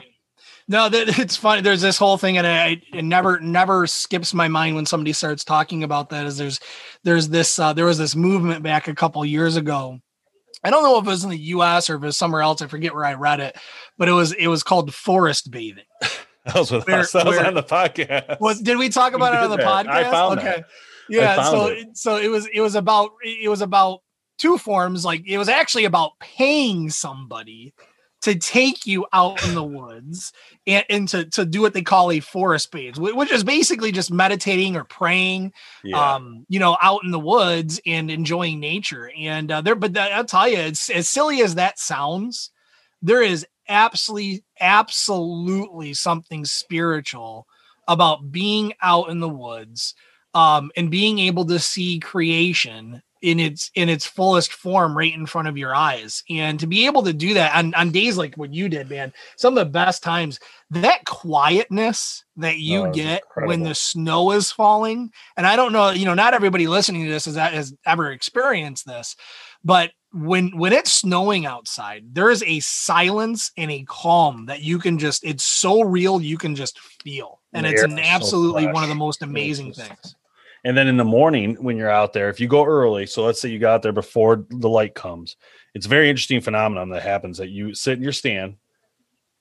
No, 0.68 0.90
that 0.90 1.20
it's 1.20 1.36
funny. 1.36 1.62
There's 1.62 1.82
this 1.82 1.98
whole 1.98 2.18
thing, 2.18 2.38
and 2.38 2.48
I, 2.48 2.82
it 2.94 3.04
never 3.04 3.40
never 3.40 3.86
skips 3.88 4.34
my 4.34 4.48
mind 4.48 4.76
when 4.76 4.86
somebody 4.86 5.14
starts 5.14 5.44
talking 5.44 5.84
about 5.84 6.10
that. 6.10 6.26
Is 6.26 6.38
there's 6.38 6.60
there's 7.04 7.30
this 7.30 7.60
uh, 7.60 7.74
there 7.74 7.86
was 7.86 7.98
this 7.98 8.16
movement 8.16 8.64
back 8.64 8.88
a 8.88 8.96
couple 8.96 9.24
years 9.26 9.56
ago. 9.58 10.00
I 10.64 10.70
don't 10.70 10.84
know 10.84 10.98
if 10.98 11.06
it 11.06 11.10
was 11.10 11.26
in 11.26 11.30
the 11.30 11.38
U.S. 11.38 11.90
or 11.90 11.96
if 11.96 12.04
it 12.04 12.06
was 12.06 12.18
somewhere 12.18 12.42
else. 12.42 12.62
I 12.62 12.68
forget 12.68 12.94
where 12.96 13.04
I 13.06 13.16
read 13.16 13.40
it, 13.42 13.58
but 13.98 14.08
it 14.08 14.14
was 14.14 14.32
it 14.32 14.48
was 14.48 14.64
called 14.64 14.94
forest 14.94 15.52
bathing. 15.52 15.84
that 16.46 16.56
was 16.56 16.72
with 16.72 16.88
Where- 16.88 17.00
us 17.00 17.12
that 17.12 17.26
was 17.26 17.36
where- 17.38 17.46
on 17.48 17.54
the 17.54 17.64
podcast 17.64 18.40
Was 18.40 18.62
did 18.62 18.78
we 18.78 18.90
talk 18.90 19.12
We 19.12 19.18
about 19.18 19.34
it 19.34 19.40
on 19.42 19.50
the 19.50 19.58
that. 19.58 19.86
podcast? 19.86 20.38
Okay. 20.38 20.44
that. 20.44 20.66
Yeah. 21.10 21.44
So 21.44 21.66
it. 21.68 21.98
so 21.98 22.16
it 22.18 22.30
was 22.30 22.48
it 22.54 22.62
was 22.62 22.76
about 22.76 23.12
it 23.24 23.50
was 23.50 23.62
about 23.62 24.00
two 24.38 24.58
forms. 24.58 25.04
Like 25.04 25.24
it 25.28 25.38
was 25.38 25.50
actually 25.50 25.84
about 25.86 26.12
paying 26.22 26.90
somebody 26.90 27.74
to 28.24 28.36
take 28.36 28.88
you 28.88 29.06
out 29.12 29.46
in 29.46 29.54
the 29.54 29.64
woods 29.64 30.32
and, 30.66 30.86
and 30.90 31.08
to, 31.10 31.26
to 31.26 31.46
do 31.46 31.62
what 31.62 31.74
they 31.74 31.82
call 31.82 32.10
a 32.10 32.22
forest 32.22 32.72
bathe, 32.72 32.98
which 32.98 33.32
is 33.32 33.44
basically 33.44 33.92
just 33.92 34.12
meditating 34.12 34.78
or 34.78 34.86
praying, 34.86 35.52
yeah 35.84 36.16
um, 36.16 36.46
you 36.48 36.58
know, 36.58 36.78
out 36.82 37.04
in 37.04 37.12
the 37.12 37.20
woods 37.20 37.82
and 37.86 38.10
enjoying 38.10 38.62
nature. 38.62 39.12
And 39.18 39.52
uh, 39.52 39.60
there, 39.60 39.76
but 39.76 39.94
that, 39.94 40.14
I'll 40.14 40.24
tell 40.24 40.48
you, 40.48 40.58
it's 40.58 40.90
as 40.90 41.10
silly 41.10 41.42
as 41.42 41.56
that 41.56 41.78
sounds, 41.78 42.50
there 43.02 43.22
is 43.22 43.46
absolutely, 43.68 44.46
absolutely 44.58 45.94
something 45.94 46.46
spiritual 46.46 47.46
about 47.90 48.32
being 48.32 48.72
out 48.82 49.10
in 49.10 49.20
the 49.20 49.28
woods 49.28 49.96
um, 50.34 50.72
and 50.78 50.90
being 50.90 51.20
able 51.20 51.46
to 51.46 51.60
see 51.60 52.00
creation 52.00 53.03
in 53.24 53.40
its 53.40 53.72
in 53.74 53.88
its 53.88 54.06
fullest 54.06 54.52
form 54.52 54.96
right 54.96 55.14
in 55.14 55.26
front 55.26 55.48
of 55.48 55.58
your 55.58 55.74
eyes. 55.74 56.24
And 56.30 56.60
to 56.60 56.68
be 56.68 56.86
able 56.86 57.02
to 57.04 57.14
do 57.14 57.34
that 57.34 57.56
on, 57.56 57.74
on 57.74 57.92
days 57.92 58.18
like 58.18 58.36
what 58.36 58.54
you 58.54 58.70
did 58.70 58.90
man 58.90 59.14
some 59.38 59.58
of 59.58 59.66
the 59.66 59.72
best 59.72 60.04
times 60.04 60.40
that 60.72 61.06
quietness 61.06 62.26
that 62.38 62.58
you 62.58 62.82
Oh, 62.84 62.92
get 62.92 63.24
when 63.46 63.64
the 63.64 63.76
snow 63.76 64.32
is 64.32 64.52
falling 64.52 65.12
and 65.38 65.46
i 65.46 65.56
don't 65.56 65.72
know 65.72 65.92
you 65.92 66.06
know 66.06 66.14
not 66.14 66.34
everybody 66.34 66.68
listening 66.68 67.06
to 67.06 67.12
this 67.12 67.26
has, 67.26 67.36
has 67.36 67.74
ever 67.86 68.12
experienced 68.12 68.86
this 68.86 69.16
but 69.64 69.92
when 70.12 70.58
when 70.58 70.74
it's 70.74 70.92
snowing 70.92 71.46
outside 71.46 72.04
there 72.12 72.30
is 72.30 72.44
a 72.44 72.60
silence 72.60 73.52
and 73.58 73.72
a 73.72 73.84
calm 73.88 74.48
that 74.48 74.62
you 74.62 74.80
can 74.80 74.98
just 74.98 75.24
it's 75.24 75.44
so 75.44 75.82
real 75.82 76.22
you 76.22 76.38
can 76.38 76.56
just 76.56 76.80
feel 76.80 77.40
and 77.54 77.66
it's 77.66 77.84
an 77.84 77.98
is 78.00 78.06
so 78.06 78.12
absolutely 78.12 78.68
one 78.68 78.84
of 78.84 78.90
the 78.90 78.96
most 78.96 79.22
amazing 79.22 79.72
things 79.72 80.16
And 80.64 80.78
then 80.78 80.88
in 80.88 80.98
the 80.98 81.04
morning, 81.04 81.56
when 81.56 81.76
you're 81.76 81.90
out 81.90 82.14
there, 82.14 82.30
if 82.30 82.40
you 82.40 82.48
go 82.48 82.64
early, 82.64 83.06
so 83.06 83.24
let's 83.24 83.42
say 83.42 83.50
you 83.50 83.60
got 83.60 83.82
there 83.82 83.92
before 83.92 84.46
the 84.50 84.70
light 84.70 84.96
comes, 84.96 85.36
it's 85.74 85.86
a 85.86 85.90
very 85.90 86.10
interesting 86.10 86.40
phenomenon 86.40 86.90
that 86.90 87.04
happens 87.04 87.38
that 87.38 87.50
you 87.50 87.74
sit 87.74 87.98
in 87.98 88.04
your 88.04 88.14
stand, 88.14 88.56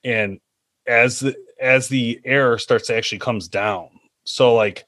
and 0.03 0.39
as 0.85 1.21
the 1.21 1.35
as 1.61 1.87
the 1.87 2.19
air 2.25 2.57
starts 2.57 2.87
to 2.87 2.95
actually 2.95 3.19
comes 3.19 3.47
down, 3.47 3.87
so 4.25 4.53
like 4.53 4.83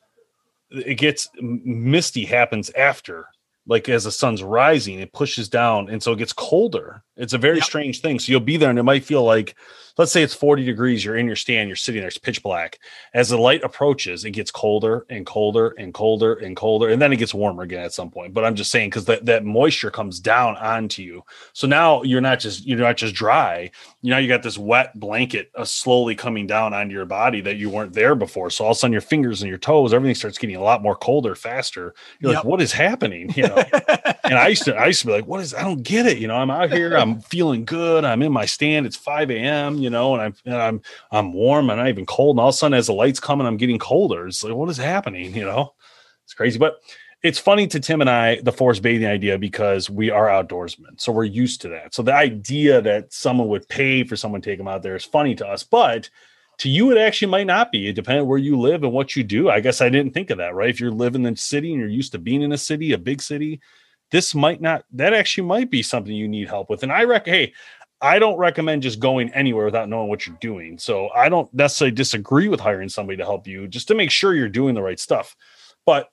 it 0.72 0.96
gets 0.96 1.30
misty 1.40 2.26
happens 2.26 2.70
after, 2.72 3.28
like 3.66 3.88
as 3.88 4.04
the 4.04 4.12
sun's 4.12 4.44
rising, 4.44 5.00
it 5.00 5.14
pushes 5.14 5.48
down, 5.48 5.90
and 5.90 6.04
so 6.04 6.12
it 6.12 6.18
gets 6.18 6.34
colder. 6.34 7.02
It's 7.18 7.34
a 7.34 7.38
very 7.38 7.58
Yep. 7.58 7.64
strange 7.64 8.02
thing. 8.02 8.20
So 8.20 8.32
you'll 8.32 8.42
be 8.42 8.58
there, 8.58 8.70
and 8.70 8.80
it 8.80 8.84
might 8.84 9.06
feel 9.06 9.24
like, 9.24 9.56
let's 9.98 10.12
say 10.12 10.22
it's 10.24 10.34
40 10.34 10.66
degrees, 10.66 11.06
you're 11.06 11.16
in 11.16 11.26
your 11.28 11.38
stand, 11.38 11.70
you're 11.70 11.76
sitting 11.78 12.02
there, 12.02 12.10
it's 12.10 12.18
pitch 12.18 12.44
black 12.44 12.80
as 13.14 13.30
the 13.30 13.38
light 13.38 13.64
approaches, 13.64 14.26
it 14.26 14.32
gets 14.32 14.52
colder 14.52 15.06
and 15.10 15.26
colder 15.26 15.70
and 15.78 15.94
colder 15.94 16.34
and 16.34 16.56
colder, 16.58 16.90
and 16.90 17.02
then 17.02 17.14
it 17.14 17.18
gets 17.18 17.34
warmer 17.34 17.64
again 17.64 17.84
at 17.86 17.94
some 17.94 18.10
point. 18.12 18.34
But 18.34 18.44
I'm 18.44 18.56
just 18.56 18.72
saying 18.72 18.90
because 18.90 19.06
that, 19.06 19.26
that 19.26 19.46
moisture 19.46 19.90
comes 19.92 20.20
down 20.20 20.58
onto 20.58 21.02
you. 21.02 21.24
So 21.54 21.68
now 21.68 22.04
you're 22.04 22.20
not 22.22 22.40
just 22.42 22.66
you're 22.66 22.78
not 22.80 22.98
just 22.98 23.16
dry. 23.16 23.72
You 24.02 24.12
know, 24.12 24.18
you 24.18 24.28
got 24.28 24.44
this 24.44 24.58
wet 24.58 25.00
blanket 25.00 25.50
uh, 25.56 25.64
slowly 25.64 26.16
coming 26.16 26.46
down 26.48 26.74
onto 26.74 26.94
your 26.94 27.06
body 27.06 27.40
that 27.42 27.56
you 27.56 27.70
weren't 27.70 27.94
there 27.94 28.16
before. 28.16 28.50
So 28.50 28.66
all 28.66 28.72
of 28.72 28.76
a 28.76 28.80
sudden 28.80 28.92
your 28.92 29.02
fingers 29.02 29.42
and 29.42 29.50
your 29.50 29.58
toes, 29.58 29.94
everything 29.94 30.16
starts 30.16 30.38
getting 30.38 30.58
a 30.58 30.62
lot 30.62 30.82
more 30.84 30.96
colder 30.96 31.36
faster. 31.36 31.96
You're 32.20 32.32
Yep. 32.32 32.40
like, 32.40 32.46
what 32.46 32.62
is 32.62 32.74
happening? 32.74 33.32
You 33.36 33.44
know. 33.44 33.64
and 34.26 34.38
I 34.38 34.48
used 34.50 34.66
to 34.66 34.76
I 34.76 34.88
used 34.88 35.02
to 35.02 35.08
be 35.08 35.14
like, 35.14 35.28
what 35.28 35.40
is 35.40 35.54
I 35.54 35.64
don't 35.64 35.84
get 35.84 36.06
it. 36.06 36.18
You 36.18 36.28
know, 36.28 36.36
I'm 36.36 36.50
out 36.52 36.72
here, 36.72 36.96
I'm 36.98 37.05
feeling 37.22 37.66
good, 37.66 38.04
I'm 38.04 38.22
in 38.22 38.32
my 38.32 38.46
stand, 38.46 38.86
it's 38.86 38.96
5 38.96 39.32
a.m., 39.32 39.78
you 39.78 39.90
know, 39.90 40.14
and 40.14 40.22
I'm 40.22 40.36
and 40.46 40.56
I'm 40.56 40.82
I'm 41.12 41.34
warm, 41.34 41.70
I'm 41.70 41.78
not 41.78 41.88
even 41.88 42.06
cold. 42.06 42.36
And 42.36 42.42
all 42.42 42.50
of 42.50 42.56
a 42.56 42.58
sudden, 42.58 42.78
as 42.78 42.88
the 42.88 42.94
lights 42.94 43.20
come 43.20 43.40
and 43.40 43.48
I'm 43.48 43.58
getting 43.58 43.80
colder. 43.80 44.28
It's 44.28 44.44
like, 44.44 44.54
what 44.54 44.70
is 44.70 44.78
happening? 44.78 45.36
You 45.36 45.46
know, 45.46 45.74
it's 46.24 46.34
crazy. 46.34 46.60
But 46.60 46.78
it's 47.24 47.40
funny 47.40 47.66
to 47.68 47.80
Tim 47.80 48.02
and 48.02 48.10
I, 48.10 48.40
the 48.42 48.52
forest 48.52 48.82
bathing 48.82 49.08
idea, 49.08 49.38
because 49.38 49.90
we 49.90 50.12
are 50.12 50.28
outdoorsmen. 50.28 51.00
So 51.00 51.12
we're 51.12 51.24
used 51.24 51.62
to 51.62 51.70
that. 51.70 51.96
So 51.96 52.04
the 52.04 52.14
idea 52.14 52.82
that 52.82 53.12
someone 53.14 53.48
would 53.48 53.68
pay 53.68 54.04
for 54.04 54.16
someone 54.16 54.42
to 54.42 54.50
take 54.50 54.60
them 54.60 54.68
out 54.68 54.84
there 54.84 54.96
is 54.96 55.06
funny 55.06 55.34
to 55.36 55.48
us. 55.48 55.64
But 55.64 56.10
to 56.60 56.70
you, 56.70 56.92
it 56.92 56.98
actually 56.98 57.32
might 57.32 57.48
not 57.48 57.72
be. 57.72 57.88
It 57.88 57.96
depends 57.96 58.26
where 58.26 58.38
you 58.38 58.60
live 58.60 58.84
and 58.84 58.94
what 58.94 59.16
you 59.16 59.24
do. 59.24 59.50
I 59.50 59.60
guess 59.60 59.82
I 59.82 59.90
didn't 59.90 60.14
think 60.14 60.30
of 60.30 60.38
that, 60.38 60.54
right? 60.54 60.70
If 60.70 60.80
you're 60.80 60.92
living 60.92 61.26
in 61.26 61.34
the 61.34 61.38
city 61.38 61.72
and 61.72 61.80
you're 61.80 61.90
used 61.90 62.12
to 62.12 62.20
being 62.20 62.44
in 62.44 62.52
a 62.52 62.58
city, 62.58 62.94
a 62.94 62.98
big 62.98 63.22
city, 63.22 63.60
this 64.12 64.36
might 64.36 64.62
not, 64.62 64.86
that 64.94 65.14
actually 65.14 65.48
might 65.48 65.70
be 65.70 65.84
something 65.84 66.14
you 66.14 66.28
need 66.28 66.48
help 66.48 66.70
with. 66.70 66.84
And 66.84 66.92
I 66.92 67.04
reckon, 67.04 67.34
hey, 67.34 67.54
I 68.02 68.20
don't 68.20 68.38
recommend 68.38 68.84
just 68.84 69.00
going 69.00 69.34
anywhere 69.34 69.66
without 69.66 69.90
knowing 69.90 70.10
what 70.10 70.28
you're 70.28 70.38
doing. 70.40 70.78
So 70.78 71.10
I 71.16 71.30
don't 71.30 71.52
necessarily 71.54 71.96
disagree 71.96 72.48
with 72.48 72.60
hiring 72.60 72.90
somebody 72.90 73.18
to 73.18 73.24
help 73.24 73.48
you 73.48 73.68
just 73.68 73.88
to 73.88 73.96
make 73.96 74.12
sure 74.12 74.36
you're 74.36 74.50
doing 74.50 74.76
the 74.76 74.82
right 74.82 75.00
stuff. 75.00 75.36
But 75.86 76.10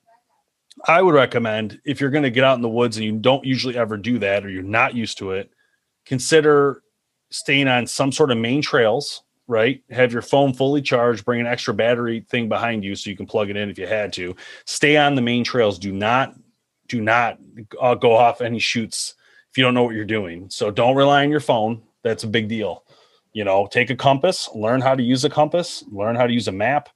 I 0.86 1.02
would 1.02 1.14
recommend 1.14 1.80
if 1.84 2.00
you're 2.00 2.10
going 2.10 2.22
to 2.22 2.30
get 2.30 2.44
out 2.44 2.56
in 2.56 2.62
the 2.62 2.68
woods 2.68 2.96
and 2.96 3.04
you 3.04 3.12
don't 3.12 3.44
usually 3.44 3.76
ever 3.76 3.96
do 3.96 4.18
that 4.20 4.44
or 4.44 4.48
you're 4.48 4.62
not 4.62 4.94
used 4.94 5.18
to 5.18 5.32
it, 5.32 5.50
consider 6.06 6.82
staying 7.30 7.68
on 7.68 7.86
some 7.86 8.12
sort 8.12 8.30
of 8.30 8.38
main 8.38 8.62
trails, 8.62 9.22
right? 9.46 9.82
Have 9.90 10.12
your 10.12 10.22
phone 10.22 10.54
fully 10.54 10.82
charged, 10.82 11.24
bring 11.24 11.40
an 11.40 11.46
extra 11.46 11.74
battery 11.74 12.24
thing 12.28 12.48
behind 12.48 12.84
you 12.84 12.94
so 12.94 13.10
you 13.10 13.16
can 13.16 13.26
plug 13.26 13.50
it 13.50 13.56
in 13.56 13.70
if 13.70 13.78
you 13.78 13.86
had 13.86 14.12
to. 14.14 14.34
Stay 14.64 14.96
on 14.96 15.14
the 15.14 15.22
main 15.22 15.44
trails. 15.44 15.78
Do 15.78 15.92
not 15.92 16.34
do 16.92 17.00
not 17.00 17.38
uh, 17.80 17.94
go 17.94 18.14
off 18.14 18.42
any 18.42 18.58
shoots 18.58 19.14
if 19.50 19.56
you 19.56 19.64
don't 19.64 19.72
know 19.72 19.82
what 19.82 19.94
you're 19.94 20.04
doing. 20.04 20.50
So 20.50 20.70
don't 20.70 20.94
rely 20.94 21.24
on 21.24 21.30
your 21.30 21.40
phone. 21.40 21.80
That's 22.02 22.24
a 22.24 22.26
big 22.26 22.48
deal. 22.48 22.84
You 23.32 23.44
know, 23.44 23.66
take 23.66 23.88
a 23.88 23.96
compass, 23.96 24.50
learn 24.54 24.82
how 24.82 24.94
to 24.94 25.02
use 25.02 25.24
a 25.24 25.30
compass, 25.30 25.84
learn 25.90 26.16
how 26.16 26.26
to 26.26 26.32
use 26.34 26.48
a 26.48 26.52
map. 26.52 26.90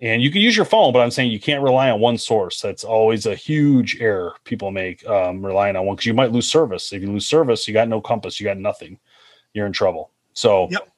And 0.00 0.22
you 0.22 0.30
can 0.30 0.40
use 0.40 0.56
your 0.56 0.64
phone, 0.64 0.92
but 0.92 1.00
I'm 1.00 1.10
saying 1.10 1.32
you 1.32 1.40
can't 1.40 1.64
rely 1.64 1.90
on 1.90 1.98
one 1.98 2.16
source. 2.16 2.60
That's 2.60 2.84
always 2.84 3.26
a 3.26 3.34
huge 3.34 3.98
error 4.00 4.34
people 4.44 4.70
make 4.70 5.04
um, 5.06 5.44
relying 5.44 5.74
on 5.74 5.84
one 5.84 5.96
because 5.96 6.06
you 6.06 6.14
might 6.14 6.30
lose 6.30 6.46
service. 6.46 6.92
If 6.92 7.02
you 7.02 7.10
lose 7.10 7.26
service, 7.26 7.66
you 7.66 7.74
got 7.74 7.88
no 7.88 8.00
compass, 8.00 8.38
you 8.38 8.44
got 8.44 8.56
nothing. 8.56 8.98
you're 9.52 9.66
in 9.66 9.72
trouble. 9.72 10.12
So 10.32 10.68
yep. 10.70 10.88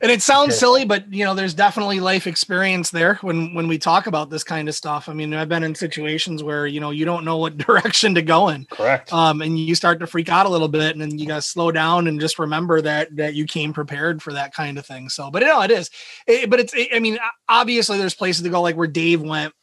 And 0.00 0.10
it 0.10 0.20
sounds 0.20 0.58
silly, 0.58 0.84
but 0.84 1.12
you 1.12 1.24
know, 1.24 1.34
there's 1.34 1.54
definitely 1.54 2.00
life 2.00 2.26
experience 2.26 2.90
there 2.90 3.16
when 3.22 3.54
when 3.54 3.68
we 3.68 3.78
talk 3.78 4.06
about 4.06 4.30
this 4.30 4.42
kind 4.42 4.68
of 4.68 4.74
stuff. 4.74 5.08
I 5.08 5.12
mean, 5.12 5.32
I've 5.32 5.48
been 5.48 5.62
in 5.62 5.74
situations 5.74 6.42
where 6.42 6.66
you 6.66 6.80
know 6.80 6.90
you 6.90 7.04
don't 7.04 7.24
know 7.24 7.36
what 7.36 7.56
direction 7.66 8.14
to 8.16 8.22
go 8.22 8.48
in. 8.48 8.64
Correct. 8.66 9.12
Um, 9.12 9.42
and 9.42 9.58
you 9.58 9.74
start 9.74 10.00
to 10.00 10.06
freak 10.06 10.28
out 10.28 10.46
a 10.46 10.48
little 10.48 10.68
bit, 10.68 10.92
and 10.92 11.00
then 11.00 11.18
you 11.18 11.26
got 11.26 11.36
to 11.36 11.42
slow 11.42 11.70
down 11.70 12.08
and 12.08 12.20
just 12.20 12.38
remember 12.38 12.80
that 12.80 13.14
that 13.16 13.34
you 13.34 13.46
came 13.46 13.72
prepared 13.72 14.22
for 14.22 14.32
that 14.32 14.52
kind 14.52 14.78
of 14.78 14.84
thing. 14.84 15.08
So, 15.08 15.30
but 15.30 15.42
you 15.42 15.48
know, 15.48 15.62
it 15.62 15.70
is. 15.70 15.90
It, 16.26 16.50
but 16.50 16.60
it's. 16.60 16.74
It, 16.74 16.88
I 16.92 16.98
mean, 16.98 17.18
obviously, 17.48 17.98
there's 17.98 18.14
places 18.14 18.42
to 18.42 18.48
go 18.48 18.60
like 18.60 18.76
where 18.76 18.88
Dave 18.88 19.22
went 19.22 19.54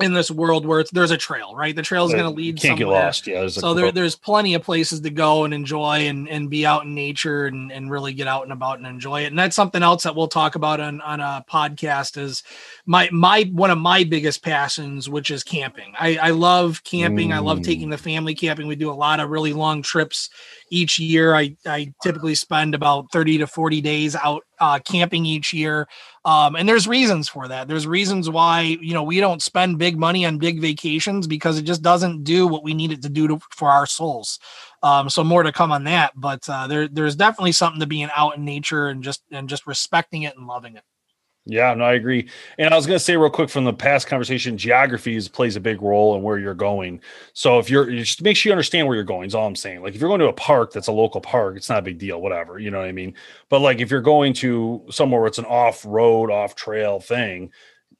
in 0.00 0.12
this 0.12 0.30
world 0.30 0.66
where 0.66 0.84
there's 0.92 1.12
a 1.12 1.16
trail, 1.16 1.54
right? 1.54 1.74
The 1.74 1.82
trail 1.82 2.04
is 2.04 2.12
going 2.12 2.24
to 2.24 2.30
lead. 2.30 2.56
Can't 2.60 2.78
somewhere. 2.78 2.98
get 2.98 3.04
lost. 3.04 3.26
Yeah. 3.26 3.46
So 3.46 3.74
there, 3.74 3.92
there's 3.92 4.16
plenty 4.16 4.54
of 4.54 4.62
places 4.62 5.00
to 5.00 5.10
go 5.10 5.44
and 5.44 5.54
enjoy 5.54 6.08
and, 6.08 6.28
and 6.28 6.50
be 6.50 6.66
out 6.66 6.84
in 6.84 6.94
nature 6.94 7.46
and, 7.46 7.70
and 7.70 7.88
really 7.90 8.12
get 8.12 8.26
out 8.26 8.42
and 8.42 8.52
about 8.52 8.78
and 8.78 8.88
enjoy 8.88 9.22
it. 9.22 9.26
And 9.26 9.38
that's 9.38 9.54
something 9.54 9.84
else 9.84 10.02
that 10.02 10.16
we'll 10.16 10.26
talk 10.26 10.56
about 10.56 10.80
on, 10.80 11.00
on 11.00 11.20
a 11.20 11.44
podcast 11.48 12.18
is 12.18 12.42
my, 12.86 13.08
my, 13.12 13.48
one 13.52 13.70
of 13.70 13.78
my 13.78 14.02
biggest 14.02 14.42
passions, 14.42 15.08
which 15.08 15.30
is 15.30 15.44
camping. 15.44 15.92
I, 15.98 16.16
I 16.16 16.30
love 16.30 16.82
camping. 16.82 17.28
Mm. 17.30 17.34
I 17.34 17.38
love 17.38 17.62
taking 17.62 17.88
mm. 17.88 17.92
the 17.92 17.98
family 17.98 18.34
camping. 18.34 18.66
We 18.66 18.76
do 18.76 18.90
a 18.90 18.92
lot 18.92 19.20
of 19.20 19.30
really 19.30 19.52
long 19.52 19.80
trips 19.80 20.28
each 20.70 20.98
year. 20.98 21.36
I, 21.36 21.56
I 21.66 21.94
typically 22.02 22.34
spend 22.34 22.74
about 22.74 23.12
30 23.12 23.38
to 23.38 23.46
40 23.46 23.80
days 23.80 24.16
out 24.16 24.42
uh, 24.58 24.78
camping 24.80 25.24
each 25.24 25.52
year. 25.52 25.86
Um, 26.26 26.56
and 26.56 26.66
there's 26.66 26.88
reasons 26.88 27.28
for 27.28 27.48
that. 27.48 27.68
There's 27.68 27.86
reasons 27.86 28.30
why, 28.30 28.62
you 28.62 28.94
know, 28.94 29.02
we 29.02 29.20
don't 29.20 29.42
spend 29.42 29.78
big 29.78 29.98
money 29.98 30.24
on 30.24 30.38
big 30.38 30.58
vacations 30.58 31.26
because 31.26 31.58
it 31.58 31.62
just 31.62 31.82
doesn't 31.82 32.24
do 32.24 32.46
what 32.46 32.64
we 32.64 32.72
need 32.72 32.92
it 32.92 33.02
to 33.02 33.10
do 33.10 33.28
to, 33.28 33.40
for 33.50 33.68
our 33.68 33.84
souls. 33.84 34.38
Um, 34.82 35.10
so 35.10 35.22
more 35.22 35.42
to 35.42 35.52
come 35.52 35.70
on 35.70 35.84
that, 35.84 36.12
but 36.16 36.48
uh, 36.48 36.66
there, 36.66 36.88
there's 36.88 37.16
definitely 37.16 37.52
something 37.52 37.80
to 37.80 37.86
being 37.86 38.08
out 38.16 38.36
in 38.36 38.44
nature 38.44 38.88
and 38.88 39.02
just, 39.02 39.22
and 39.30 39.48
just 39.48 39.66
respecting 39.66 40.22
it 40.22 40.36
and 40.36 40.46
loving 40.46 40.76
it. 40.76 40.84
Yeah, 41.46 41.74
no, 41.74 41.84
I 41.84 41.92
agree. 41.92 42.28
And 42.56 42.72
I 42.72 42.76
was 42.76 42.86
going 42.86 42.98
to 42.98 43.04
say 43.04 43.18
real 43.18 43.28
quick 43.28 43.50
from 43.50 43.64
the 43.64 43.72
past 43.72 44.06
conversation, 44.06 44.56
geography 44.56 45.14
is, 45.14 45.28
plays 45.28 45.56
a 45.56 45.60
big 45.60 45.82
role 45.82 46.16
in 46.16 46.22
where 46.22 46.38
you're 46.38 46.54
going. 46.54 47.00
So 47.34 47.58
if 47.58 47.68
you're 47.68 47.90
just 47.90 48.22
make 48.22 48.36
sure 48.36 48.48
you 48.48 48.54
understand 48.54 48.86
where 48.86 48.96
you're 48.96 49.04
going. 49.04 49.26
Is 49.26 49.34
all 49.34 49.46
I'm 49.46 49.54
saying. 49.54 49.82
Like 49.82 49.94
if 49.94 50.00
you're 50.00 50.08
going 50.08 50.20
to 50.20 50.28
a 50.28 50.32
park 50.32 50.72
that's 50.72 50.86
a 50.86 50.92
local 50.92 51.20
park, 51.20 51.56
it's 51.56 51.68
not 51.68 51.80
a 51.80 51.82
big 51.82 51.98
deal. 51.98 52.20
Whatever, 52.20 52.58
you 52.58 52.70
know 52.70 52.78
what 52.78 52.88
I 52.88 52.92
mean. 52.92 53.14
But 53.50 53.60
like 53.60 53.80
if 53.80 53.90
you're 53.90 54.00
going 54.00 54.32
to 54.34 54.86
somewhere 54.90 55.20
where 55.20 55.28
it's 55.28 55.38
an 55.38 55.44
off 55.44 55.84
road, 55.84 56.30
off 56.30 56.54
trail 56.54 56.98
thing, 56.98 57.52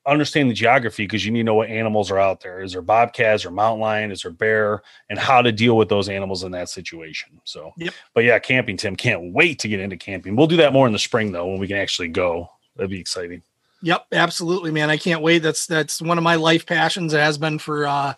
understand 0.07 0.49
the 0.49 0.55
geography 0.55 1.05
because 1.05 1.25
you 1.27 1.31
need 1.31 1.41
to 1.41 1.45
know 1.45 1.55
what 1.55 1.69
animals 1.69 2.11
are 2.11 2.19
out 2.19 2.41
there. 2.41 2.63
Is 2.63 2.73
there 2.73 2.83
bobcats 2.83 3.45
or 3.45 3.51
mountain 3.51 3.81
lion? 3.81 4.11
Is 4.11 4.23
there 4.23 4.31
bear? 4.31 4.83
And 5.11 5.19
how 5.19 5.43
to 5.43 5.53
deal 5.53 5.77
with 5.77 5.91
those 5.91 6.09
animals 6.09 6.45
in 6.45 6.53
that 6.53 6.71
situation. 6.71 7.41
So, 7.45 7.73
yep. 7.77 7.93
but 8.15 8.25
yeah, 8.25 8.39
camping, 8.39 8.79
Tim, 8.79 8.97
can't 8.97 9.35
wait 9.35 9.59
to 9.61 9.69
get 9.69 9.81
into 9.81 9.99
camping. 9.99 10.35
We'll 10.35 10.47
do 10.47 10.57
that 10.59 10.73
more 10.73 10.87
in 10.87 10.95
the 10.95 10.99
spring 10.99 11.33
though 11.33 11.47
when 11.47 11.59
we 11.59 11.69
can 11.69 11.77
actually 11.77 12.09
go 12.09 12.49
that'd 12.77 12.91
be 12.91 13.01
exciting. 13.01 13.43
Yep, 13.83 14.07
absolutely, 14.13 14.71
man. 14.71 14.89
I 14.89 14.97
can't 14.97 15.23
wait. 15.23 15.41
That's 15.41 15.67
that's 15.67 16.01
one 16.01 16.19
of 16.19 16.25
my 16.25 16.37
life 16.37 16.65
passions. 16.65 17.13
It 17.13 17.21
has 17.21 17.37
been 17.37 17.59
for 17.59 17.87
uh, 17.87 18.15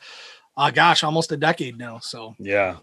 uh 0.56 0.70
gosh, 0.70 1.02
almost 1.02 1.32
a 1.32 1.36
decade 1.36 1.76
now. 1.76 1.98
So 1.98 2.34
yeah. 2.38 2.76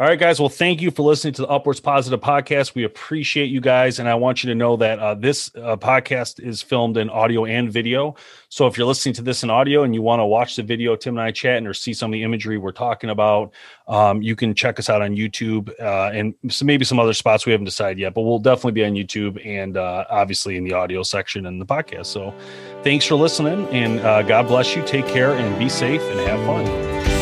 All 0.00 0.06
right, 0.06 0.18
guys. 0.18 0.40
Well, 0.40 0.48
thank 0.48 0.80
you 0.80 0.90
for 0.90 1.02
listening 1.02 1.34
to 1.34 1.42
the 1.42 1.48
Upwards 1.48 1.78
Positive 1.78 2.18
podcast. 2.22 2.74
We 2.74 2.84
appreciate 2.84 3.50
you 3.50 3.60
guys. 3.60 3.98
And 3.98 4.08
I 4.08 4.14
want 4.14 4.42
you 4.42 4.48
to 4.48 4.54
know 4.54 4.78
that 4.78 4.98
uh, 4.98 5.12
this 5.12 5.50
uh, 5.54 5.76
podcast 5.76 6.40
is 6.40 6.62
filmed 6.62 6.96
in 6.96 7.10
audio 7.10 7.44
and 7.44 7.70
video. 7.70 8.16
So 8.48 8.66
if 8.66 8.78
you're 8.78 8.86
listening 8.86 9.14
to 9.16 9.22
this 9.22 9.42
in 9.42 9.50
audio 9.50 9.82
and 9.82 9.94
you 9.94 10.00
want 10.00 10.20
to 10.20 10.24
watch 10.24 10.56
the 10.56 10.62
video, 10.62 10.96
Tim 10.96 11.18
and 11.18 11.22
I 11.22 11.32
chatting 11.32 11.66
or 11.66 11.74
see 11.74 11.92
some 11.92 12.08
of 12.08 12.12
the 12.14 12.22
imagery 12.22 12.56
we're 12.56 12.72
talking 12.72 13.10
about, 13.10 13.52
um, 13.88 14.22
you 14.22 14.34
can 14.34 14.54
check 14.54 14.78
us 14.78 14.88
out 14.88 15.02
on 15.02 15.16
YouTube 15.16 15.68
uh, 15.78 16.10
and 16.14 16.34
maybe 16.64 16.86
some 16.86 16.98
other 16.98 17.12
spots 17.12 17.44
we 17.44 17.52
haven't 17.52 17.66
decided 17.66 17.98
yet, 17.98 18.14
but 18.14 18.22
we'll 18.22 18.38
definitely 18.38 18.72
be 18.72 18.84
on 18.86 18.94
YouTube 18.94 19.46
and 19.46 19.76
uh, 19.76 20.06
obviously 20.08 20.56
in 20.56 20.64
the 20.64 20.72
audio 20.72 21.02
section 21.02 21.44
and 21.44 21.60
the 21.60 21.66
podcast. 21.66 22.06
So 22.06 22.32
thanks 22.82 23.04
for 23.04 23.16
listening 23.16 23.68
and 23.68 24.00
uh, 24.00 24.22
God 24.22 24.48
bless 24.48 24.74
you. 24.74 24.82
Take 24.86 25.06
care 25.08 25.34
and 25.34 25.58
be 25.58 25.68
safe 25.68 26.00
and 26.00 26.20
have 26.20 26.40
fun. 26.46 27.19